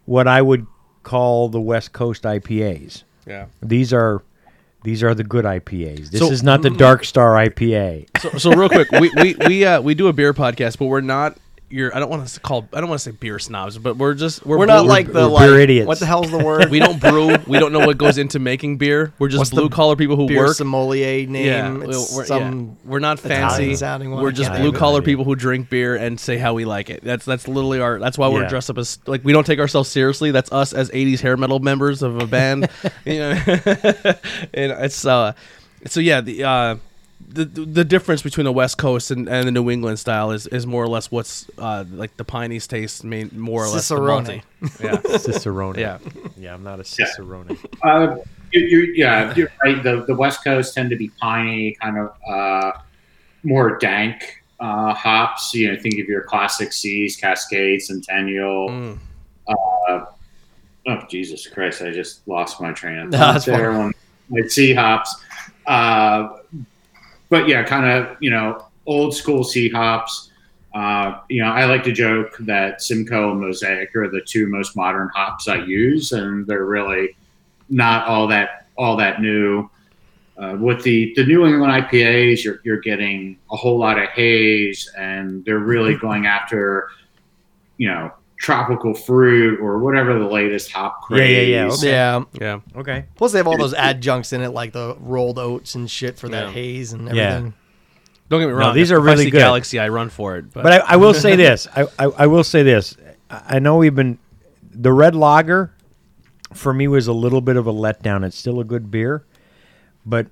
what 0.06 0.28
I 0.28 0.42
would 0.42 0.66
call 1.02 1.48
the 1.48 1.60
West 1.60 1.92
Coast 1.92 2.22
IPAs. 2.24 3.02
yeah 3.26 3.46
These 3.62 3.92
are 3.92 4.22
these 4.82 5.02
are 5.02 5.14
the 5.14 5.24
good 5.24 5.44
IPAs. 5.44 6.10
This 6.10 6.20
So- 6.20 6.30
is 6.30 6.42
not 6.42 6.62
the 6.62 6.70
Dark 6.70 7.04
Star 7.04 7.34
IPA. 7.34 8.06
So, 8.20 8.30
so 8.38 8.50
real 8.52 8.68
quick, 8.68 8.90
we 8.92 9.10
we 9.16 9.34
we 9.46 9.64
uh, 9.64 9.80
we 9.80 9.94
do 9.94 10.08
a 10.08 10.12
beer 10.12 10.32
podcast, 10.34 10.78
but 10.78 10.86
we're 10.86 11.00
not 11.00 11.36
your. 11.70 11.94
I 11.96 12.00
don't 12.00 12.10
want 12.10 12.26
to 12.26 12.40
call. 12.40 12.68
I 12.72 12.80
don't 12.80 12.88
want 12.88 13.00
to 13.00 13.10
say 13.10 13.16
beer 13.16 13.38
snobs, 13.38 13.78
but 13.78 13.96
we're 13.96 14.14
just 14.14 14.44
we're, 14.44 14.58
We're 14.58 14.66
not 14.66 14.80
blue- 14.82 14.88
like 14.88 15.06
the 15.06 15.12
we're 15.22 15.26
like 15.28 15.48
beer 15.48 15.60
idiots. 15.60 15.86
what 15.86 15.98
the 15.98 16.06
hell's 16.06 16.30
the 16.30 16.38
word? 16.44 16.70
we 16.70 16.78
don't 16.78 17.00
brew. 17.00 17.36
We 17.46 17.58
don't 17.58 17.72
know 17.72 17.86
what 17.86 17.96
goes 17.98 18.18
into 18.18 18.38
making 18.38 18.78
beer. 18.78 19.12
We're 19.18 19.28
just 19.28 19.38
What's 19.38 19.50
blue 19.50 19.68
collar 19.68 19.96
people 19.96 20.16
who 20.16 20.26
beer 20.28 20.38
work. 20.46 20.56
sommelier 20.56 21.26
name. 21.26 21.46
yeah, 21.46 21.88
it's 21.88 22.14
we're, 22.14 22.24
some 22.26 22.62
yeah. 22.84 22.90
we're 22.90 22.98
not 22.98 23.18
fancy. 23.18 23.54
Italian-sounding 23.62 24.10
one. 24.10 24.22
We're 24.22 24.32
just 24.32 24.48
can't 24.50 24.60
blue 24.60 24.66
think 24.70 24.74
of 24.74 24.78
it. 24.78 24.80
collar 24.80 25.02
people 25.02 25.24
who 25.24 25.34
drink 25.36 25.70
beer 25.70 25.96
and 25.96 26.18
say 26.20 26.36
how 26.36 26.54
we 26.54 26.64
like 26.64 26.90
it. 26.90 27.02
That's 27.02 27.24
that's 27.24 27.46
literally 27.48 27.80
our. 27.80 27.98
That's 27.98 28.18
why 28.18 28.28
we're 28.28 28.42
Yeah. 28.42 28.48
dressed 28.48 28.70
up 28.70 28.78
as 28.78 28.98
like 29.06 29.24
we 29.24 29.32
don't 29.32 29.46
take 29.46 29.58
ourselves 29.60 29.88
seriously. 29.88 30.30
That's 30.30 30.50
us 30.52 30.72
as 30.72 30.90
'80s 30.90 31.20
hair 31.20 31.36
metal 31.36 31.58
members 31.60 32.02
of 32.02 32.20
a 32.20 32.26
band. 32.26 32.68
you 33.04 33.18
know, 33.18 33.30
and 34.54 34.72
it's 34.72 35.04
uh, 35.04 35.32
so 35.86 36.00
yeah 36.00 36.20
the. 36.20 36.44
uh 36.44 36.76
the, 37.28 37.44
the 37.44 37.84
difference 37.84 38.22
between 38.22 38.44
the 38.44 38.52
West 38.52 38.78
Coast 38.78 39.10
and, 39.10 39.28
and 39.28 39.46
the 39.46 39.52
New 39.52 39.70
England 39.70 39.98
style 39.98 40.30
is, 40.32 40.46
is 40.48 40.66
more 40.66 40.82
or 40.82 40.88
less 40.88 41.10
what's 41.10 41.48
uh, 41.58 41.84
like 41.92 42.16
the 42.16 42.24
piney's 42.24 42.66
taste, 42.66 43.04
main, 43.04 43.30
more 43.32 43.64
or 43.64 43.68
less 43.68 43.88
the 43.88 43.96
Cicerone. 43.96 44.24
malty. 44.24 44.42
Yeah, 44.82 45.18
Cicerone. 45.18 45.78
yeah. 45.78 45.98
yeah. 46.36 46.54
I'm 46.54 46.62
not 46.62 46.80
a 46.80 46.84
Cicerone. 46.84 47.56
Uh, 47.82 48.16
you, 48.52 48.60
you, 48.60 48.92
yeah, 48.96 49.32
you're 49.36 49.52
right. 49.62 49.82
The, 49.82 50.04
the 50.06 50.14
West 50.14 50.42
Coast 50.42 50.74
tend 50.74 50.90
to 50.90 50.96
be 50.96 51.08
piney, 51.20 51.76
kind 51.80 51.98
of 51.98 52.14
uh, 52.28 52.72
more 53.42 53.78
dank 53.78 54.42
uh, 54.58 54.92
hops. 54.94 55.54
You 55.54 55.72
know, 55.72 55.80
think 55.80 56.00
of 56.00 56.06
your 56.08 56.22
classic 56.22 56.72
C's, 56.72 57.16
Cascade, 57.16 57.82
Centennial. 57.82 58.68
Mm. 58.68 58.98
Uh, 59.48 60.04
oh, 60.86 61.02
Jesus 61.08 61.46
Christ! 61.46 61.82
I 61.82 61.90
just 61.90 62.26
lost 62.26 62.60
my 62.60 62.72
train 62.72 62.98
of 62.98 63.08
No, 63.10 63.18
thought 63.18 63.32
that's 63.34 63.44
there. 63.46 63.72
When 63.72 63.92
my 64.28 64.46
C 64.48 64.74
hops, 64.74 65.14
uh, 65.66 66.28
but 67.30 67.48
yeah, 67.48 67.62
kind 67.62 67.86
of 67.86 68.16
you 68.20 68.30
know 68.30 68.66
old 68.86 69.14
school 69.14 69.42
C 69.42 69.70
hops. 69.70 70.30
Uh, 70.74 71.18
you 71.28 71.42
know, 71.42 71.48
I 71.50 71.64
like 71.64 71.82
to 71.84 71.92
joke 71.92 72.36
that 72.40 72.80
Simcoe 72.82 73.32
and 73.32 73.40
Mosaic 73.40 73.94
are 73.96 74.08
the 74.08 74.20
two 74.20 74.46
most 74.48 74.76
modern 74.76 75.08
hops 75.14 75.48
I 75.48 75.56
use, 75.64 76.12
and 76.12 76.46
they're 76.46 76.66
really 76.66 77.16
not 77.70 78.06
all 78.06 78.28
that 78.28 78.66
all 78.76 78.96
that 78.96 79.22
new. 79.22 79.70
Uh, 80.38 80.56
with 80.58 80.82
the, 80.82 81.12
the 81.16 81.24
New 81.26 81.44
England 81.44 81.70
IPAs, 81.70 82.42
you're, 82.42 82.60
you're 82.64 82.80
getting 82.80 83.38
a 83.52 83.56
whole 83.56 83.78
lot 83.78 83.98
of 83.98 84.08
haze, 84.08 84.90
and 84.96 85.44
they're 85.44 85.58
really 85.58 85.94
going 85.98 86.24
after, 86.24 86.88
you 87.76 87.86
know, 87.86 88.10
tropical 88.40 88.94
fruit 88.94 89.60
or 89.60 89.78
whatever 89.80 90.18
the 90.18 90.24
latest 90.24 90.72
hop 90.72 91.02
craze. 91.02 91.48
yeah, 91.48 91.62
yeah, 91.66 91.72
okay. 91.72 91.90
yeah. 91.90 92.24
Yeah. 92.40 92.60
Okay. 92.74 93.04
Plus 93.14 93.32
they 93.32 93.38
have 93.38 93.46
all 93.46 93.58
those 93.58 93.74
adjuncts 93.74 94.32
in 94.32 94.40
it, 94.40 94.48
like 94.50 94.72
the 94.72 94.96
rolled 94.98 95.38
oats 95.38 95.74
and 95.74 95.90
shit 95.90 96.18
for 96.18 96.28
that 96.30 96.46
Yeah. 96.46 96.52
haze 96.52 96.92
and 96.94 97.14
Yeah. 97.14 97.22
everything. 97.34 97.54
Don't 98.30 98.40
get 98.40 98.46
me 98.46 98.52
No, 98.52 98.58
wrong. 98.58 98.74
these 98.74 98.90
are 98.92 98.98
really 99.00 99.24
good. 99.30 99.38
Galaxy, 99.40 99.78
I 99.78 99.88
run 99.88 100.08
for 100.08 100.36
it. 100.38 100.52
But, 100.54 100.62
But 100.62 100.72
I, 100.72 100.94
I 100.94 100.96
will 100.96 101.12
say 101.12 101.36
this. 101.36 101.68
I, 101.76 101.82
I, 101.98 102.04
I 102.04 102.26
will 102.28 102.44
say 102.44 102.62
this. 102.62 102.96
I 103.28 103.56
I 103.56 103.58
know 103.58 103.76
we've 103.76 103.94
been 103.94 104.18
the 104.72 104.92
red 104.92 105.14
lager 105.14 105.72
for 106.54 106.72
me 106.72 106.88
was 106.88 107.06
a 107.08 107.12
little 107.12 107.40
bit 107.42 107.56
of 107.56 107.66
a 107.66 107.72
letdown. 107.72 108.24
It's 108.24 108.36
still 108.38 108.58
a 108.58 108.64
good 108.64 108.90
beer, 108.90 109.24
but 110.06 110.28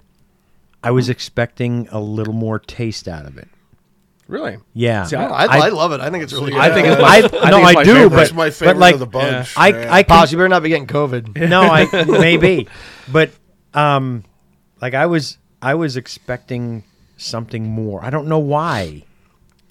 I 0.83 0.93
was 0.93 1.09
expecting 1.11 1.89
a 1.91 2.01
little 2.01 2.33
more 2.33 2.59
taste 2.59 3.07
out 3.07 3.27
of 3.27 3.37
it. 3.37 3.49
Really, 4.29 4.59
Yeah. 4.75 5.05
See, 5.05 5.17
I, 5.17 5.25
I- 5.27 5.45
I, 5.47 5.59
I 5.67 5.69
love 5.71 5.91
it. 5.93 6.01
I 6.01 6.11
think 6.11 6.23
it's 6.23 6.33
really 6.33 6.53
good. 6.53 6.61
I 6.69 6.73
think 6.73 6.87
it's 6.87 7.01
my, 7.01 7.09
I- 7.09 7.47
I, 7.47 7.51
no, 7.51 7.57
think 7.57 7.67
I 7.67 7.71
it's 7.71 7.75
my 7.77 7.83
do, 7.85 7.93
favorite. 7.95 8.11
but- 8.11 8.17
That's 8.17 8.33
my 8.35 8.51
favorite 8.51 8.79
like- 8.79 8.95
of 8.95 9.01
the 9.01 9.07
bunch. 9.07 9.55
I, 9.57 9.69
yeah. 9.69 9.93
I 9.95 10.03
Pops, 10.05 10.31
can, 10.31 10.33
you 10.37 10.39
better 10.39 10.49
not 10.49 10.63
be 10.63 10.69
getting 10.69 10.87
COVID. 10.87 11.49
no, 11.49 11.63
I 11.63 12.05
maybe, 12.21 12.69
but 13.11 13.31
um, 13.75 14.23
like 14.81 14.95
I 14.95 15.07
was, 15.07 15.39
I 15.61 15.75
was 15.75 15.97
expecting 15.97 16.85
something 17.17 17.65
more. 17.67 18.05
I 18.05 18.11
don't 18.11 18.29
know 18.29 18.39
why. 18.39 19.03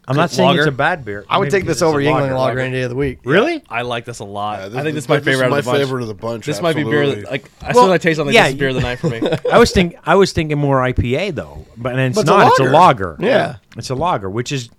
I'm 0.09 0.15
not 0.15 0.31
saying 0.31 0.57
it's 0.57 0.67
a 0.67 0.71
bad 0.71 1.03
beer. 1.03 1.25
I 1.29 1.37
would 1.37 1.45
Maybe 1.51 1.51
take 1.59 1.65
this 1.65 1.81
over 1.81 1.99
it's 1.99 2.07
a 2.07 2.11
Yuengling 2.11 2.21
lager. 2.21 2.35
Lager 2.35 2.59
any 2.61 2.71
day 2.71 2.81
of 2.83 2.89
the 2.89 2.95
week. 2.95 3.19
Really? 3.25 3.61
I 3.69 3.81
like 3.81 4.05
this 4.05 4.19
a 4.19 4.23
lot. 4.23 4.59
Yeah, 4.71 4.79
I 4.79 4.83
think 4.83 4.95
this 4.95 5.03
is 5.03 5.09
my 5.09 5.19
favorite. 5.19 5.45
out 5.45 5.51
my 5.51 5.59
of 5.59 5.65
the 5.65 5.71
bunch. 5.71 5.79
favorite 5.83 6.01
of 6.03 6.07
the 6.07 6.13
bunch. 6.13 6.45
This 6.45 6.61
might 6.61 6.75
be 6.77 6.83
beer. 6.85 7.07
That, 7.15 7.29
like 7.29 7.51
I 7.61 7.73
Well, 7.73 7.83
still 7.83 7.91
I 7.91 7.97
taste 7.97 8.19
on 8.19 8.27
like 8.27 8.33
yeah, 8.35 8.43
this 8.43 8.53
is 8.53 8.59
beer 8.59 8.69
of 8.69 8.75
the 8.75 8.81
night 8.81 8.99
for 8.99 9.09
me. 9.09 9.21
I 9.51 9.57
was 9.59 9.71
thinking 9.71 9.99
I 10.05 10.15
was 10.15 10.31
thinking 10.31 10.57
more 10.57 10.77
IPA 10.79 11.35
though, 11.35 11.65
but 11.75 11.99
it's 11.99 12.15
But 12.15 12.21
it's 12.21 12.29
a 12.29 12.33
not. 12.33 12.47
It's 12.47 12.59
a 12.59 12.63
lager. 12.63 12.71
lager. 12.73 13.17
Yeah. 13.19 13.55
it's 13.75 13.89
a 13.89 13.95
lager, 13.95 14.29
which 14.29 14.51
is 14.53 14.69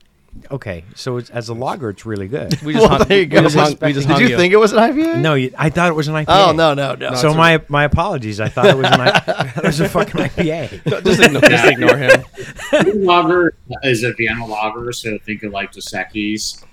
okay. 0.51 0.84
So 0.95 1.16
it's, 1.18 1.30
as 1.30 1.49
a 1.49 1.55
lager, 1.55 1.91
it's 1.91 2.05
really 2.07 2.28
good. 2.28 2.61
We 2.62 2.72
just 2.74 2.89
Well, 2.89 2.99
hung, 2.99 3.09
there 3.09 3.18
you 3.18 3.22
we 3.24 3.26
go. 3.26 3.43
just 3.43 3.57
hung, 3.57 3.76
we 3.80 3.93
just 3.93 4.09
Did 4.09 4.14
hung 4.14 4.22
you 4.22 4.36
think 4.36 4.53
it 4.53 4.57
was 4.59 4.72
an 4.72 4.78
IPA? 4.78 5.20
no, 5.20 5.34
you, 5.34 5.53
I 5.57 5.70
thought 5.70 5.89
it 5.89 5.95
was 5.95 6.09
an 6.09 6.14
IPA. 6.14 6.24
Oh 6.28 6.53
no 6.53 6.74
no 6.74 6.95
no. 6.95 7.14
So 7.14 7.34
my 7.34 7.62
my 7.68 7.84
apologies. 7.84 8.41
I 8.41 8.49
thought 8.49 8.66
it 8.66 8.76
was 8.76 8.86
an 8.86 9.01
I, 9.01 9.53
it 9.57 9.62
was 9.64 9.80
a 9.80 9.89
fucking 9.89 10.20
IPA. 10.20 11.05
just 11.05 11.20
ignore, 11.22 11.43
just 11.43 11.64
ignore 11.66 11.97
him. 11.97 12.24
Blue 12.82 13.05
lager 13.05 13.55
is 13.82 14.03
a 14.05 14.12
Vienna 14.14 14.47
lager, 14.47 14.93
so 14.93 15.18
think 15.18 15.43
of 15.43 15.53
like 15.53 15.72
the 15.72 15.80
Secchi's. 15.80 16.64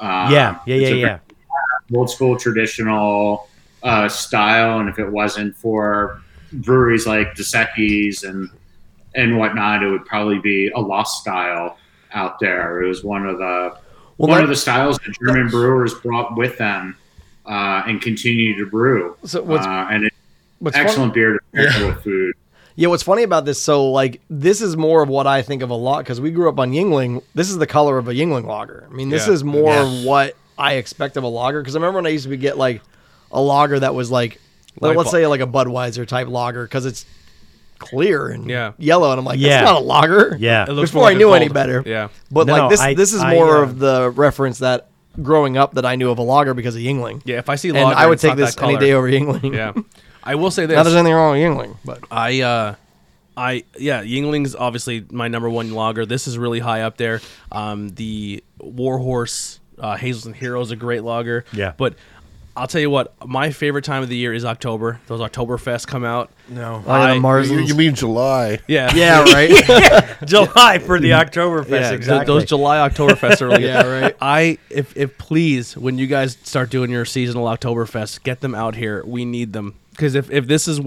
Uh, 0.00 0.28
yeah, 0.32 0.58
yeah, 0.66 0.76
yeah, 0.76 0.88
a 0.88 0.96
yeah. 0.96 1.18
Old 1.94 2.10
school 2.10 2.36
traditional 2.36 3.48
uh, 3.82 4.08
style, 4.08 4.80
and 4.80 4.88
if 4.88 4.98
it 4.98 5.08
wasn't 5.08 5.54
for 5.56 6.20
breweries 6.52 7.06
like 7.06 7.34
the 7.36 7.42
Secchi's 7.42 8.24
and 8.24 8.48
and 9.14 9.38
whatnot, 9.38 9.82
it 9.82 9.88
would 9.90 10.04
probably 10.06 10.38
be 10.40 10.70
a 10.74 10.80
lost 10.80 11.20
style 11.20 11.76
out 12.14 12.38
there. 12.40 12.82
It 12.82 12.88
was 12.88 13.04
one 13.04 13.26
of 13.26 13.38
the 13.38 13.76
Well, 14.18 14.28
one 14.30 14.42
of 14.42 14.48
the 14.48 14.56
styles 14.56 14.98
that 14.98 15.14
German 15.24 15.48
brewers 15.48 15.92
brought 15.94 16.36
with 16.36 16.56
them 16.58 16.96
uh, 17.46 17.82
and 17.86 18.00
continue 18.00 18.56
to 18.58 18.66
brew. 18.70 19.16
So 19.24 19.42
what's- 19.42 19.66
uh, 19.66 19.88
and 19.90 20.04
it's 20.04 20.16
What's 20.60 20.76
fun- 20.76 20.86
excellent 20.86 21.14
beer 21.14 21.32
to 21.34 21.38
pair 21.52 21.86
with 21.88 22.02
food. 22.02 22.34
Yeah, 22.76 22.88
what's 22.88 23.02
funny 23.02 23.22
about 23.22 23.44
this? 23.44 23.60
So, 23.60 23.90
like, 23.90 24.20
this 24.30 24.60
is 24.62 24.76
more 24.76 25.02
of 25.02 25.08
what 25.08 25.26
I 25.28 25.42
think 25.42 25.62
of 25.62 25.70
a 25.70 25.74
lot 25.74 25.98
because 25.98 26.20
we 26.20 26.30
grew 26.30 26.48
up 26.48 26.58
on 26.58 26.72
Yuengling. 26.72 27.22
This 27.34 27.50
is 27.50 27.58
the 27.58 27.66
color 27.68 27.98
of 27.98 28.08
a 28.08 28.12
Yuengling 28.14 28.46
lager. 28.46 28.88
I 28.90 28.94
mean, 28.94 29.10
this 29.10 29.26
Yeah. 29.28 29.34
is 29.34 29.44
more 29.44 29.72
Yeah. 29.74 30.04
what 30.04 30.36
I 30.58 30.74
expect 30.74 31.16
of 31.16 31.22
a 31.24 31.28
lager. 31.28 31.60
Because 31.60 31.76
I 31.76 31.78
remember 31.78 31.98
when 31.98 32.06
I 32.06 32.10
used 32.10 32.28
to 32.28 32.36
get 32.36 32.56
like 32.58 32.80
a 33.30 33.40
lager 33.40 33.78
that 33.78 33.94
was 33.94 34.10
like, 34.10 34.40
let, 34.80 34.88
Like 34.88 34.96
let's 34.96 35.10
bu- 35.10 35.16
say 35.18 35.26
like 35.28 35.40
a 35.40 35.46
Budweiser 35.46 36.06
type 36.06 36.26
lager 36.28 36.64
because 36.64 36.84
it's 36.86 37.04
clear 37.84 38.28
and 38.28 38.48
Yeah. 38.48 38.72
yellow, 38.78 39.10
and 39.10 39.18
I'm 39.18 39.24
like, 39.24 39.38
Yeah. 39.38 39.60
that's 39.60 39.64
not 39.70 39.76
a 39.82 39.84
lager. 39.84 40.36
Yeah. 40.38 40.64
It 40.68 40.72
looks 40.72 40.90
Before 40.90 41.06
I 41.08 41.14
knew 41.14 41.32
any 41.32 41.48
better. 41.48 41.82
Yeah. 41.84 42.08
But 42.30 42.46
No, 42.46 42.52
like 42.54 42.70
this, 42.70 42.80
I- 42.80 42.94
this 42.94 43.12
is 43.12 43.22
I, 43.22 43.34
more 43.34 43.58
uh, 43.58 43.62
of 43.62 43.78
the 43.78 44.10
reference 44.10 44.58
that 44.58 44.88
growing 45.22 45.56
up 45.56 45.74
that 45.74 45.86
I 45.86 45.94
knew 45.96 46.10
of 46.10 46.18
a 46.18 46.22
lager 46.22 46.54
because 46.54 46.74
of 46.74 46.82
Yuengling. 46.82 47.22
Yeah. 47.24 47.38
If 47.38 47.48
I 47.48 47.54
see 47.56 47.68
and 47.68 47.78
I 47.78 48.06
would 48.06 48.18
take 48.18 48.36
this 48.36 48.54
that 48.56 48.64
any 48.64 48.76
day 48.78 48.92
over 48.92 49.08
Yuengling. 49.08 49.54
Yeah. 49.54 49.72
I 50.24 50.34
will 50.36 50.50
say 50.50 50.66
this. 50.66 50.74
Not 50.76 50.84
there's 50.84 50.94
this. 50.94 51.00
anything 51.00 51.14
wrong 51.14 51.32
with 51.32 51.40
Yuengling, 51.42 51.76
but 51.84 51.98
I 52.10 52.40
uh 52.40 52.74
I 53.36 53.64
yeah, 53.78 54.02
Yuengling's 54.02 54.54
obviously 54.56 55.04
my 55.10 55.28
number 55.28 55.50
one 55.50 55.72
lager. 55.74 56.06
This 56.06 56.26
is 56.26 56.38
really 56.38 56.60
high 56.60 56.82
up 56.82 56.96
there. 56.96 57.20
Um 57.52 57.90
the 57.90 58.42
Warhorse 58.58 59.60
uh 59.78 59.96
Hazelton 59.96 60.34
Hero 60.34 60.60
is 60.60 60.70
a 60.70 60.76
great 60.76 61.04
lager. 61.04 61.44
Yeah. 61.52 61.72
But 61.76 61.94
I'll 62.56 62.68
tell 62.68 62.80
you 62.80 62.88
what, 62.90 63.14
my 63.26 63.50
favorite 63.50 63.84
time 63.84 64.04
of 64.04 64.08
the 64.08 64.16
year 64.16 64.32
is 64.32 64.44
October. 64.44 65.00
Those 65.08 65.20
Oktoberfest 65.20 65.88
come 65.88 66.04
out. 66.04 66.30
No. 66.48 66.84
Oh, 66.86 66.90
I- 66.92 67.18
Mars. 67.18 67.50
You, 67.50 67.58
you 67.58 67.74
mean 67.74 67.94
July? 67.96 68.60
Yeah. 68.68 68.92
yeah, 68.94 69.24
right. 69.24 70.16
July 70.24 70.78
for 70.78 71.00
the 71.00 71.10
Oktoberfest. 71.10 71.68
Yeah, 71.70 71.80
th- 71.90 71.92
exactly. 71.94 72.26
those 72.26 72.44
July 72.44 72.88
Oktoberfest 72.88 73.40
are 73.42 73.48
really 73.48 73.64
Yeah, 73.66 73.86
right. 73.86 74.16
I 74.20 74.58
if 74.70 74.96
if 74.96 75.18
please 75.18 75.76
when 75.76 75.98
you 75.98 76.06
guys 76.06 76.38
start 76.44 76.70
doing 76.70 76.90
your 76.90 77.04
seasonal 77.04 77.46
Oktoberfest, 77.46 78.22
get 78.22 78.40
them 78.40 78.54
out 78.54 78.76
here. 78.76 79.02
We 79.04 79.24
need 79.24 79.52
them 79.52 79.74
because 79.90 80.14
if, 80.14 80.30
if 80.30 80.46
this 80.46 80.68
is 80.68 80.80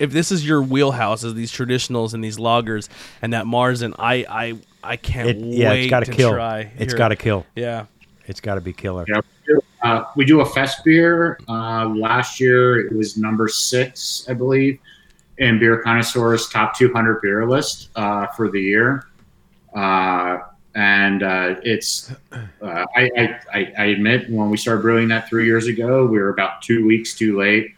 if 0.00 0.10
this 0.10 0.32
is 0.32 0.44
your 0.46 0.60
wheelhouse, 0.62 1.22
is 1.22 1.34
these 1.34 1.52
traditionals 1.52 2.14
and 2.14 2.24
these 2.24 2.38
loggers 2.40 2.88
and 3.22 3.32
that 3.32 3.44
Marzen, 3.44 3.94
I 3.98 4.24
I 4.28 4.54
I 4.82 4.96
can't 4.96 5.28
It- 5.28 5.36
yeah, 5.36 5.70
wait 5.70 5.82
it's 5.84 5.90
got 5.90 6.00
to 6.00 6.06
to 6.06 6.12
kill. 6.16 6.32
try. 6.32 6.72
It's 6.78 6.92
here. 6.92 6.98
got 6.98 7.08
to 7.08 7.16
kill. 7.16 7.46
Yeah. 7.54 7.86
It's 8.26 8.40
got 8.40 8.54
to 8.56 8.60
be 8.60 8.72
killer. 8.72 9.04
Yeah. 9.08 9.20
Uh, 9.82 10.04
we 10.14 10.24
do 10.24 10.40
a 10.40 10.46
fest 10.46 10.84
beer. 10.84 11.38
Uh, 11.48 11.86
last 11.88 12.38
year 12.38 12.86
it 12.86 12.94
was 12.94 13.16
number 13.16 13.48
six, 13.48 14.24
I 14.28 14.34
believe, 14.34 14.78
in 15.38 15.58
Beer 15.58 15.82
Connoisseur's 15.82 16.48
top 16.48 16.76
200 16.76 17.20
beer 17.20 17.48
list 17.48 17.90
uh, 17.96 18.28
for 18.28 18.50
the 18.50 18.60
year. 18.60 19.08
Uh, 19.74 20.38
and 20.74 21.22
uh, 21.22 21.56
it's, 21.62 22.12
I, 22.62 22.86
I, 23.52 23.72
I, 23.76 23.84
admit, 23.86 24.30
when 24.30 24.50
we 24.50 24.56
started 24.56 24.82
brewing 24.82 25.08
that 25.08 25.28
three 25.28 25.44
years 25.46 25.66
ago, 25.66 26.06
we 26.06 26.18
were 26.18 26.30
about 26.30 26.62
two 26.62 26.86
weeks 26.86 27.14
too 27.14 27.38
late 27.38 27.74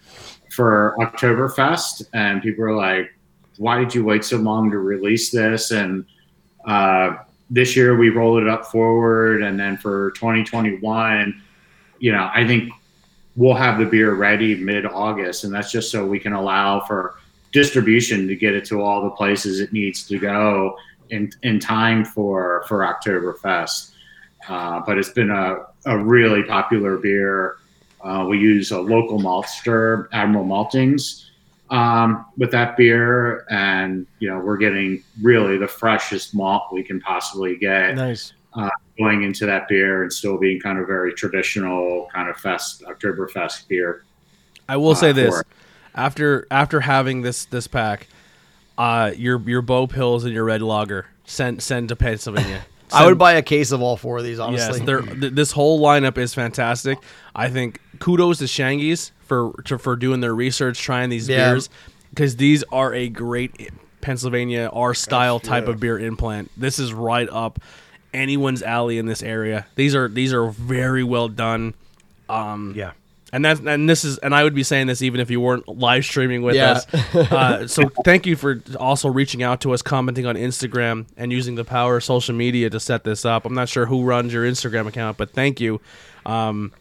for 0.50 0.94
Oktoberfest. 0.98 2.06
And 2.12 2.42
people 2.42 2.62
were 2.62 2.76
like, 2.76 3.12
why 3.56 3.78
did 3.78 3.94
you 3.94 4.04
wait 4.04 4.24
so 4.24 4.36
long 4.36 4.70
to 4.70 4.78
release 4.78 5.30
this? 5.30 5.70
And 5.70 6.04
this 7.50 7.74
year 7.74 7.96
we 7.96 8.10
rolled 8.10 8.42
it 8.42 8.48
up 8.48 8.66
forward. 8.66 9.42
And 9.42 9.58
then 9.58 9.76
for 9.76 10.12
2021, 10.12 11.42
you 11.98 12.12
know, 12.12 12.30
I 12.34 12.46
think 12.46 12.72
we'll 13.36 13.54
have 13.54 13.78
the 13.78 13.86
beer 13.86 14.14
ready 14.14 14.56
mid 14.56 14.86
August, 14.86 15.44
and 15.44 15.54
that's 15.54 15.70
just 15.70 15.90
so 15.90 16.04
we 16.06 16.18
can 16.18 16.32
allow 16.32 16.80
for 16.80 17.16
distribution 17.52 18.26
to 18.28 18.36
get 18.36 18.54
it 18.54 18.64
to 18.66 18.82
all 18.82 19.02
the 19.02 19.10
places 19.10 19.60
it 19.60 19.72
needs 19.72 20.06
to 20.08 20.18
go 20.18 20.76
in 21.10 21.30
in 21.42 21.58
time 21.58 22.04
for 22.04 22.64
for 22.68 22.80
Oktoberfest. 22.80 23.92
Uh, 24.48 24.80
but 24.84 24.98
it's 24.98 25.10
been 25.10 25.30
a, 25.30 25.66
a 25.86 25.96
really 25.96 26.42
popular 26.42 26.98
beer. 26.98 27.56
Uh, 28.02 28.26
we 28.28 28.38
use 28.38 28.70
a 28.72 28.78
local 28.78 29.18
maltster, 29.18 30.08
Admiral 30.12 30.44
Maltings, 30.44 31.24
um, 31.70 32.26
with 32.36 32.50
that 32.50 32.76
beer, 32.76 33.46
and 33.50 34.06
you 34.18 34.28
know 34.28 34.38
we're 34.38 34.58
getting 34.58 35.02
really 35.22 35.56
the 35.56 35.66
freshest 35.66 36.34
malt 36.34 36.64
we 36.72 36.82
can 36.82 37.00
possibly 37.00 37.56
get 37.56 37.94
nice. 37.94 38.32
Going 38.98 39.24
into 39.24 39.44
that 39.46 39.66
beer 39.66 40.02
and 40.02 40.12
still 40.12 40.38
being 40.38 40.60
kind 40.60 40.78
of 40.78 40.86
very 40.86 41.12
traditional 41.14 42.08
kind 42.14 42.28
of 42.28 42.36
fest 42.36 42.82
Oktoberfest 42.86 43.66
beer. 43.66 44.04
I 44.68 44.76
will 44.76 44.94
say 44.94 45.10
uh, 45.10 45.14
this: 45.14 45.34
for- 45.34 45.46
after 45.94 46.46
after 46.50 46.80
having 46.80 47.22
this 47.22 47.44
this 47.46 47.66
pack, 47.66 48.06
uh, 48.78 49.10
your 49.16 49.40
your 49.40 49.62
Bo 49.62 49.86
Pils 49.88 50.22
and 50.24 50.32
your 50.32 50.44
Red 50.44 50.62
Lager 50.62 51.06
send 51.24 51.62
send 51.62 51.88
to 51.88 51.96
Pennsylvania. 51.96 52.64
I 52.92 53.06
would 53.06 53.18
buy 53.18 53.32
a 53.32 53.42
case 53.42 53.72
of 53.72 53.82
all 53.82 53.96
four 53.96 54.18
of 54.18 54.24
these, 54.24 54.38
honestly. 54.38 54.80
Yes, 54.86 55.04
th- 55.20 55.32
this 55.32 55.50
whole 55.50 55.80
lineup 55.80 56.16
is 56.16 56.32
fantastic. 56.32 56.98
I 57.34 57.48
think 57.48 57.80
kudos 57.98 58.38
to 58.38 58.46
Shangy's 58.46 59.10
for 59.24 59.52
to, 59.64 59.78
for 59.78 59.96
doing 59.96 60.20
their 60.20 60.34
research, 60.34 60.80
trying 60.80 61.10
these 61.10 61.28
Yeah. 61.28 61.50
beers, 61.50 61.68
because 62.10 62.36
these 62.36 62.62
are 62.70 62.94
a 62.94 63.08
great 63.08 63.72
Pennsylvania 64.00 64.70
R 64.72 64.94
style 64.94 65.40
type 65.40 65.66
of 65.66 65.80
beer 65.80 65.98
implant. 65.98 66.52
This 66.56 66.78
is 66.78 66.92
right 66.92 67.28
up 67.30 67.58
anyone's 68.14 68.62
alley 68.62 68.98
in 68.98 69.06
this 69.06 69.22
area. 69.22 69.66
These 69.74 69.94
are 69.94 70.08
these 70.08 70.32
are 70.32 70.46
very 70.50 71.02
well 71.04 71.28
done. 71.28 71.74
Um, 72.28 72.72
Yeah. 72.76 72.92
and 73.32 73.44
that's 73.44 73.60
and 73.60 73.88
this 73.90 74.04
is 74.04 74.18
and 74.18 74.34
I 74.34 74.44
would 74.44 74.54
be 74.54 74.62
saying 74.62 74.86
this 74.86 75.02
even 75.02 75.20
if 75.20 75.30
you 75.30 75.40
weren't 75.40 75.68
live 75.68 76.04
streaming 76.04 76.42
with 76.42 76.54
Yeah. 76.54 76.72
us. 76.72 76.94
Uh, 77.14 77.66
so 77.76 77.88
thank 78.04 78.24
you 78.26 78.36
for 78.36 78.62
also 78.78 79.08
reaching 79.08 79.42
out 79.42 79.60
to 79.62 79.72
us, 79.72 79.82
commenting 79.82 80.24
on 80.24 80.36
Instagram, 80.36 81.06
and 81.16 81.32
using 81.32 81.54
the 81.56 81.64
power 81.64 81.96
of 81.98 82.04
social 82.04 82.34
media 82.34 82.70
to 82.70 82.80
set 82.80 83.04
this 83.04 83.24
up. 83.24 83.44
I'm 83.44 83.54
not 83.54 83.68
sure 83.68 83.86
who 83.86 84.04
runs 84.04 84.32
your 84.32 84.44
Instagram 84.46 84.86
account, 84.86 85.16
but 85.18 85.30
thank 85.32 85.60
you. 85.60 85.80
Um, 86.24 86.72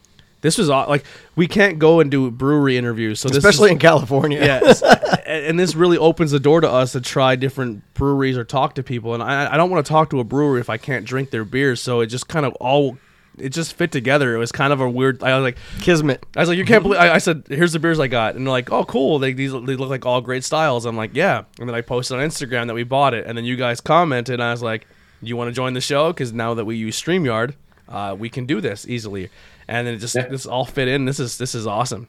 this 0.43 0.59
was 0.59 0.69
aw- 0.69 0.85
like 0.85 1.03
we 1.35 1.47
can't 1.47 1.79
go 1.79 1.99
and 1.99 2.11
do 2.11 2.29
brewery 2.29 2.77
interviews, 2.77 3.19
so 3.19 3.29
this 3.29 3.37
especially 3.37 3.69
is, 3.69 3.73
in 3.73 3.79
California. 3.79 4.39
yes, 4.39 4.83
and, 5.25 5.45
and 5.45 5.59
this 5.59 5.73
really 5.73 5.97
opens 5.97 6.29
the 6.29 6.39
door 6.39 6.61
to 6.61 6.69
us 6.69 6.91
to 6.91 7.01
try 7.01 7.35
different 7.35 7.81
breweries 7.95 8.37
or 8.37 8.43
talk 8.43 8.75
to 8.75 8.83
people. 8.83 9.15
And 9.15 9.23
I, 9.23 9.53
I 9.53 9.57
don't 9.57 9.71
want 9.71 9.83
to 9.83 9.89
talk 9.89 10.11
to 10.11 10.19
a 10.19 10.23
brewery 10.23 10.59
if 10.61 10.69
I 10.69 10.77
can't 10.77 11.05
drink 11.05 11.31
their 11.31 11.43
beer. 11.43 11.75
So 11.75 12.01
it 12.01 12.07
just 12.07 12.27
kind 12.27 12.45
of 12.45 12.53
all 12.55 12.97
it 13.37 13.49
just 13.49 13.73
fit 13.73 13.91
together. 13.91 14.35
It 14.35 14.37
was 14.37 14.51
kind 14.51 14.71
of 14.71 14.81
a 14.81 14.89
weird. 14.89 15.23
I 15.23 15.37
was 15.37 15.43
like, 15.43 15.57
Kismet. 15.81 16.25
I 16.35 16.41
was 16.41 16.49
like, 16.49 16.57
you 16.57 16.65
can't 16.65 16.83
believe. 16.83 16.99
I, 16.99 17.15
I 17.15 17.17
said, 17.17 17.43
here's 17.47 17.73
the 17.73 17.79
beers 17.79 17.99
I 17.99 18.07
got, 18.07 18.35
and 18.35 18.45
they're 18.45 18.51
like, 18.51 18.71
oh, 18.71 18.85
cool. 18.85 19.19
They 19.19 19.33
these 19.33 19.51
they 19.51 19.75
look 19.75 19.89
like 19.89 20.05
all 20.05 20.21
great 20.21 20.43
styles. 20.43 20.85
I'm 20.85 20.97
like, 20.97 21.15
yeah. 21.15 21.43
And 21.59 21.67
then 21.67 21.75
I 21.75 21.81
posted 21.81 22.19
on 22.19 22.27
Instagram 22.27 22.67
that 22.67 22.73
we 22.73 22.83
bought 22.83 23.13
it, 23.13 23.25
and 23.25 23.37
then 23.37 23.45
you 23.45 23.55
guys 23.55 23.81
commented, 23.81 24.35
and 24.35 24.43
I 24.43 24.51
was 24.51 24.61
like, 24.61 24.87
you 25.21 25.35
want 25.35 25.47
to 25.49 25.53
join 25.53 25.73
the 25.73 25.81
show? 25.81 26.11
Because 26.11 26.33
now 26.33 26.53
that 26.53 26.65
we 26.65 26.75
use 26.75 27.01
Streamyard, 27.01 27.55
uh, 27.89 28.15
we 28.17 28.29
can 28.29 28.45
do 28.45 28.61
this 28.61 28.87
easily. 28.87 29.29
And 29.67 29.87
then 29.87 29.95
it 29.95 29.97
just 29.97 30.15
Yeah. 30.15 30.27
this 30.27 30.45
all 30.45 30.65
fit 30.65 30.87
in. 30.87 31.05
This 31.05 31.19
is 31.19 31.37
this 31.37 31.55
is 31.55 31.65
awesome. 31.65 32.07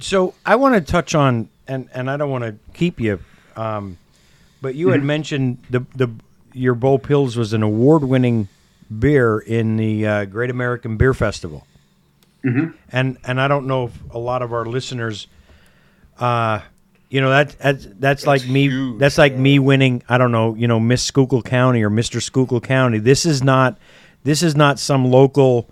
So 0.00 0.34
I 0.44 0.56
want 0.56 0.74
to 0.74 0.80
touch 0.80 1.14
on, 1.14 1.48
and 1.66 1.88
and 1.94 2.10
I 2.10 2.16
don't 2.16 2.30
want 2.30 2.44
to 2.44 2.56
keep 2.74 3.00
you, 3.00 3.18
um, 3.56 3.96
but 4.60 4.74
you 4.74 4.88
had 4.88 5.02
mentioned 5.02 5.58
the 5.70 5.86
the 5.94 6.08
your 6.52 6.74
Bo 6.74 6.98
Pils 6.98 7.36
was 7.36 7.52
an 7.52 7.62
award 7.62 8.04
winning 8.04 8.48
beer 8.98 9.38
in 9.38 9.76
the 9.76 10.06
uh, 10.06 10.24
Great 10.26 10.50
American 10.50 10.96
Beer 10.96 11.14
Festival, 11.14 11.66
and 12.92 13.16
and 13.24 13.40
I 13.40 13.48
don't 13.48 13.66
know 13.66 13.86
if 13.86 14.14
a 14.14 14.18
lot 14.18 14.42
of 14.42 14.52
our 14.52 14.64
listeners, 14.66 15.26
uh, 16.18 16.60
you 17.08 17.20
know 17.20 17.30
that 17.30 17.58
that's 17.58 17.86
that's, 17.98 18.26
like 18.26 18.46
me 18.46 18.68
huge, 18.68 18.98
that's 18.98 19.18
like 19.18 19.34
me 19.34 19.58
winning 19.58 20.02
I 20.08 20.18
don't 20.18 20.32
know 20.32 20.54
you 20.54 20.68
know 20.68 20.78
Miss 20.80 21.02
Schuylkill 21.02 21.42
County 21.42 21.82
or 21.82 21.90
Mister 21.90 22.20
Schuylkill 22.20 22.60
County. 22.60 22.98
This 22.98 23.24
is 23.26 23.42
not 23.42 23.78
this 24.24 24.42
is 24.42 24.54
not 24.56 24.78
some 24.78 25.10
local 25.10 25.68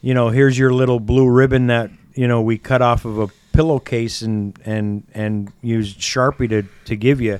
you 0.00 0.14
know, 0.14 0.28
here's 0.28 0.58
your 0.58 0.72
little 0.72 1.00
blue 1.00 1.28
ribbon 1.28 1.66
that 1.68 1.90
you 2.14 2.26
know 2.28 2.40
we 2.42 2.58
cut 2.58 2.82
off 2.82 3.04
of 3.04 3.18
a 3.18 3.28
pillowcase 3.52 4.22
and 4.22 4.58
and 4.64 5.04
and 5.14 5.52
used 5.62 5.98
Sharpie 6.00 6.48
to 6.50 6.62
to 6.86 6.96
give 6.96 7.20
you. 7.20 7.38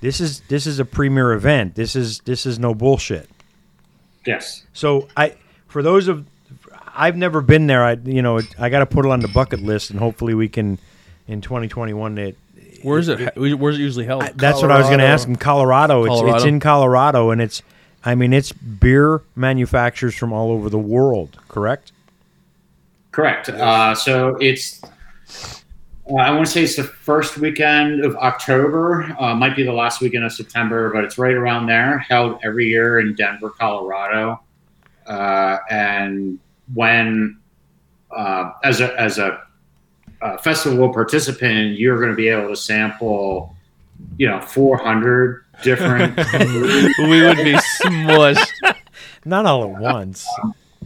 This 0.00 0.20
is 0.20 0.40
this 0.48 0.66
is 0.66 0.78
a 0.78 0.84
premier 0.84 1.32
event. 1.32 1.74
This 1.74 1.96
is 1.96 2.20
this 2.20 2.46
is 2.46 2.58
no 2.58 2.74
bullshit. 2.74 3.28
Yes. 4.26 4.64
So 4.72 5.08
I, 5.16 5.36
for 5.68 5.82
those 5.82 6.08
of, 6.08 6.26
I've 6.94 7.16
never 7.16 7.40
been 7.40 7.66
there. 7.66 7.84
I 7.84 7.92
you 8.04 8.22
know 8.22 8.40
I 8.58 8.68
got 8.68 8.80
to 8.80 8.86
put 8.86 9.04
it 9.06 9.10
on 9.10 9.20
the 9.20 9.28
bucket 9.28 9.60
list, 9.60 9.90
and 9.90 9.98
hopefully 9.98 10.34
we 10.34 10.48
can, 10.48 10.78
in 11.28 11.40
2021. 11.40 12.18
It, 12.18 12.36
Where's 12.82 13.08
it? 13.08 13.36
Where's 13.36 13.76
it 13.78 13.80
usually 13.80 14.04
held? 14.04 14.22
I- 14.22 14.32
that's 14.32 14.60
what 14.62 14.70
I 14.70 14.78
was 14.78 14.86
going 14.86 14.98
to 14.98 15.06
ask. 15.06 15.26
In 15.26 15.36
Colorado, 15.36 16.04
it's, 16.04 16.36
it's 16.36 16.44
in 16.44 16.60
Colorado, 16.60 17.30
and 17.30 17.40
it's. 17.40 17.62
I 18.04 18.14
mean, 18.14 18.32
it's 18.32 18.52
beer 18.52 19.22
manufacturers 19.34 20.14
from 20.14 20.32
all 20.32 20.52
over 20.52 20.70
the 20.70 20.78
world. 20.78 21.38
Correct. 21.48 21.90
Correct. 23.16 23.48
Uh, 23.48 23.94
so 23.94 24.36
it's, 24.42 24.82
uh, 24.84 26.16
I 26.16 26.30
want 26.32 26.44
to 26.44 26.52
say 26.52 26.64
it's 26.64 26.76
the 26.76 26.84
first 26.84 27.38
weekend 27.38 28.04
of 28.04 28.14
October. 28.16 29.16
Uh, 29.18 29.34
might 29.34 29.56
be 29.56 29.62
the 29.62 29.72
last 29.72 30.02
weekend 30.02 30.22
of 30.22 30.32
September, 30.32 30.92
but 30.92 31.02
it's 31.02 31.16
right 31.16 31.32
around 31.32 31.64
there. 31.64 31.96
Held 31.96 32.38
every 32.44 32.66
year 32.66 33.00
in 33.00 33.14
Denver, 33.14 33.48
Colorado. 33.48 34.42
Uh, 35.06 35.56
and 35.70 36.38
when, 36.74 37.38
uh, 38.14 38.52
as 38.62 38.82
a 38.82 39.00
as 39.00 39.16
a, 39.16 39.40
uh 40.20 40.36
festival 40.36 40.92
participant, 40.92 41.78
you're 41.78 41.96
going 41.96 42.10
to 42.10 42.16
be 42.16 42.28
able 42.28 42.48
to 42.48 42.56
sample, 42.56 43.56
you 44.18 44.28
know, 44.28 44.42
400 44.42 45.42
different. 45.62 46.14
we 46.98 47.22
would 47.22 47.38
be 47.38 47.56
smushed. 47.80 48.52
Not 49.24 49.46
all 49.46 49.74
at 49.74 49.80
once. 49.80 50.28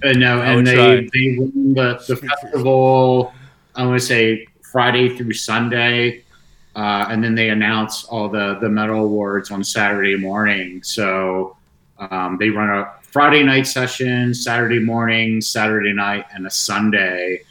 Uh, 0.02 0.12
no, 0.12 0.40
I 0.40 0.52
and 0.52 0.66
they, 0.66 0.74
try. 0.74 1.08
they 1.12 1.36
run 1.38 1.74
the, 1.74 2.04
the 2.08 2.16
festival, 2.16 3.32
I 3.74 3.84
want 3.86 4.00
to 4.00 4.06
say 4.06 4.46
Friday 4.62 5.16
through 5.16 5.32
Sunday. 5.34 6.24
Uh, 6.76 7.06
and 7.10 7.22
then 7.22 7.34
they 7.34 7.50
announce 7.50 8.04
all 8.04 8.28
the, 8.28 8.56
the 8.60 8.68
medal 8.68 9.04
awards 9.04 9.50
on 9.50 9.62
Saturday 9.64 10.16
morning. 10.16 10.82
So 10.82 11.56
um, 11.98 12.36
they 12.38 12.48
run 12.48 12.70
a 12.70 12.92
Friday 13.02 13.42
night 13.42 13.66
session, 13.66 14.32
Saturday 14.32 14.78
morning, 14.78 15.40
Saturday 15.40 15.92
night, 15.92 16.26
and 16.32 16.46
a 16.46 16.50
Sunday. 16.50 17.42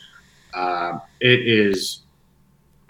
Uh, 0.54 1.00
it 1.20 1.46
is 1.46 2.04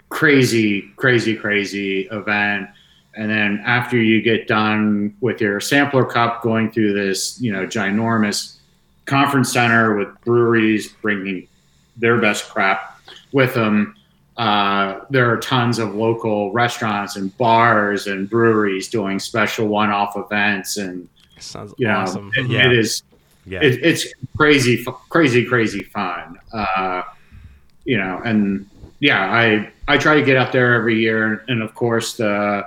crazy, 0.08 0.92
crazy, 0.96 1.34
crazy 1.34 2.02
event. 2.12 2.68
And 3.14 3.28
then 3.28 3.62
after 3.66 4.00
you 4.00 4.22
get 4.22 4.46
done 4.46 5.16
with 5.20 5.40
your 5.40 5.58
sampler 5.58 6.04
cup, 6.04 6.42
going 6.42 6.70
through 6.70 6.92
this, 6.94 7.40
you 7.40 7.52
know, 7.52 7.66
ginormous 7.66 8.59
conference 9.14 9.52
center 9.52 9.96
with 9.96 10.08
breweries 10.24 10.88
bringing 11.02 11.46
their 11.96 12.18
best 12.18 12.48
crap 12.48 12.98
with 13.32 13.52
them. 13.54 13.94
Uh, 14.36 15.00
there 15.10 15.30
are 15.30 15.36
tons 15.38 15.78
of 15.78 15.94
local 15.94 16.52
restaurants 16.52 17.16
and 17.16 17.36
bars 17.36 18.06
and 18.06 18.30
breweries 18.30 18.88
doing 18.88 19.18
special 19.18 19.66
one-off 19.66 20.16
events, 20.16 20.76
and 20.78 21.06
Sounds 21.40 21.74
you 21.76 21.86
know, 21.88 21.96
awesome. 21.98 22.30
it- 22.36 22.46
Yeah. 22.48 22.66
it 22.66 22.72
is 22.72 23.02
Yeah. 23.44 23.60
it, 23.62 23.80
it's 23.82 24.06
crazy, 24.36 24.82
crazy, 25.08 25.44
crazy 25.44 25.82
fun. 25.92 26.38
Uh, 26.52 27.02
you 27.84 27.98
know, 27.98 28.20
and 28.24 28.66
yeah, 29.00 29.30
I 29.30 29.70
I 29.88 29.98
try 29.98 30.14
to 30.14 30.22
get 30.22 30.36
up 30.36 30.52
there 30.52 30.74
every 30.74 30.98
year, 31.00 31.42
and 31.48 31.60
of 31.62 31.74
course 31.74 32.16
the 32.16 32.64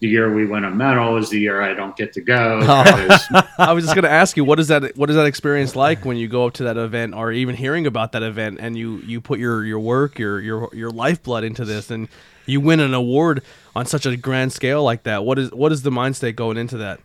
the 0.00 0.08
year 0.08 0.32
we 0.34 0.46
win 0.46 0.64
a 0.64 0.70
medal 0.70 1.16
is 1.18 1.28
the 1.30 1.38
year 1.38 1.60
I 1.62 1.74
don't 1.74 1.94
get 1.96 2.12
to 2.14 2.20
go. 2.20 2.60
because- 2.60 3.26
I 3.58 3.72
was 3.72 3.84
just 3.84 3.94
gonna 3.94 4.08
ask 4.08 4.36
you, 4.36 4.44
what 4.44 4.58
is 4.58 4.68
that? 4.68 4.96
What 4.96 5.10
is 5.10 5.16
that 5.16 5.26
experience 5.26 5.76
like 5.76 6.04
when 6.04 6.16
you 6.16 6.26
go 6.28 6.46
up 6.46 6.54
to 6.54 6.64
that 6.64 6.76
event, 6.76 7.14
or 7.14 7.32
even 7.32 7.54
hearing 7.54 7.86
about 7.86 8.12
that 8.12 8.22
event, 8.22 8.58
and 8.60 8.76
you 8.78 8.98
you 9.06 9.20
put 9.20 9.38
your 9.38 9.64
your 9.64 9.78
work, 9.80 10.18
your 10.18 10.40
your 10.40 10.68
your 10.72 10.90
lifeblood 10.90 11.44
into 11.44 11.64
this, 11.64 11.90
and 11.90 12.08
you 12.46 12.60
win 12.60 12.80
an 12.80 12.94
award 12.94 13.42
on 13.76 13.86
such 13.86 14.06
a 14.06 14.16
grand 14.16 14.52
scale 14.52 14.82
like 14.82 15.02
that? 15.04 15.24
What 15.24 15.38
is 15.38 15.50
what 15.52 15.70
is 15.72 15.82
the 15.82 15.90
mind 15.90 16.16
state 16.16 16.34
going 16.36 16.56
into 16.56 16.76
that? 16.78 17.00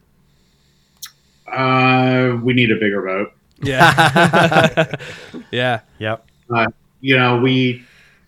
uh, 1.47 2.37
we 2.41 2.53
need 2.53 2.71
a 2.71 2.75
bigger 2.75 3.01
boat. 3.01 3.31
Yeah, 3.61 4.95
yeah, 5.51 5.79
Yep. 5.99 6.25
you 7.01 7.17
know, 7.17 7.37
we 7.39 7.83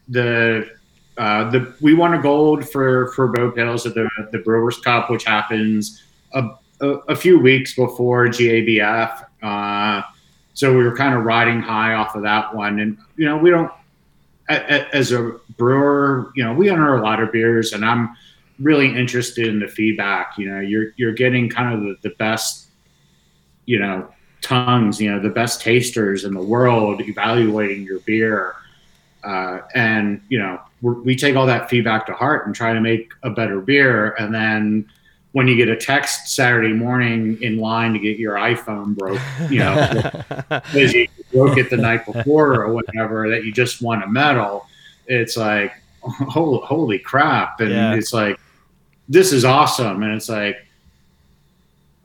the 0.07 0.70
uh, 1.18 1.49
the 1.49 1.74
we 1.82 1.93
won 1.93 2.13
a 2.13 2.22
gold 2.22 2.68
for 2.68 3.11
for 3.13 3.28
Bo 3.28 3.51
Pils 3.51 3.86
at 3.86 3.93
the 3.93 4.09
the 4.32 4.39
Brewers 4.39 4.78
Cup, 4.80 5.09
which 5.09 5.26
happens 5.26 6.03
a, 6.34 6.49
a, 6.82 6.88
a 7.09 7.15
few 7.15 7.39
weeks 7.39 7.76
before 7.76 8.28
GABF. 8.28 9.26
Uh, 9.41 10.01
so 10.53 10.76
we 10.76 10.84
were 10.84 10.95
kind 10.95 11.13
of 11.15 11.24
riding 11.24 11.61
high 11.61 11.93
off 11.93 12.15
of 12.15 12.24
that 12.24 12.53
one, 12.55 12.80
and 12.80 12.97
you 13.15 13.26
know, 13.26 13.38
we 13.38 13.49
don't 13.49 13.72
as 14.49 15.11
a 15.11 15.34
brewer, 15.57 16.32
you 16.36 16.43
know, 16.43 16.53
we 16.53 16.70
enter 16.70 16.95
a 16.95 17.01
lot 17.01 17.22
of 17.22 17.32
beers, 17.32 17.74
and 17.74 17.84
I'm 17.84 18.15
really 18.59 18.95
interested 18.95 19.47
in 19.47 19.59
the 19.59 19.68
feedback. 19.68 20.38
You 20.38 20.49
know, 20.49 20.59
you're 20.59 20.93
you're 20.95 21.13
getting 21.13 21.49
kind 21.49 21.74
of 21.74 21.82
the, 21.82 22.09
the 22.09 22.15
best, 22.15 22.68
you 23.65 23.80
know, 23.80 24.07
tongues, 24.41 25.01
you 25.01 25.11
know, 25.11 25.20
the 25.20 25.30
best 25.30 25.61
tasters 25.61 26.24
in 26.24 26.34
the 26.34 26.41
world 26.41 27.01
evaluating 27.01 27.84
your 27.84 27.99
beer. 27.99 28.55
Uh, 29.24 29.59
and, 29.76 30.22
you 30.30 30.39
know, 30.39 30.61
we 30.82 31.15
take 31.15 31.36
all 31.36 31.45
that 31.47 31.69
feedback 31.69 32.05
to 32.05 32.13
heart 32.13 32.45
and 32.45 32.55
try 32.55 32.73
to 32.73 32.80
make 32.82 33.11
a 33.23 33.30
better 33.30 33.59
beer. 33.61 34.13
And 34.19 34.34
then 34.34 34.88
when 35.32 35.47
you 35.47 35.55
get 35.55 35.69
a 35.69 35.75
text 35.75 36.36
Saturday 36.36 36.73
morning 36.73 37.41
in 37.41 37.57
line 37.57 37.93
to 37.93 37.99
get 37.99 38.17
your 38.17 38.36
iPhone 38.36 38.95
broke, 38.95 39.19
you 39.51 39.59
know, 39.59 39.75
because 40.49 40.93
you 40.93 41.07
broke 41.34 41.57
it 41.57 41.69
the 41.69 41.78
night 41.78 42.05
before 42.05 42.61
or 42.63 42.73
whatever, 42.73 43.30
that 43.30 43.43
you 43.43 43.51
just 43.51 43.82
won 43.82 44.03
a 44.03 44.07
medal, 44.07 44.65
it's 45.07 45.36
like, 45.38 45.73
holy, 46.01 46.65
holy 46.65 46.99
crap. 46.99 47.59
And 47.59 47.71
Yeah. 47.71 47.93
it's 47.95 48.13
like, 48.13 48.39
this 49.09 49.34
is 49.34 49.45
awesome. 49.45 50.03
And 50.03 50.13
it's 50.13 50.30
like, 50.30 50.57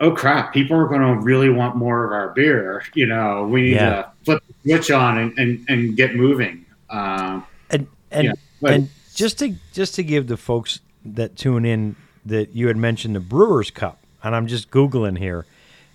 oh 0.00 0.10
crap, 0.12 0.52
people 0.52 0.76
are 0.76 0.86
going 0.88 1.00
to 1.00 1.22
really 1.22 1.48
want 1.48 1.76
more 1.76 2.04
of 2.04 2.12
our 2.12 2.30
beer. 2.30 2.82
You 2.94 3.06
know, 3.06 3.44
we 3.44 3.62
need 3.62 3.72
Yeah. 3.74 3.90
to 4.02 4.12
flip 4.24 4.42
the 4.48 4.54
switch 4.70 4.90
on 4.90 5.18
and, 5.18 5.38
and, 5.38 5.64
and 5.68 5.96
get 5.96 6.16
moving. 6.16 6.64
Um, 6.90 7.46
And 7.70 7.86
and 8.10 8.24
Yeah, 8.26 8.32
and 8.70 8.88
just 9.14 9.38
to 9.40 9.54
just 9.72 9.94
to 9.96 10.02
give 10.02 10.26
the 10.26 10.36
folks 10.36 10.80
that 11.04 11.36
tune 11.36 11.64
in 11.64 11.96
that 12.24 12.54
you 12.54 12.68
had 12.68 12.76
mentioned 12.76 13.16
the 13.16 13.20
Brewers 13.20 13.70
Cup, 13.70 13.98
and 14.22 14.34
I'm 14.34 14.46
just 14.46 14.70
googling 14.70 15.18
here. 15.18 15.44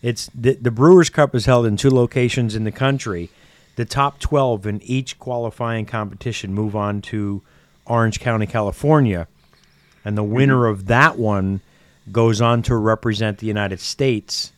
It's 0.02 0.30
the, 0.36 0.54
the 0.54 0.72
Brewers 0.72 1.10
Cup 1.10 1.34
is 1.34 1.46
held 1.46 1.66
in 1.66 1.78
two 1.78 1.90
locations 1.90 2.56
in 2.56 2.64
the 2.64 2.72
country. 2.72 3.30
The 3.76 3.86
top 3.86 4.20
12 4.20 4.66
in 4.66 4.82
each 4.82 5.20
qualifying 5.20 5.86
competition 5.86 6.54
move 6.54 6.76
on 6.76 7.02
to 7.04 7.42
Orange 7.86 8.20
County, 8.20 8.48
California, 8.48 9.28
and 10.04 10.18
the 10.18 10.24
winner 10.24 10.68
of 10.68 10.88
that 10.88 11.18
one 11.18 11.62
goes 12.12 12.42
on 12.42 12.62
to 12.64 12.76
represent 12.76 13.40
the 13.40 13.48
United 13.48 13.80
States 13.80 14.52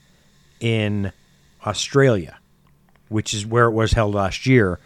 in 0.60 1.12
Australia, 1.66 2.38
which 3.10 3.34
is 3.34 3.46
where 3.46 3.66
it 3.66 3.72
was 3.72 3.94
held 3.94 4.14
last 4.14 4.46
year. 4.46 4.80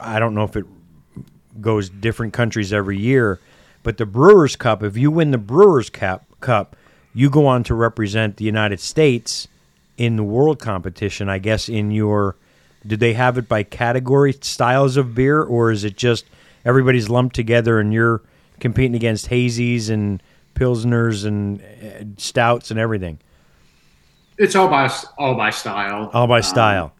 I 0.00 0.18
don't 0.18 0.34
know 0.34 0.44
if 0.44 0.56
it 0.56 0.66
goes 1.60 1.88
different 1.88 2.32
countries 2.32 2.72
every 2.72 2.98
year. 2.98 3.40
But 3.82 3.96
the 3.96 4.06
Brewers 4.06 4.56
Cup, 4.56 4.82
if 4.82 4.96
you 4.96 5.10
win 5.10 5.30
the 5.30 5.38
Brewers 5.38 5.88
Cup, 5.90 6.24
Cup, 6.40 6.76
you 7.14 7.30
go 7.30 7.46
on 7.46 7.62
to 7.64 7.74
represent 7.74 8.36
the 8.36 8.44
United 8.44 8.80
States 8.80 9.48
in 9.96 10.16
the 10.16 10.22
world 10.24 10.58
competition. 10.58 11.28
I 11.28 11.38
guess 11.38 11.68
in 11.68 11.90
your, 11.90 12.36
did 12.86 13.00
they 13.00 13.14
have 13.14 13.38
it 13.38 13.48
by 13.48 13.62
category 13.62 14.32
styles 14.40 14.96
of 14.96 15.14
beer, 15.14 15.42
or 15.42 15.70
is 15.70 15.84
it 15.84 15.96
just 15.96 16.26
everybody's 16.64 17.08
lumped 17.08 17.34
together 17.34 17.80
and 17.80 17.92
you're 17.92 18.20
competing 18.60 18.94
against 18.94 19.30
hazies 19.30 19.88
and 19.88 20.22
pilsners 20.54 21.24
and 21.24 21.60
uh, 21.62 22.04
stouts 22.20 22.70
and 22.70 22.78
everything, 22.80 23.18
it's 24.36 24.54
all 24.54 24.68
by 24.68 24.92
all 25.16 25.34
by 25.36 25.50
style. 25.50 26.10
all 26.12 26.26
by 26.26 26.38
Um, 26.38 26.42
style. 26.42 26.92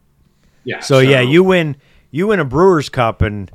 yeah. 0.65 0.81
So, 0.81 1.01
yeah, 1.01 1.21
you 1.21 1.43
win 1.43 1.77
you 2.11 2.29
win 2.29 2.41
a 2.41 2.45
Brewers 2.45 2.89
Cup 2.89 3.21
and. 3.23 3.51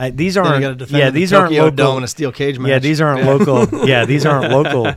Uh, 0.00 0.10
these 0.14 0.36
aren't. 0.36 0.62
yeah, 0.90 1.10
the 1.10 1.10
these 1.12 1.32
aren't 1.32 1.52
local. 1.52 1.70
Dome 1.70 1.98
in 1.98 2.04
a 2.04 2.08
steel 2.08 2.32
cage 2.32 2.58
match. 2.58 2.68
Yeah, 2.70 2.78
these 2.78 3.00
aren't 3.00 3.24
local. 3.24 3.86
Yeah, 3.86 4.06
these 4.06 4.24
aren't 4.24 4.50
local 4.52 4.92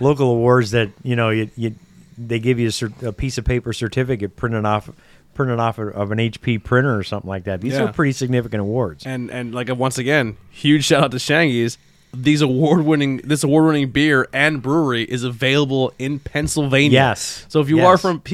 local 0.00 0.30
awards 0.30 0.70
that 0.70 0.90
you 1.02 1.16
know 1.16 1.30
you, 1.30 1.50
you 1.56 1.74
they 2.18 2.38
give 2.38 2.58
you 2.58 2.68
a, 2.68 2.72
cer- 2.72 2.92
a 3.02 3.12
piece 3.12 3.36
of 3.38 3.44
paper 3.44 3.72
certificate 3.72 4.36
printed 4.36 4.64
off 4.64 4.88
printed 5.34 5.58
off 5.58 5.78
of, 5.78 5.88
of 5.94 6.10
an 6.12 6.18
HP 6.18 6.62
printer 6.64 6.96
or 6.98 7.02
something 7.02 7.28
like 7.28 7.44
that. 7.44 7.60
These 7.60 7.74
Yeah. 7.74 7.84
are 7.84 7.92
pretty 7.92 8.12
significant 8.12 8.60
awards. 8.62 9.04
and 9.06 9.30
and 9.30 9.54
like 9.54 9.68
once 9.76 9.98
again, 9.98 10.36
huge 10.50 10.84
shout 10.86 11.04
out 11.04 11.10
to 11.12 11.18
Shangy's. 11.18 11.78
These 12.14 12.42
award 12.42 12.84
winning, 12.84 13.18
this 13.24 13.42
award 13.42 13.64
winning 13.66 13.90
beer 13.90 14.28
and 14.34 14.60
brewery 14.62 15.02
is 15.04 15.24
available 15.24 15.94
in 15.98 16.18
Pennsylvania. 16.18 16.90
Yes. 16.90 17.46
So 17.48 17.60
if 17.60 17.70
you 17.70 17.78
Yes. 17.78 17.86
are 17.86 17.96
from 17.98 18.20
PA 18.20 18.32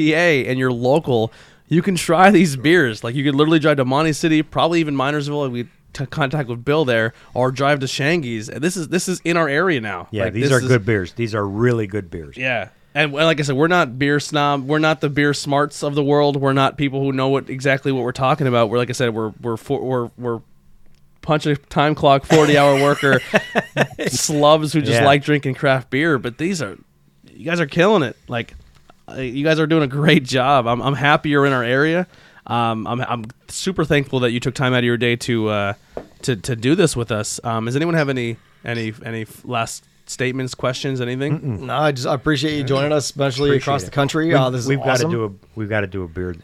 and 0.49 0.59
you're 0.59 0.73
local, 0.73 1.33
you 1.69 1.81
can 1.83 1.95
try 1.95 2.31
these 2.33 2.57
beers. 2.57 3.05
Like 3.05 3.15
you 3.15 3.23
could 3.23 3.37
literally 3.37 3.61
drive 3.61 3.77
to 3.77 3.85
Monty 3.85 4.13
City, 4.13 4.43
probably 4.43 4.81
even 4.81 4.97
Minersville. 4.97 5.49
We 5.53 5.69
t- 5.99 6.07
contact 6.07 6.49
with 6.49 6.65
Bill 6.65 6.85
there, 6.85 7.13
or 7.35 7.51
drive 7.51 7.81
to 7.81 7.87
Shangy's. 7.87 8.49
And 8.49 8.63
this 8.63 8.77
is 8.77 8.89
this 8.89 9.09
is 9.09 9.21
in 9.25 9.37
our 9.37 9.49
area 9.49 9.81
now. 9.81 10.09
Yeah, 10.11 10.25
Like, 10.25 10.33
these 10.33 10.51
are 10.53 10.61
is- 10.61 10.69
good 10.69 10.87
beers. 10.87 11.13
These 11.13 11.35
are 11.35 11.47
really 11.47 11.87
good 11.87 12.11
beers. 12.11 12.37
Yeah. 12.37 12.69
And 12.95 13.13
like 13.13 13.39
I 13.39 13.43
said, 13.43 13.55
we're 13.55 13.69
not 13.69 13.99
beer 13.99 14.19
snob. 14.19 14.67
We're 14.67 14.79
not 14.79 15.01
the 15.01 15.11
beer 15.11 15.33
smarts 15.35 15.85
of 15.85 15.95
the 15.95 16.03
world. 16.03 16.37
We're 16.37 16.55
not 16.55 16.77
people 16.79 17.01
who 17.03 17.13
know 17.13 17.29
what 17.29 17.49
exactly 17.51 17.93
what 17.93 18.03
we're 18.03 18.13
talking 18.13 18.47
about. 18.47 18.71
We're 18.71 18.79
like 18.79 18.89
I 18.89 18.95
said, 18.95 19.15
we're 19.15 19.33
we're 19.43 19.57
for, 19.59 19.81
we're 19.83 20.11
we're 20.17 20.41
punch 21.23 21.47
a 21.47 21.55
time 21.57 21.95
clock, 21.95 22.25
forty 22.25 22.57
hour 22.57 22.83
worker, 22.83 23.21
slubs 24.09 24.73
who 24.73 24.81
just 24.81 25.01
Yeah. 25.01 25.07
like 25.07 25.23
drinking 25.23 25.55
craft 25.55 25.91
beer. 25.91 26.19
But 26.19 26.39
these 26.39 26.61
are, 26.63 26.77
you 27.31 27.45
guys 27.45 27.61
are 27.61 27.67
killing 27.67 28.03
it. 28.03 28.17
Like, 28.27 28.55
uh, 29.09 29.17
you 29.21 29.45
guys 29.45 29.61
are 29.61 29.67
doing 29.67 29.83
a 29.83 29.89
great 29.89 30.25
job. 30.25 30.67
I'm 30.67 30.81
I'm 30.81 30.95
happy 30.95 31.29
you're 31.31 31.47
in 31.47 31.53
our 31.53 31.65
area. 31.65 32.07
Um, 32.49 32.87
I'm 32.87 33.01
I'm 33.03 33.25
super 33.49 33.85
thankful 33.85 34.21
that 34.21 34.31
you 34.33 34.41
took 34.41 34.55
time 34.55 34.73
out 34.73 34.79
of 34.79 34.85
your 34.85 34.97
day 34.97 35.17
to 35.17 35.49
uh 35.49 35.73
to 36.23 36.37
to 36.37 36.57
do 36.57 36.75
this 36.75 36.97
with 36.97 37.13
us. 37.13 37.39
Um, 37.45 37.67
does 37.67 37.77
anyone 37.77 37.95
have 37.95 38.09
any 38.09 38.37
any 38.65 38.93
any 39.05 39.27
last 39.45 39.85
statements, 40.07 40.55
questions, 40.55 41.01
anything? 41.01 41.67
No, 41.67 41.77
I 41.77 41.93
just 41.93 42.07
I 42.07 42.15
appreciate 42.15 42.57
you 42.57 42.65
joining 42.65 42.93
us, 42.93 43.05
especially 43.05 43.51
Appreciate 43.51 43.63
across 43.65 43.83
it. 43.83 43.87
the 43.87 43.91
country. 43.93 44.27
We've, 44.29 44.37
uh, 44.37 44.51
this 44.51 44.63
is 44.63 44.69
we've 44.69 44.79
got 44.79 44.85
to 44.85 44.91
awesome. 45.07 45.11
do 45.11 45.25
a 45.27 45.31
we've 45.57 45.69
got 45.69 45.81
to 45.83 45.87
do 45.87 46.03
a 46.05 46.09
beer. 46.09 46.35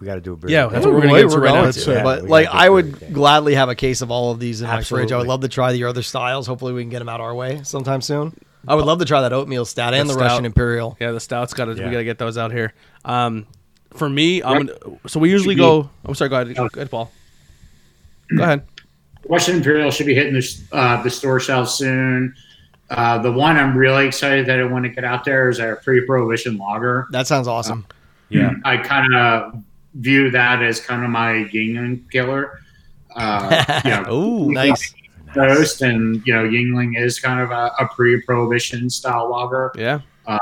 We 0.00 0.06
got 0.06 0.14
to 0.14 0.20
do 0.20 0.34
a 0.34 0.36
beer. 0.36 0.50
Yeah, 0.50 0.66
that's 0.68 0.84
what 0.84 0.94
we're 0.94 1.00
gonna 1.00 1.12
Wait, 1.14 1.22
get 1.22 1.30
to 1.30 1.36
we're 1.38 1.42
right 1.44 1.54
now. 1.54 1.60
going 1.62 1.72
too. 1.72 1.80
to. 1.80 1.92
Yeah, 1.92 2.02
but 2.04 2.24
like, 2.24 2.46
I 2.52 2.66
do 2.66 2.72
would 2.74 3.02
it. 3.02 3.12
gladly 3.12 3.54
have 3.54 3.68
a 3.68 3.74
case 3.74 4.00
of 4.02 4.10
all 4.12 4.30
of 4.30 4.38
these 4.38 4.60
in 4.60 4.68
my 4.68 4.82
fridge. 4.82 5.10
I 5.10 5.16
would 5.18 5.26
love 5.26 5.40
to 5.40 5.48
try 5.48 5.72
the 5.72 5.82
other 5.84 6.02
styles. 6.02 6.46
Hopefully, 6.46 6.72
we 6.72 6.82
can 6.82 6.90
get 6.90 7.00
them 7.00 7.08
out 7.08 7.20
our 7.20 7.34
way 7.34 7.62
sometime 7.64 8.00
soon. 8.00 8.32
I 8.68 8.74
would 8.76 8.84
love 8.84 8.98
to 8.98 9.04
try 9.06 9.22
that 9.22 9.32
oatmeal 9.32 9.64
stout 9.64 9.94
and 9.94 10.08
The 10.08 10.12
the, 10.12 10.18
stout. 10.20 10.28
Russian 10.30 10.44
Imperial. 10.44 10.96
Yeah, 11.00 11.12
the 11.12 11.20
stout's 11.20 11.54
got 11.54 11.64
to 11.64 11.72
Yeah. 11.74 11.86
we 11.86 11.90
got 11.92 11.98
to 11.98 12.04
get 12.04 12.18
those 12.18 12.36
out 12.38 12.52
here. 12.52 12.74
Um, 13.04 13.46
for 13.94 14.08
me, 14.08 14.42
I'm 14.42 14.66
Right. 14.66 14.80
gonna, 14.84 14.98
so 15.06 15.18
we 15.20 15.30
usually 15.30 15.54
go. 15.54 15.88
I'm 16.04 16.14
sorry. 16.14 16.30
Go 16.30 16.40
ahead. 16.40 16.54
Go 16.56 16.66
ahead, 16.66 16.90
Paul. 16.90 17.10
Go 18.36 18.42
ahead. 18.42 18.62
Russian 19.28 19.56
Imperial 19.56 19.90
should 19.90 20.06
be 20.06 20.14
hitting 20.14 20.34
the, 20.34 20.58
uh, 20.72 21.02
the 21.02 21.10
store 21.10 21.40
shelves 21.40 21.72
soon. 21.74 22.34
Uh, 22.90 23.18
the 23.18 23.30
one 23.30 23.56
I'm 23.58 23.76
really 23.76 24.06
excited 24.06 24.46
that 24.46 24.58
I 24.58 24.64
want 24.64 24.84
to 24.84 24.88
get 24.90 25.04
out 25.04 25.24
there 25.24 25.50
is 25.50 25.60
our 25.60 25.76
pre-prohibition 25.76 26.56
lager. 26.56 27.06
That 27.10 27.26
sounds 27.26 27.46
awesome. 27.46 27.84
yeah. 28.30 28.52
I 28.64 28.78
kind 28.78 29.14
of 29.14 29.62
view 29.94 30.30
that 30.30 30.62
as 30.62 30.80
kind 30.80 31.04
of 31.04 31.10
my 31.10 31.46
Yuengling 31.52 32.10
killer. 32.10 32.60
Uh, 33.14 33.80
you 33.84 33.90
know, 33.90 34.14
Ooh, 34.14 34.52
nice. 34.52 34.94
Coast 35.34 35.82
and 35.82 36.22
you 36.26 36.32
know 36.34 36.44
Yuengling 36.44 36.98
is 36.98 37.20
kind 37.20 37.40
of 37.40 37.50
a, 37.50 37.70
a 37.80 37.86
pre-prohibition 37.94 38.88
style 38.88 39.28
lager, 39.30 39.70
Yeah. 39.76 40.00
uh, 40.26 40.38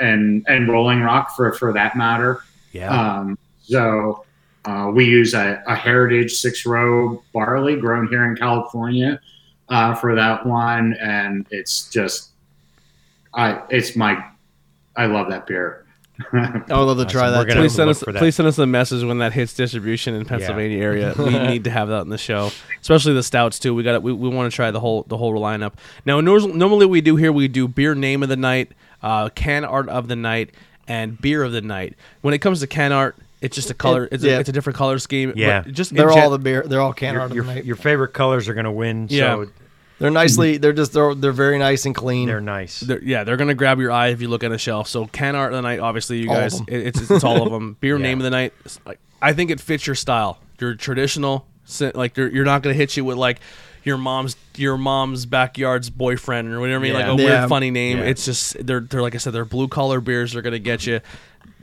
and 0.00 0.44
and 0.48 0.68
Rolling 0.68 1.00
Rock 1.02 1.36
for 1.36 1.52
for 1.52 1.72
that 1.72 1.96
matter. 1.96 2.42
Yeah. 2.74 2.90
Um, 2.90 3.38
so 3.62 4.24
uh, 4.66 4.90
we 4.94 5.04
use 5.06 5.32
a, 5.32 5.62
a 5.66 5.74
heritage 5.74 6.32
six 6.32 6.66
row 6.66 7.22
barley 7.32 7.76
grown 7.76 8.08
here 8.08 8.24
in 8.26 8.36
California 8.36 9.20
uh, 9.70 9.94
for 9.94 10.14
that 10.14 10.44
one, 10.44 10.94
and 11.00 11.46
it's 11.50 11.88
just, 11.88 12.30
I 13.32 13.62
it's 13.70 13.96
my, 13.96 14.22
I 14.96 15.06
love 15.06 15.30
that 15.30 15.46
beer. 15.46 15.80
I 16.32 16.62
would 16.68 16.68
love 16.84 16.98
to 16.98 17.04
try 17.06 17.22
Awesome. 17.28 17.32
that. 17.32 17.38
We're 17.38 17.44
gonna- 17.46 17.54
too. 17.54 17.60
Please 17.60 17.74
send 17.74 17.90
us. 17.90 18.00
that. 18.00 18.14
Please 18.16 18.34
send 18.36 18.46
us 18.48 18.58
a 18.58 18.66
message 18.66 19.02
when 19.04 19.18
that 19.18 19.32
hits 19.32 19.52
distribution 19.54 20.14
in 20.14 20.24
Pennsylvania 20.24 20.78
area. 20.78 21.12
We 21.18 21.36
need 21.38 21.64
to 21.64 21.70
have 21.70 21.88
that 21.88 22.02
in 22.02 22.08
the 22.08 22.18
show, 22.18 22.50
especially 22.80 23.14
the 23.14 23.22
stouts 23.24 23.58
too. 23.58 23.74
We 23.74 23.82
got. 23.82 24.00
We, 24.02 24.12
we 24.12 24.28
want 24.28 24.50
to 24.50 24.54
try 24.54 24.70
the 24.70 24.78
whole 24.80 25.04
the 25.08 25.16
whole 25.16 25.32
lineup. 25.34 25.72
Now, 26.06 26.20
normally 26.20 26.86
we 26.86 27.00
do 27.00 27.16
here. 27.16 27.32
We 27.32 27.48
do 27.48 27.66
beer 27.66 27.94
name 27.96 28.22
of 28.22 28.28
the 28.28 28.36
night, 28.36 28.72
uh, 29.02 29.30
can 29.30 29.64
art 29.64 29.88
of 29.88 30.06
the 30.08 30.14
night, 30.16 30.50
and 30.88 31.20
beer 31.20 31.42
of 31.42 31.52
the 31.52 31.60
night. 31.60 31.94
When 32.22 32.34
it 32.34 32.38
comes 32.38 32.60
to 32.60 32.66
can 32.66 32.92
art, 32.92 33.16
It's 33.40 33.54
just 33.56 33.70
a 33.70 33.74
color. 33.74 34.08
It's, 34.12 34.24
yeah. 34.24 34.36
a, 34.36 34.40
it's 34.40 34.48
a 34.48 34.52
different 34.52 34.76
color 34.76 34.98
scheme. 34.98 35.30
but 35.30 35.38
Yeah. 35.38 35.62
just 35.62 35.94
They're 35.94 36.08
gen- 36.08 36.18
all 36.18 36.30
the 36.30 36.38
beer. 36.38 36.62
They're 36.66 36.80
all 36.80 36.92
can 36.92 37.14
Your, 37.14 37.22
art 37.22 37.30
of 37.30 37.36
your, 37.36 37.44
the 37.44 37.54
night. 37.56 37.64
your 37.64 37.76
favorite 37.76 38.12
colors 38.14 38.48
are 38.48 38.54
going 38.54 38.64
to 38.64 38.70
win. 38.72 39.06
Yeah. 39.10 39.34
So 39.44 39.50
They're 39.98 40.10
nicely. 40.10 40.56
They're 40.58 40.72
just. 40.72 40.92
They're 40.92 41.14
they're 41.14 41.30
very 41.32 41.58
nice 41.58 41.86
and 41.86 41.94
clean. 41.94 42.26
they're 42.26 42.40
nice. 42.40 42.80
They're, 42.80 43.02
yeah, 43.02 43.22
they're 43.24 43.36
gonna 43.36 43.54
grab 43.54 43.78
your 43.78 43.92
eye 43.92 44.08
if 44.08 44.20
you 44.20 44.28
look 44.28 44.42
at 44.42 44.50
a 44.50 44.58
shelf. 44.58 44.88
So 44.88 45.06
can 45.06 45.36
art 45.36 45.52
of 45.52 45.56
the 45.58 45.62
night, 45.62 45.78
obviously, 45.78 46.18
you 46.18 46.30
All 46.30 46.36
guys, 46.36 46.56
them. 46.58 46.66
it- 46.68 46.86
it's, 46.88 47.10
it's 47.10 47.22
all 47.24 47.42
of 47.46 47.52
them. 47.52 47.76
Beer 47.80 47.96
Yeah. 47.96 48.02
name 48.02 48.18
of 48.18 48.24
the 48.24 48.30
night. 48.30 48.52
like- 48.86 48.98
I 49.22 49.32
think 49.34 49.50
it 49.50 49.60
fits 49.60 49.86
your 49.86 49.94
style. 49.96 50.38
Your 50.60 50.74
traditional, 50.74 51.46
like 51.94 52.16
you're, 52.16 52.28
you're 52.28 52.44
not 52.44 52.62
gonna 52.62 52.74
hit 52.74 52.96
you 52.96 53.04
with 53.04 53.16
like 53.18 53.38
your 53.84 53.98
mom's 53.98 54.36
your 54.56 54.76
mom's 54.78 55.26
backyard's 55.26 55.90
boyfriend 55.90 56.52
or 56.52 56.60
whatever. 56.60 56.84
I 56.84 56.88
mean, 56.88 56.94
like 56.94 57.06
a 57.06 57.08
Yeah. 57.10 57.28
Yeah. 57.28 57.38
weird 57.40 57.48
funny 57.48 57.70
name. 57.70 57.98
Yeah. 57.98 58.04
It's 58.04 58.24
just 58.24 58.66
they're 58.66 58.80
they're 58.80 59.02
like 59.02 59.14
I 59.14 59.18
said, 59.18 59.32
they're 59.32 59.44
blue 59.44 59.68
collar 59.68 60.00
beers. 60.00 60.32
They're 60.32 60.42
gonna 60.42 60.58
get 60.58 60.86
you. 60.86 61.00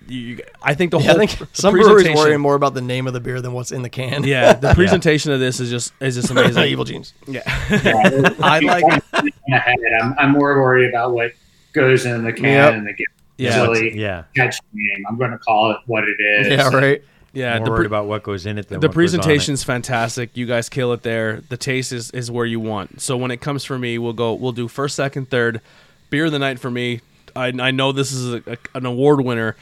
you 0.07 0.39
I 0.61 0.73
think 0.73 0.91
the 0.91 0.99
Yeah, 0.99 1.03
I 1.03 1.07
whole 1.11 1.19
think 1.27 1.37
the 1.39 1.47
some 1.53 1.71
breweries 1.73 1.93
presentation- 1.93 2.17
worry 2.23 2.37
more 2.37 2.55
about 2.55 2.73
the 2.73 2.81
name 2.81 3.07
of 3.07 3.13
the 3.13 3.19
beer 3.19 3.41
than 3.41 3.53
what's 3.53 3.71
in 3.71 3.81
the 3.81 3.89
can. 3.89 4.23
Yeah, 4.23 4.53
the 4.53 4.73
presentation 4.75 5.31
of 5.31 5.39
this 5.39 5.59
is 5.59 5.69
just 5.69 5.93
is 5.99 6.15
just 6.15 6.29
amazing. 6.31 6.63
Evil 6.67 6.85
Genes. 6.85 7.13
Yeah, 7.27 7.41
Yeah, 7.69 8.29
I 8.41 8.59
like. 8.59 9.03
ahead. 9.51 9.75
I'm, 10.01 10.13
I'm 10.17 10.31
more 10.31 10.61
worried 10.61 10.89
about 10.89 11.13
what 11.13 11.31
goes 11.73 12.05
in 12.05 12.23
the 12.23 12.33
can 12.33 12.45
Yep. 12.45 12.73
and 12.73 12.87
the 12.87 12.93
get 12.93 13.07
Yeah. 13.37 13.51
silly 13.53 13.97
yeah. 13.97 14.23
catchy 14.35 14.59
name. 14.73 15.05
I'm 15.07 15.17
going 15.17 15.31
to 15.31 15.37
call 15.37 15.71
it 15.71 15.77
what 15.85 16.03
it 16.03 16.17
is. 16.19 16.47
Yeah, 16.47 16.67
right. 16.69 17.01
Yeah, 17.33 17.55
More 17.57 17.65
the 17.65 17.71
worried 17.71 17.85
about 17.85 18.07
what 18.07 18.23
goes 18.23 18.45
in 18.45 18.57
it 18.57 18.67
the 18.67 18.75
what 18.75 18.81
goes 18.81 18.85
on 18.87 18.91
it. 18.91 18.93
presentation's 18.93 19.63
fantastic. 19.63 20.35
You 20.35 20.45
guys 20.45 20.67
kill 20.67 20.91
it 20.93 21.01
there. 21.03 21.41
The 21.47 21.55
taste 21.57 21.93
is, 21.93 22.11
is 22.11 22.29
where 22.29 22.45
you 22.45 22.59
want. 22.59 22.99
So 23.01 23.15
when 23.15 23.31
it 23.31 23.37
comes 23.39 23.63
for 23.63 23.79
me, 23.79 23.97
we'll 23.97 24.11
go. 24.13 24.33
We'll 24.33 24.51
do 24.51 24.67
first, 24.67 24.95
second, 24.95 25.29
third. 25.29 25.61
Beer 26.09 26.25
of 26.25 26.33
the 26.33 26.39
night 26.39 26.59
for 26.59 26.69
me. 26.69 26.99
I, 27.33 27.47
I 27.47 27.71
know 27.71 27.93
this 27.93 28.11
is 28.11 28.33
a, 28.33 28.43
a, 28.45 28.57
an 28.75 28.85
award 28.85 29.23
winner, 29.23 29.55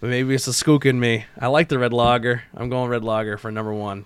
but 0.00 0.10
maybe 0.10 0.34
it's 0.34 0.46
a 0.46 0.50
skook 0.50 0.84
in 0.84 1.00
me. 1.00 1.24
I 1.40 1.46
like 1.46 1.68
the 1.68 1.78
red 1.78 1.94
lager. 1.94 2.42
I'm 2.54 2.68
going 2.68 2.90
red 2.90 3.02
lager 3.02 3.38
for 3.38 3.50
number 3.50 3.72
one. 3.72 4.04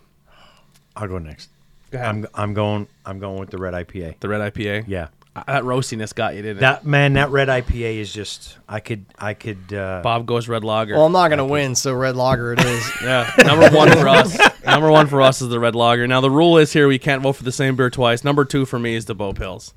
I'll 0.94 1.08
go 1.08 1.18
next. 1.18 1.48
Go 1.90 1.98
ahead. 1.98 2.08
I'm 2.08 2.26
I'm 2.34 2.54
going 2.54 2.86
I'm 3.04 3.18
going 3.18 3.40
with 3.40 3.50
the 3.50 3.58
red 3.58 3.74
IPA. 3.74 4.20
the 4.20 4.28
red 4.28 4.52
IPA. 4.54 4.84
Yeah. 4.86 5.08
That 5.46 5.64
roastiness 5.64 6.14
got 6.14 6.34
you, 6.34 6.42
didn't 6.42 6.58
it? 6.58 6.60
That 6.60 6.84
man, 6.86 7.14
that 7.14 7.30
red 7.30 7.48
IPA 7.48 7.96
is 7.98 8.12
just 8.12 8.56
I 8.68 8.80
could 8.80 9.04
I 9.18 9.34
could 9.34 9.72
uh 9.72 10.00
Bob 10.02 10.26
goes 10.26 10.48
red 10.48 10.64
lager. 10.64 10.94
Well, 10.94 11.06
I'm 11.06 11.12
not 11.12 11.28
gonna 11.28 11.46
win, 11.46 11.74
so 11.74 11.92
red 11.94 12.16
lager 12.16 12.52
it 12.54 12.60
is. 12.64 12.90
Yeah, 13.02 13.32
number 13.44 13.70
one 13.70 13.90
for 13.92 14.08
us. 14.08 14.38
Number 14.64 14.90
one 14.90 15.06
for 15.06 15.22
us 15.22 15.40
is 15.40 15.48
the 15.48 15.58
red 15.60 15.74
lager. 15.74 16.06
Now 16.06 16.20
the 16.20 16.30
rule 16.30 16.58
is 16.58 16.72
here: 16.72 16.86
we 16.88 16.98
can't 16.98 17.22
vote 17.22 17.32
for 17.34 17.44
the 17.44 17.52
same 17.52 17.76
beer 17.76 17.90
twice. 17.90 18.24
Number 18.24 18.44
two 18.44 18.64
for 18.66 18.78
me 18.78 18.94
is 18.94 19.06
the 19.06 19.14
Bo 19.14 19.32
Pils. 19.32 19.72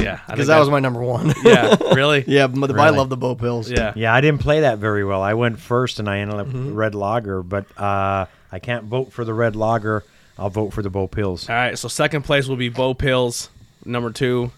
Yeah, 0.00 0.20
Because 0.28 0.46
that 0.48 0.58
was 0.58 0.68
my 0.68 0.78
number 0.78 1.00
one. 1.02 1.32
yeah, 1.44 1.74
really, 1.94 2.22
yeah, 2.28 2.46
but 2.46 2.78
I 2.78 2.90
love 2.90 3.08
the 3.08 3.16
Bo 3.16 3.34
Pils. 3.34 3.74
yeah. 3.74 3.92
Yeah, 3.96 4.14
I 4.14 4.20
didn't 4.20 4.40
play 4.42 4.60
that 4.60 4.78
very 4.78 5.04
well. 5.04 5.22
I 5.22 5.34
went 5.34 5.58
first 5.58 5.98
and 5.98 6.08
I 6.08 6.18
ended 6.18 6.38
up 6.38 6.46
Mm-hmm. 6.46 6.74
red 6.74 6.94
lager, 6.94 7.42
but 7.42 7.66
uh 7.80 8.26
I 8.52 8.58
can't 8.60 8.84
vote 8.84 9.12
for 9.12 9.24
the 9.24 9.34
red 9.34 9.56
lager. 9.56 10.04
I'll 10.38 10.50
vote 10.50 10.72
for 10.74 10.82
the 10.82 10.90
Bo 10.90 11.08
Pils. 11.08 11.48
All 11.48 11.56
right, 11.56 11.78
so 11.78 11.88
second 11.88 12.22
place 12.22 12.46
will 12.46 12.56
be 12.56 12.68
Bo 12.68 12.94
Pils, 12.94 13.48
number 13.86 14.10
two, 14.10 14.50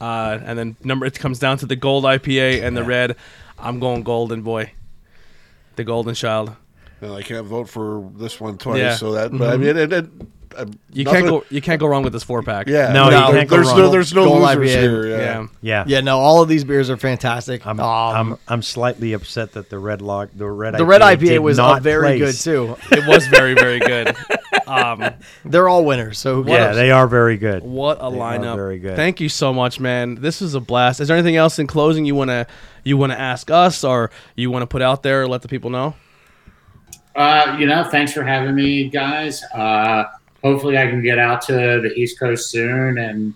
uh, 0.00 0.38
and 0.44 0.58
then 0.58 0.76
number 0.84 1.06
it 1.06 1.18
comes 1.18 1.38
down 1.38 1.58
to 1.58 1.66
the 1.66 1.76
gold 1.76 2.04
IPA 2.04 2.62
and 2.62 2.76
the 2.76 2.82
Yeah. 2.82 2.86
red. 2.86 3.16
I'm 3.58 3.80
going 3.80 4.02
golden 4.02 4.42
boy, 4.42 4.72
the 5.76 5.84
golden 5.84 6.14
child. 6.14 6.52
And 7.00 7.12
I 7.12 7.22
can't 7.22 7.46
vote 7.46 7.68
for 7.68 8.10
this 8.16 8.40
one 8.40 8.56
twice, 8.58 8.78
Yeah. 8.78 8.94
so 8.96 9.12
that. 9.12 9.30
But 9.36 9.50
I 9.50 9.56
mean, 9.56 9.76
it, 9.76 9.92
it, 9.92 10.06
You 10.92 11.04
nothing- 11.04 11.20
can't 11.22 11.26
go. 11.26 11.44
You 11.50 11.60
can't 11.60 11.80
go 11.80 11.86
wrong 11.86 12.02
with 12.02 12.12
this 12.12 12.22
four 12.22 12.42
pack. 12.42 12.68
Yeah, 12.68 12.92
No, 12.92 13.04
you 13.06 13.10
can't 13.34 13.48
go 13.48 13.56
there's 13.56 13.68
wrong. 13.68 13.78
no 13.78 13.90
there's 13.90 14.14
no 14.14 14.24
Gold 14.24 14.42
losers 14.42 14.70
IPA. 14.76 14.80
here. 14.80 15.06
Yeah. 15.06 15.16
yeah. 15.18 15.46
Yeah. 15.60 15.84
Yeah, 15.86 16.00
no, 16.00 16.18
all 16.18 16.42
of 16.42 16.48
these 16.48 16.64
beers 16.64 16.88
are 16.90 16.96
fantastic. 16.96 17.66
I'm, 17.66 17.78
Um, 17.80 18.32
I'm 18.32 18.38
I'm 18.48 18.62
slightly 18.62 19.12
upset 19.12 19.52
that 19.52 19.70
the 19.70 19.78
red 19.78 20.00
log 20.02 20.30
the 20.34 20.46
red 20.46 20.74
the 20.76 20.84
red 20.84 21.00
IPA 21.02 21.18
did 21.20 21.38
was 21.40 21.58
not 21.58 21.82
very 21.82 22.18
place. 22.18 22.44
good 22.44 22.50
too. 22.50 22.76
It 22.96 23.06
was 23.06 23.26
very 23.28 23.54
very 23.54 23.78
good. 23.80 24.16
Um, 24.68 25.10
They're 25.44 25.68
all 25.68 25.84
winners. 25.84 26.18
So 26.18 26.42
who 26.42 26.50
Yeah, 26.50 26.56
cares? 26.58 26.76
they 26.76 26.90
are 26.90 27.06
very 27.06 27.36
good. 27.36 27.62
what 27.62 27.98
a 28.00 28.10
They 28.10 28.18
are 28.18 28.36
lineup! 28.38 28.56
very 28.56 28.80
good. 28.80 28.96
Thank 28.96 29.20
you 29.20 29.28
so 29.28 29.52
much, 29.52 29.78
man. 29.78 30.16
This 30.16 30.40
was 30.40 30.56
a 30.56 30.60
blast. 30.60 30.98
Is 31.00 31.06
there 31.06 31.16
anything 31.16 31.36
else 31.36 31.60
in 31.60 31.68
closing 31.68 32.04
you 32.04 32.16
wanna 32.16 32.48
you 32.82 32.96
wanna 32.96 33.14
ask 33.14 33.48
us 33.48 33.84
or 33.84 34.10
you 34.34 34.50
wanna 34.50 34.66
put 34.66 34.82
out 34.82 35.04
there? 35.04 35.22
Or 35.22 35.28
let 35.28 35.42
the 35.42 35.48
people 35.48 35.70
know. 35.70 35.94
Uh, 37.14 37.56
you 37.58 37.66
know, 37.66 37.84
thanks 37.84 38.12
for 38.12 38.24
having 38.24 38.54
me, 38.56 38.88
guys. 38.88 39.42
Uh, 39.54 40.04
hopefully, 40.46 40.78
I 40.78 40.86
can 40.86 41.02
get 41.02 41.18
out 41.18 41.42
to 41.42 41.52
the 41.52 41.92
East 41.96 42.18
Coast 42.18 42.50
soon, 42.50 42.98
and 42.98 43.34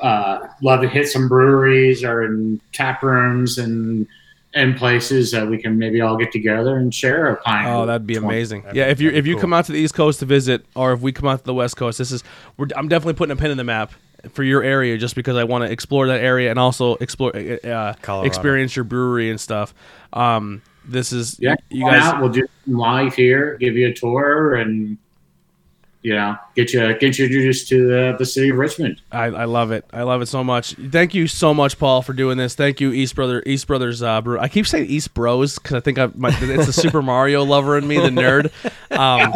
uh, 0.00 0.48
love 0.62 0.80
to 0.80 0.88
hit 0.88 1.08
some 1.08 1.28
breweries 1.28 2.02
or 2.02 2.24
in 2.24 2.60
tap 2.72 3.02
rooms 3.02 3.58
and 3.58 4.06
and 4.52 4.76
places 4.76 5.30
that 5.30 5.46
we 5.46 5.56
can 5.58 5.78
maybe 5.78 6.00
all 6.00 6.16
get 6.16 6.32
together 6.32 6.76
and 6.76 6.92
share 6.92 7.28
a 7.28 7.36
pint. 7.36 7.68
Oh, 7.68 7.86
that'd 7.86 8.06
be 8.06 8.16
amazing. 8.16 8.62
That'd 8.62 8.76
yeah, 8.76 8.86
be 8.86 8.90
if 8.90 9.00
you 9.00 9.10
if 9.10 9.26
you 9.26 9.34
cool. 9.34 9.42
come 9.42 9.52
out 9.52 9.66
to 9.66 9.72
the 9.72 9.78
East 9.78 9.94
Coast 9.94 10.20
to 10.20 10.26
visit, 10.26 10.64
or 10.74 10.92
if 10.92 11.00
we 11.00 11.12
come 11.12 11.28
out 11.28 11.40
to 11.40 11.44
the 11.44 11.54
West 11.54 11.76
Coast, 11.76 11.98
this 11.98 12.10
is 12.10 12.24
we're, 12.56 12.68
I'm 12.76 12.88
definitely 12.88 13.14
putting 13.14 13.32
a 13.32 13.36
pin 13.36 13.50
in 13.50 13.58
the 13.58 13.64
map 13.64 13.92
for 14.32 14.42
your 14.42 14.62
area, 14.62 14.98
just 14.98 15.14
because 15.14 15.36
I 15.36 15.44
want 15.44 15.64
to 15.64 15.70
explore 15.70 16.06
that 16.08 16.20
area 16.20 16.50
and 16.50 16.58
also 16.58 16.96
explore 16.96 17.34
uh, 17.36 17.94
uh, 18.08 18.22
experience 18.22 18.74
your 18.74 18.84
brewery 18.84 19.30
and 19.30 19.40
stuff. 19.40 19.74
Um, 20.12 20.62
this 20.84 21.12
is 21.12 21.38
Yeah, 21.38 21.54
you 21.68 21.84
guys. 21.84 22.02
out. 22.02 22.20
We'll 22.20 22.30
do 22.30 22.46
some 22.64 22.74
live 22.74 23.14
here, 23.14 23.56
give 23.58 23.76
you 23.76 23.88
a 23.88 23.92
tour, 23.92 24.56
and 24.56 24.98
you 26.02 26.14
know, 26.14 26.36
get 26.54 26.72
you 26.72 26.80
get 26.94 27.18
you 27.18 27.26
introduced 27.26 27.68
to 27.68 27.86
the, 27.86 28.16
the 28.18 28.24
city 28.24 28.48
of 28.48 28.56
Richmond. 28.56 29.00
I, 29.12 29.26
I 29.26 29.44
love 29.44 29.70
it. 29.70 29.84
I 29.92 30.02
love 30.02 30.22
it 30.22 30.26
so 30.26 30.42
much. 30.42 30.72
Thank 30.74 31.14
you 31.14 31.26
so 31.26 31.52
much, 31.52 31.78
Paul, 31.78 32.00
for 32.00 32.14
doing 32.14 32.38
this. 32.38 32.54
Thank 32.54 32.80
you, 32.80 32.92
East 32.92 33.14
Brother 33.14 33.42
East 33.44 33.66
Brothers 33.66 34.02
uh, 34.02 34.20
Brew. 34.22 34.38
I 34.38 34.48
keep 34.48 34.66
saying 34.66 34.86
East 34.86 35.12
Bros 35.12 35.58
because 35.58 35.74
I 35.76 35.80
think 35.80 35.98
I 35.98 36.08
it's 36.14 36.66
the 36.66 36.72
Super 36.72 37.02
Mario 37.02 37.44
lover 37.44 37.76
in 37.76 37.86
me, 37.86 37.98
the 37.98 38.08
nerd. 38.08 38.50
Um, 38.90 39.34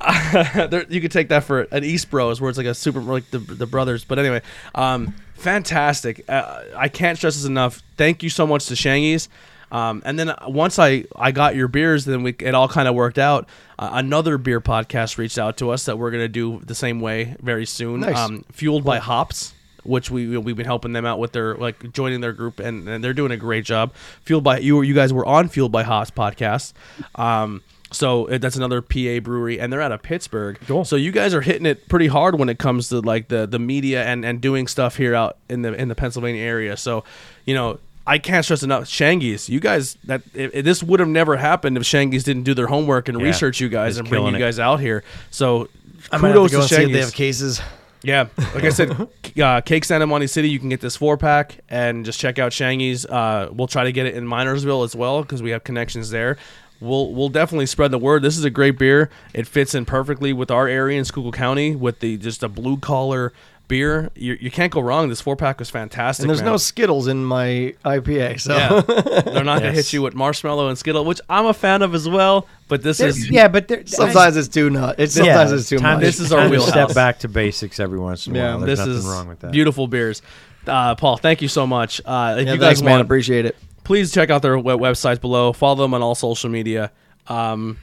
there, 0.70 0.84
you 0.88 1.00
could 1.00 1.12
take 1.12 1.28
that 1.28 1.44
for 1.44 1.62
an 1.62 1.84
East 1.84 2.10
Bros, 2.10 2.40
where 2.40 2.50
it's 2.50 2.58
like 2.58 2.66
a 2.66 2.74
super 2.74 3.00
like 3.00 3.30
the 3.30 3.38
the 3.38 3.66
brothers. 3.66 4.04
But 4.04 4.18
anyway, 4.18 4.42
um, 4.74 5.14
fantastic. 5.34 6.28
Uh, 6.28 6.62
I 6.76 6.88
can't 6.88 7.16
stress 7.16 7.36
this 7.36 7.44
enough. 7.44 7.82
Thank 7.96 8.22
you 8.22 8.30
so 8.30 8.46
much 8.46 8.66
to 8.66 8.74
Shangy's. 8.74 9.28
Um, 9.74 10.02
and 10.04 10.16
then 10.18 10.32
once 10.46 10.78
I, 10.78 11.04
I 11.16 11.32
got 11.32 11.56
your 11.56 11.66
beers, 11.66 12.04
then 12.04 12.22
we 12.22 12.34
it 12.38 12.54
all 12.54 12.68
kind 12.68 12.86
of 12.86 12.94
worked 12.94 13.18
out. 13.18 13.48
Uh, 13.78 13.90
another 13.92 14.38
beer 14.38 14.60
podcast 14.60 15.18
reached 15.18 15.38
out 15.38 15.56
to 15.58 15.70
us 15.70 15.84
that 15.86 15.98
we're 15.98 16.10
gonna 16.10 16.28
do 16.28 16.60
the 16.64 16.74
same 16.74 17.00
way 17.00 17.36
very 17.40 17.66
soon. 17.66 18.00
Nice. 18.00 18.16
Um, 18.16 18.44
fueled 18.52 18.84
by 18.84 18.98
hops 18.98 19.54
which 19.84 20.10
we 20.10 20.36
we've 20.38 20.56
been 20.56 20.66
helping 20.66 20.92
them 20.92 21.04
out 21.04 21.18
with 21.18 21.32
their 21.32 21.54
like 21.56 21.92
joining 21.92 22.20
their 22.20 22.32
group 22.32 22.58
and, 22.58 22.88
and 22.88 23.04
they're 23.04 23.12
doing 23.14 23.30
a 23.30 23.36
great 23.36 23.64
job 23.64 23.92
fueled 24.22 24.42
by 24.42 24.58
you 24.58 24.80
you 24.82 24.94
guys 24.94 25.12
were 25.12 25.26
on 25.26 25.48
fueled 25.48 25.70
by 25.72 25.82
hops 25.82 26.10
podcast 26.10 26.72
um 27.16 27.62
so 27.92 28.26
uh, 28.28 28.38
that's 28.38 28.56
another 28.56 28.80
PA 28.82 29.20
brewery 29.20 29.60
and 29.60 29.72
they're 29.72 29.82
out 29.82 29.92
of 29.92 30.02
Pittsburgh 30.02 30.58
Cool. 30.66 30.84
so 30.84 30.96
you 30.96 31.12
guys 31.12 31.34
are 31.34 31.42
hitting 31.42 31.66
it 31.66 31.86
pretty 31.88 32.06
hard 32.06 32.38
when 32.38 32.48
it 32.48 32.58
comes 32.58 32.88
to 32.88 33.00
like 33.00 33.28
the 33.28 33.46
the 33.46 33.58
media 33.58 34.04
and 34.04 34.24
and 34.24 34.40
doing 34.40 34.66
stuff 34.66 34.96
here 34.96 35.14
out 35.14 35.36
in 35.48 35.62
the 35.62 35.74
in 35.74 35.88
the 35.88 35.94
Pennsylvania 35.94 36.42
area 36.42 36.76
so 36.76 37.04
you 37.44 37.54
know 37.54 37.78
I 38.06 38.18
can't 38.18 38.44
stress 38.44 38.62
enough, 38.62 38.86
Shangy's. 38.88 39.48
You 39.48 39.60
guys, 39.60 39.96
that 40.04 40.22
if, 40.34 40.54
if 40.54 40.64
this 40.64 40.82
would 40.82 41.00
have 41.00 41.08
never 41.08 41.36
happened 41.36 41.76
if 41.76 41.84
Shangy's 41.84 42.24
didn't 42.24 42.42
do 42.42 42.52
their 42.54 42.66
homework 42.66 43.08
and 43.08 43.18
Yeah. 43.18 43.26
research 43.26 43.60
you 43.60 43.68
guys 43.68 43.96
and 43.96 44.08
bring 44.08 44.20
you 44.22 44.26
killing 44.28 44.34
it. 44.40 44.44
guys 44.44 44.58
out 44.58 44.80
here. 44.80 45.02
So, 45.30 45.68
I 46.12 46.18
might 46.18 46.28
have 46.28 46.36
kudos 46.36 46.50
to 46.50 46.56
go 46.56 46.60
and 46.60 46.68
to 46.68 46.74
see 46.76 46.82
if 46.82 46.92
they 46.92 47.00
have 47.00 47.14
cases. 47.14 47.60
Yeah, 48.02 48.26
like 48.54 48.64
I 48.64 48.68
said, 48.68 49.08
uh, 49.42 49.62
Cake 49.62 49.82
Santa 49.86 50.06
Monte 50.06 50.26
City, 50.26 50.50
you 50.50 50.58
can 50.58 50.68
get 50.68 50.82
this 50.82 50.94
four 50.94 51.16
pack 51.16 51.60
and 51.70 52.04
just 52.04 52.20
check 52.20 52.38
out 52.38 52.52
Shangy's. 52.52 53.06
Uh, 53.06 53.48
we'll 53.50 53.66
try 53.66 53.84
to 53.84 53.92
get 53.92 54.04
it 54.04 54.14
in 54.14 54.26
Minersville 54.26 54.84
as 54.84 54.94
well 54.94 55.22
because 55.22 55.42
we 55.42 55.50
have 55.52 55.64
connections 55.64 56.10
there. 56.10 56.36
We'll 56.80 57.14
we'll 57.14 57.30
definitely 57.30 57.64
spread 57.64 57.92
the 57.92 57.98
word. 57.98 58.20
This 58.20 58.36
is 58.36 58.44
a 58.44 58.50
great 58.50 58.78
beer. 58.78 59.08
It 59.32 59.46
fits 59.46 59.74
in 59.74 59.86
perfectly 59.86 60.34
with 60.34 60.50
our 60.50 60.68
area 60.68 60.98
in 60.98 61.06
Schuylkill 61.06 61.32
County 61.32 61.74
with 61.74 62.00
the 62.00 62.18
just 62.18 62.42
a 62.42 62.48
blue 62.50 62.76
collar 62.76 63.32
beer. 63.68 64.10
You, 64.14 64.36
you 64.40 64.50
can't 64.50 64.72
go 64.72 64.80
wrong. 64.80 65.08
This 65.08 65.20
four 65.20 65.36
pack 65.36 65.58
was 65.58 65.70
fantastic. 65.70 66.24
And 66.24 66.30
there's 66.30 66.42
man. 66.42 66.52
no 66.52 66.56
Skittles 66.56 67.06
in 67.06 67.24
my 67.24 67.74
IPA, 67.84 68.40
so 68.40 68.56
yeah, 68.56 68.80
they're 69.22 69.44
not 69.44 69.60
gonna 69.60 69.72
hit 69.72 69.92
you 69.92 70.02
with 70.02 70.14
marshmallow 70.14 70.68
and 70.68 70.76
Skittle, 70.78 71.04
which 71.04 71.20
I'm 71.28 71.46
a 71.46 71.54
fan 71.54 71.82
of 71.82 71.94
as 71.94 72.08
well. 72.08 72.46
But 72.68 72.82
this 72.82 73.00
is 73.00 73.30
yeah, 73.30 73.48
but 73.48 73.68
there- 73.68 73.86
sometimes 73.86 74.36
it's 74.36 74.48
too 74.48 74.70
nut. 74.70 74.96
It's 74.98 75.14
sometimes 75.14 75.52
it's 75.52 75.68
too 75.68 75.78
time 75.78 75.94
much. 75.94 76.00
to- 76.00 76.06
This 76.06 76.20
is 76.20 76.32
our 76.32 76.40
time 76.40 76.48
to 76.50 76.56
wheelhouse. 76.56 76.70
Step 76.70 76.94
back 76.94 77.18
to 77.20 77.28
basics 77.28 77.80
every 77.80 77.98
once 77.98 78.26
in 78.26 78.34
a 78.34 78.38
Yeah, 78.38 78.56
while. 78.56 78.66
There's 78.66 78.78
this 78.78 78.86
nothing 78.86 78.94
is 79.00 79.06
wrong 79.06 79.28
with 79.28 79.40
that. 79.40 79.52
beautiful 79.52 79.86
beers. 79.86 80.22
Uh, 80.66 80.94
Paul, 80.94 81.16
thank 81.18 81.42
you 81.42 81.48
so 81.48 81.66
much. 81.66 82.00
Uh, 82.04 82.36
if 82.38 82.46
yeah, 82.46 82.54
you 82.54 82.60
thanks, 82.60 82.80
guys 82.80 82.82
man. 82.82 83.00
Appreciate 83.00 83.44
it. 83.44 83.56
please 83.84 84.12
check 84.12 84.30
out 84.30 84.40
their 84.42 84.58
web- 84.58 84.78
websites 84.80 85.20
below. 85.20 85.52
Follow 85.52 85.82
them 85.82 85.92
on 85.94 86.00
all 86.02 86.14
social 86.14 86.48
media. 86.48 86.90
Um, 87.28 87.76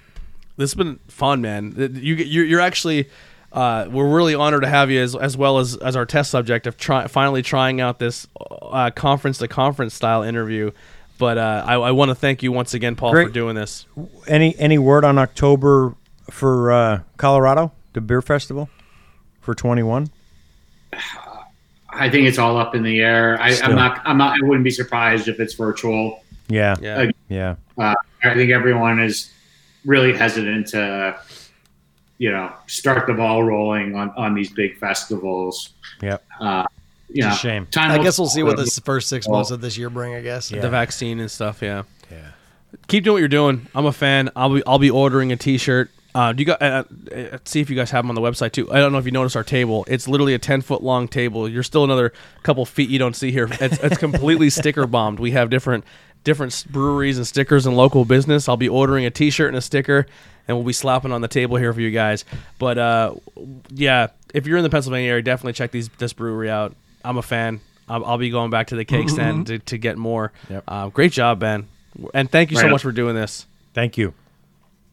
this 0.57 0.71
has 0.71 0.75
been 0.75 0.99
fun, 1.07 1.41
man. 1.41 1.73
You, 1.77 2.15
you're, 2.15 2.45
you're 2.45 2.59
actually, 2.59 3.07
uh, 3.51 3.87
we're 3.91 4.09
really 4.09 4.35
honored 4.35 4.61
to 4.63 4.69
have 4.69 4.89
you 4.89 5.01
as, 5.01 5.15
as 5.15 5.35
well 5.35 5.59
as, 5.59 5.75
as 5.77 5.95
our 5.95 6.05
test 6.05 6.31
subject 6.31 6.67
of 6.67 6.77
try, 6.77 7.07
finally 7.07 7.41
trying 7.41 7.81
out 7.81 7.99
this 7.99 8.27
uh, 8.39 8.91
conference 8.91 9.39
to 9.39 9.47
conference 9.47 9.93
style 9.93 10.23
interview. 10.23 10.71
But 11.17 11.37
uh, 11.37 11.63
I, 11.67 11.75
I 11.75 11.91
want 11.91 12.09
to 12.09 12.15
thank 12.15 12.41
you 12.41 12.51
once 12.51 12.73
again, 12.73 12.95
Paul, 12.95 13.11
for 13.11 13.29
doing 13.29 13.55
this. 13.55 13.85
Any 14.27 14.57
any 14.57 14.79
word 14.79 15.05
on 15.05 15.19
October 15.19 15.95
for 16.31 16.71
uh, 16.71 17.01
Colorado, 17.17 17.71
the 17.93 18.01
beer 18.01 18.23
festival 18.23 18.69
for 19.41 19.53
21? 19.53 20.09
I 21.93 22.09
think 22.09 22.27
it's 22.27 22.39
all 22.39 22.57
up 22.57 22.73
in 22.73 22.83
the 22.83 23.01
air. 23.01 23.39
I, 23.39 23.55
I'm 23.61 23.75
not. 23.75 24.01
I'm 24.05 24.17
not. 24.17 24.33
I 24.41 24.45
wouldn't 24.47 24.63
be 24.63 24.71
surprised 24.71 25.27
if 25.27 25.39
it's 25.39 25.53
virtual. 25.53 26.23
Yeah, 26.47 26.75
Yeah. 26.81 27.11
yeah. 27.29 27.55
Uh, 27.77 27.95
I 28.23 28.33
think 28.33 28.51
everyone 28.51 28.99
is 28.99 29.31
really 29.85 30.13
hesitant 30.15 30.67
to, 30.67 31.19
you 32.21 32.31
know, 32.31 32.53
start 32.67 33.07
the 33.07 33.13
ball 33.15 33.43
rolling 33.43 33.95
on, 33.95 34.11
on 34.11 34.35
these 34.35 34.51
big 34.51 34.77
festivals. 34.77 35.71
Yep. 36.03 36.23
Uh, 36.39 36.65
you 37.09 37.15
It's 37.15 37.25
a 37.25 37.29
know, 37.29 37.35
shame. 37.35 37.65
Time 37.65 37.89
I 37.89 37.97
guess 37.97 38.19
we'll 38.19 38.27
see 38.27 38.43
what 38.43 38.57
tell. 38.57 38.63
this 38.63 38.77
first 38.77 39.09
six 39.09 39.27
months 39.27 39.49
of 39.49 39.59
this 39.59 39.75
year 39.75 39.89
bring. 39.89 40.13
I 40.13 40.21
guess. 40.21 40.51
Yeah. 40.51 40.61
The 40.61 40.69
vaccine 40.69 41.19
and 41.19 41.31
stuff. 41.31 41.63
Yeah. 41.63 41.81
Yeah. 42.11 42.19
Keep 42.87 43.05
doing 43.05 43.15
what 43.15 43.19
you're 43.21 43.27
doing. 43.27 43.65
I'm 43.73 43.87
a 43.87 43.91
fan. 43.91 44.29
I'll 44.35 44.53
be 44.53 44.61
I'll 44.67 44.77
be 44.77 44.91
ordering 44.91 45.31
a 45.31 45.35
T-shirt. 45.35 45.89
Uh, 46.13 46.31
do 46.31 46.41
you 46.41 46.45
got? 46.45 46.61
Uh, 46.61 46.83
uh, 47.11 47.39
see 47.43 47.59
if 47.59 47.71
you 47.71 47.75
guys 47.75 47.89
have 47.89 48.03
them 48.03 48.09
on 48.11 48.15
the 48.15 48.21
website 48.21 48.51
too. 48.51 48.71
I 48.71 48.77
don't 48.77 48.91
know 48.91 48.99
if 48.99 49.05
you 49.05 49.11
noticed 49.11 49.35
our 49.35 49.43
table. 49.43 49.83
It's 49.87 50.07
literally 50.07 50.35
a 50.35 50.39
10 50.39 50.61
foot 50.61 50.83
long 50.83 51.07
table. 51.07 51.49
You're 51.49 51.63
still 51.63 51.83
another 51.83 52.13
couple 52.43 52.63
feet 52.67 52.91
you 52.91 52.99
don't 52.99 53.15
see 53.15 53.31
here. 53.31 53.47
It's, 53.59 53.79
it's 53.79 53.97
completely 53.97 54.49
sticker 54.59 54.85
bombed. 54.85 55.19
We 55.19 55.31
have 55.31 55.49
different 55.49 55.85
different 56.23 56.65
breweries 56.69 57.17
and 57.17 57.25
stickers 57.27 57.65
and 57.65 57.75
local 57.75 58.05
business. 58.05 58.47
I'll 58.49 58.57
be 58.57 58.69
ordering 58.69 59.05
a 59.05 59.09
T-shirt 59.11 59.47
and 59.47 59.57
a 59.57 59.61
sticker, 59.61 60.05
and 60.47 60.57
we'll 60.57 60.65
be 60.65 60.73
slapping 60.73 61.11
on 61.11 61.21
the 61.21 61.27
table 61.27 61.57
here 61.57 61.73
for 61.73 61.81
you 61.81 61.91
guys. 61.91 62.25
But 62.59 62.77
uh, 62.77 63.15
yeah, 63.69 64.07
if 64.33 64.45
you're 64.47 64.57
in 64.57 64.63
the 64.63 64.69
Pennsylvania 64.69 65.09
area, 65.09 65.21
definitely 65.23 65.53
check 65.53 65.71
these 65.71 65.89
this 65.97 66.13
brewery 66.13 66.49
out. 66.49 66.75
I'm 67.03 67.17
a 67.17 67.21
fan. 67.21 67.59
I'll, 67.89 68.05
I'll 68.05 68.17
be 68.17 68.29
going 68.29 68.51
back 68.51 68.67
to 68.67 68.75
the 68.75 68.85
cake 68.85 69.09
stand 69.09 69.47
to, 69.47 69.59
to 69.59 69.77
get 69.77 69.97
more. 69.97 70.31
Yep. 70.49 70.63
Uh, 70.67 70.87
great 70.89 71.11
job, 71.11 71.39
Ben, 71.39 71.67
and 72.13 72.31
thank 72.31 72.51
you 72.51 72.55
so 72.57 72.61
Right 72.63 72.67
on. 72.67 72.71
much 72.73 72.83
for 72.83 72.91
doing 72.91 73.15
this. 73.15 73.45
Thank 73.73 73.97
you. 73.97 74.13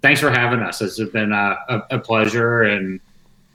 Thanks 0.03 0.21
for 0.21 0.31
having 0.31 0.61
us. 0.61 0.81
It's 0.81 0.99
been 1.11 1.33
a, 1.33 1.59
a, 1.69 1.83
a 1.93 1.99
pleasure, 1.99 2.63
and 2.63 2.99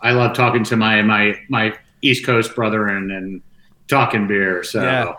I 0.01 0.11
love 0.11 0.35
talking 0.35 0.63
to 0.65 0.75
my 0.75 1.01
my 1.01 1.39
my 1.49 1.75
East 2.01 2.25
Coast 2.25 2.53
brethren 2.55 3.11
and 3.11 3.41
talking 3.87 4.27
beer. 4.27 4.63
So 4.63 4.81
Yeah. 4.81 5.15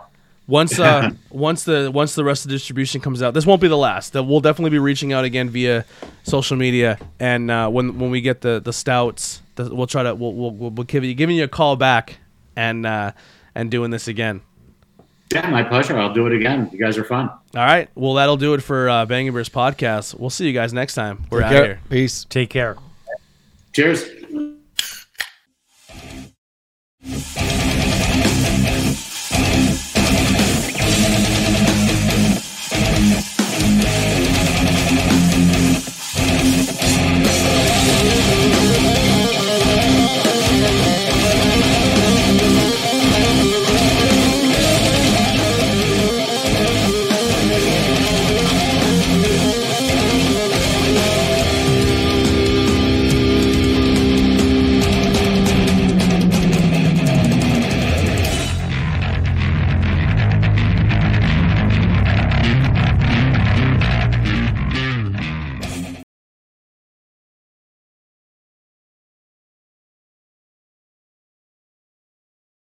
Once 0.47 0.79
uh, 0.79 1.09
once 1.31 1.63
the 1.63 1.89
once 1.91 2.15
the 2.15 2.23
rest 2.23 2.45
of 2.45 2.49
the 2.49 2.55
distribution 2.55 3.01
comes 3.01 3.21
out, 3.21 3.33
this 3.33 3.45
won't 3.45 3.61
be 3.61 3.67
the 3.67 3.77
last. 3.77 4.13
That 4.13 4.23
we'll 4.23 4.41
definitely 4.41 4.71
be 4.71 4.79
reaching 4.79 5.11
out 5.13 5.25
again 5.25 5.49
via 5.49 5.85
social 6.23 6.57
media, 6.57 6.99
and 7.19 7.49
uh, 7.49 7.69
when 7.69 7.97
when 7.97 8.11
we 8.11 8.21
get 8.21 8.41
the 8.41 8.59
the 8.59 8.73
stouts, 8.73 9.41
the, 9.55 9.73
we'll 9.73 9.87
try 9.87 10.03
to 10.03 10.13
we'll 10.13 10.33
we'll, 10.33 10.51
we'll 10.51 10.83
give 10.85 11.03
you 11.03 11.13
giving 11.13 11.35
you 11.35 11.45
a 11.45 11.47
call 11.47 11.75
back 11.75 12.17
and 12.55 12.85
uh, 12.85 13.11
and 13.55 13.71
doing 13.71 13.91
this 13.91 14.07
again. 14.07 14.41
Yeah, 15.33 15.49
my 15.49 15.63
pleasure. 15.63 15.97
I'll 15.97 16.13
do 16.13 16.27
it 16.27 16.33
again. 16.33 16.69
You 16.71 16.77
guys 16.79 16.97
are 16.97 17.03
fun. 17.03 17.29
All 17.29 17.39
right. 17.55 17.89
Well, 17.95 18.13
that'll 18.13 18.37
do 18.37 18.53
it 18.53 18.61
for 18.61 18.87
uh, 18.87 19.05
Bangin 19.07 19.33
Beers 19.33 19.49
podcast. 19.49 20.17
We'll 20.17 20.29
see 20.29 20.45
you 20.45 20.53
guys 20.53 20.71
next 20.71 20.93
time. 20.93 21.25
We're 21.31 21.39
Take 21.39 21.45
out 21.47 21.51
care. 21.51 21.65
here. 21.65 21.79
Peace. 21.89 22.25
Take 22.25 22.49
care. 22.51 22.77
Cheers. 23.73 24.05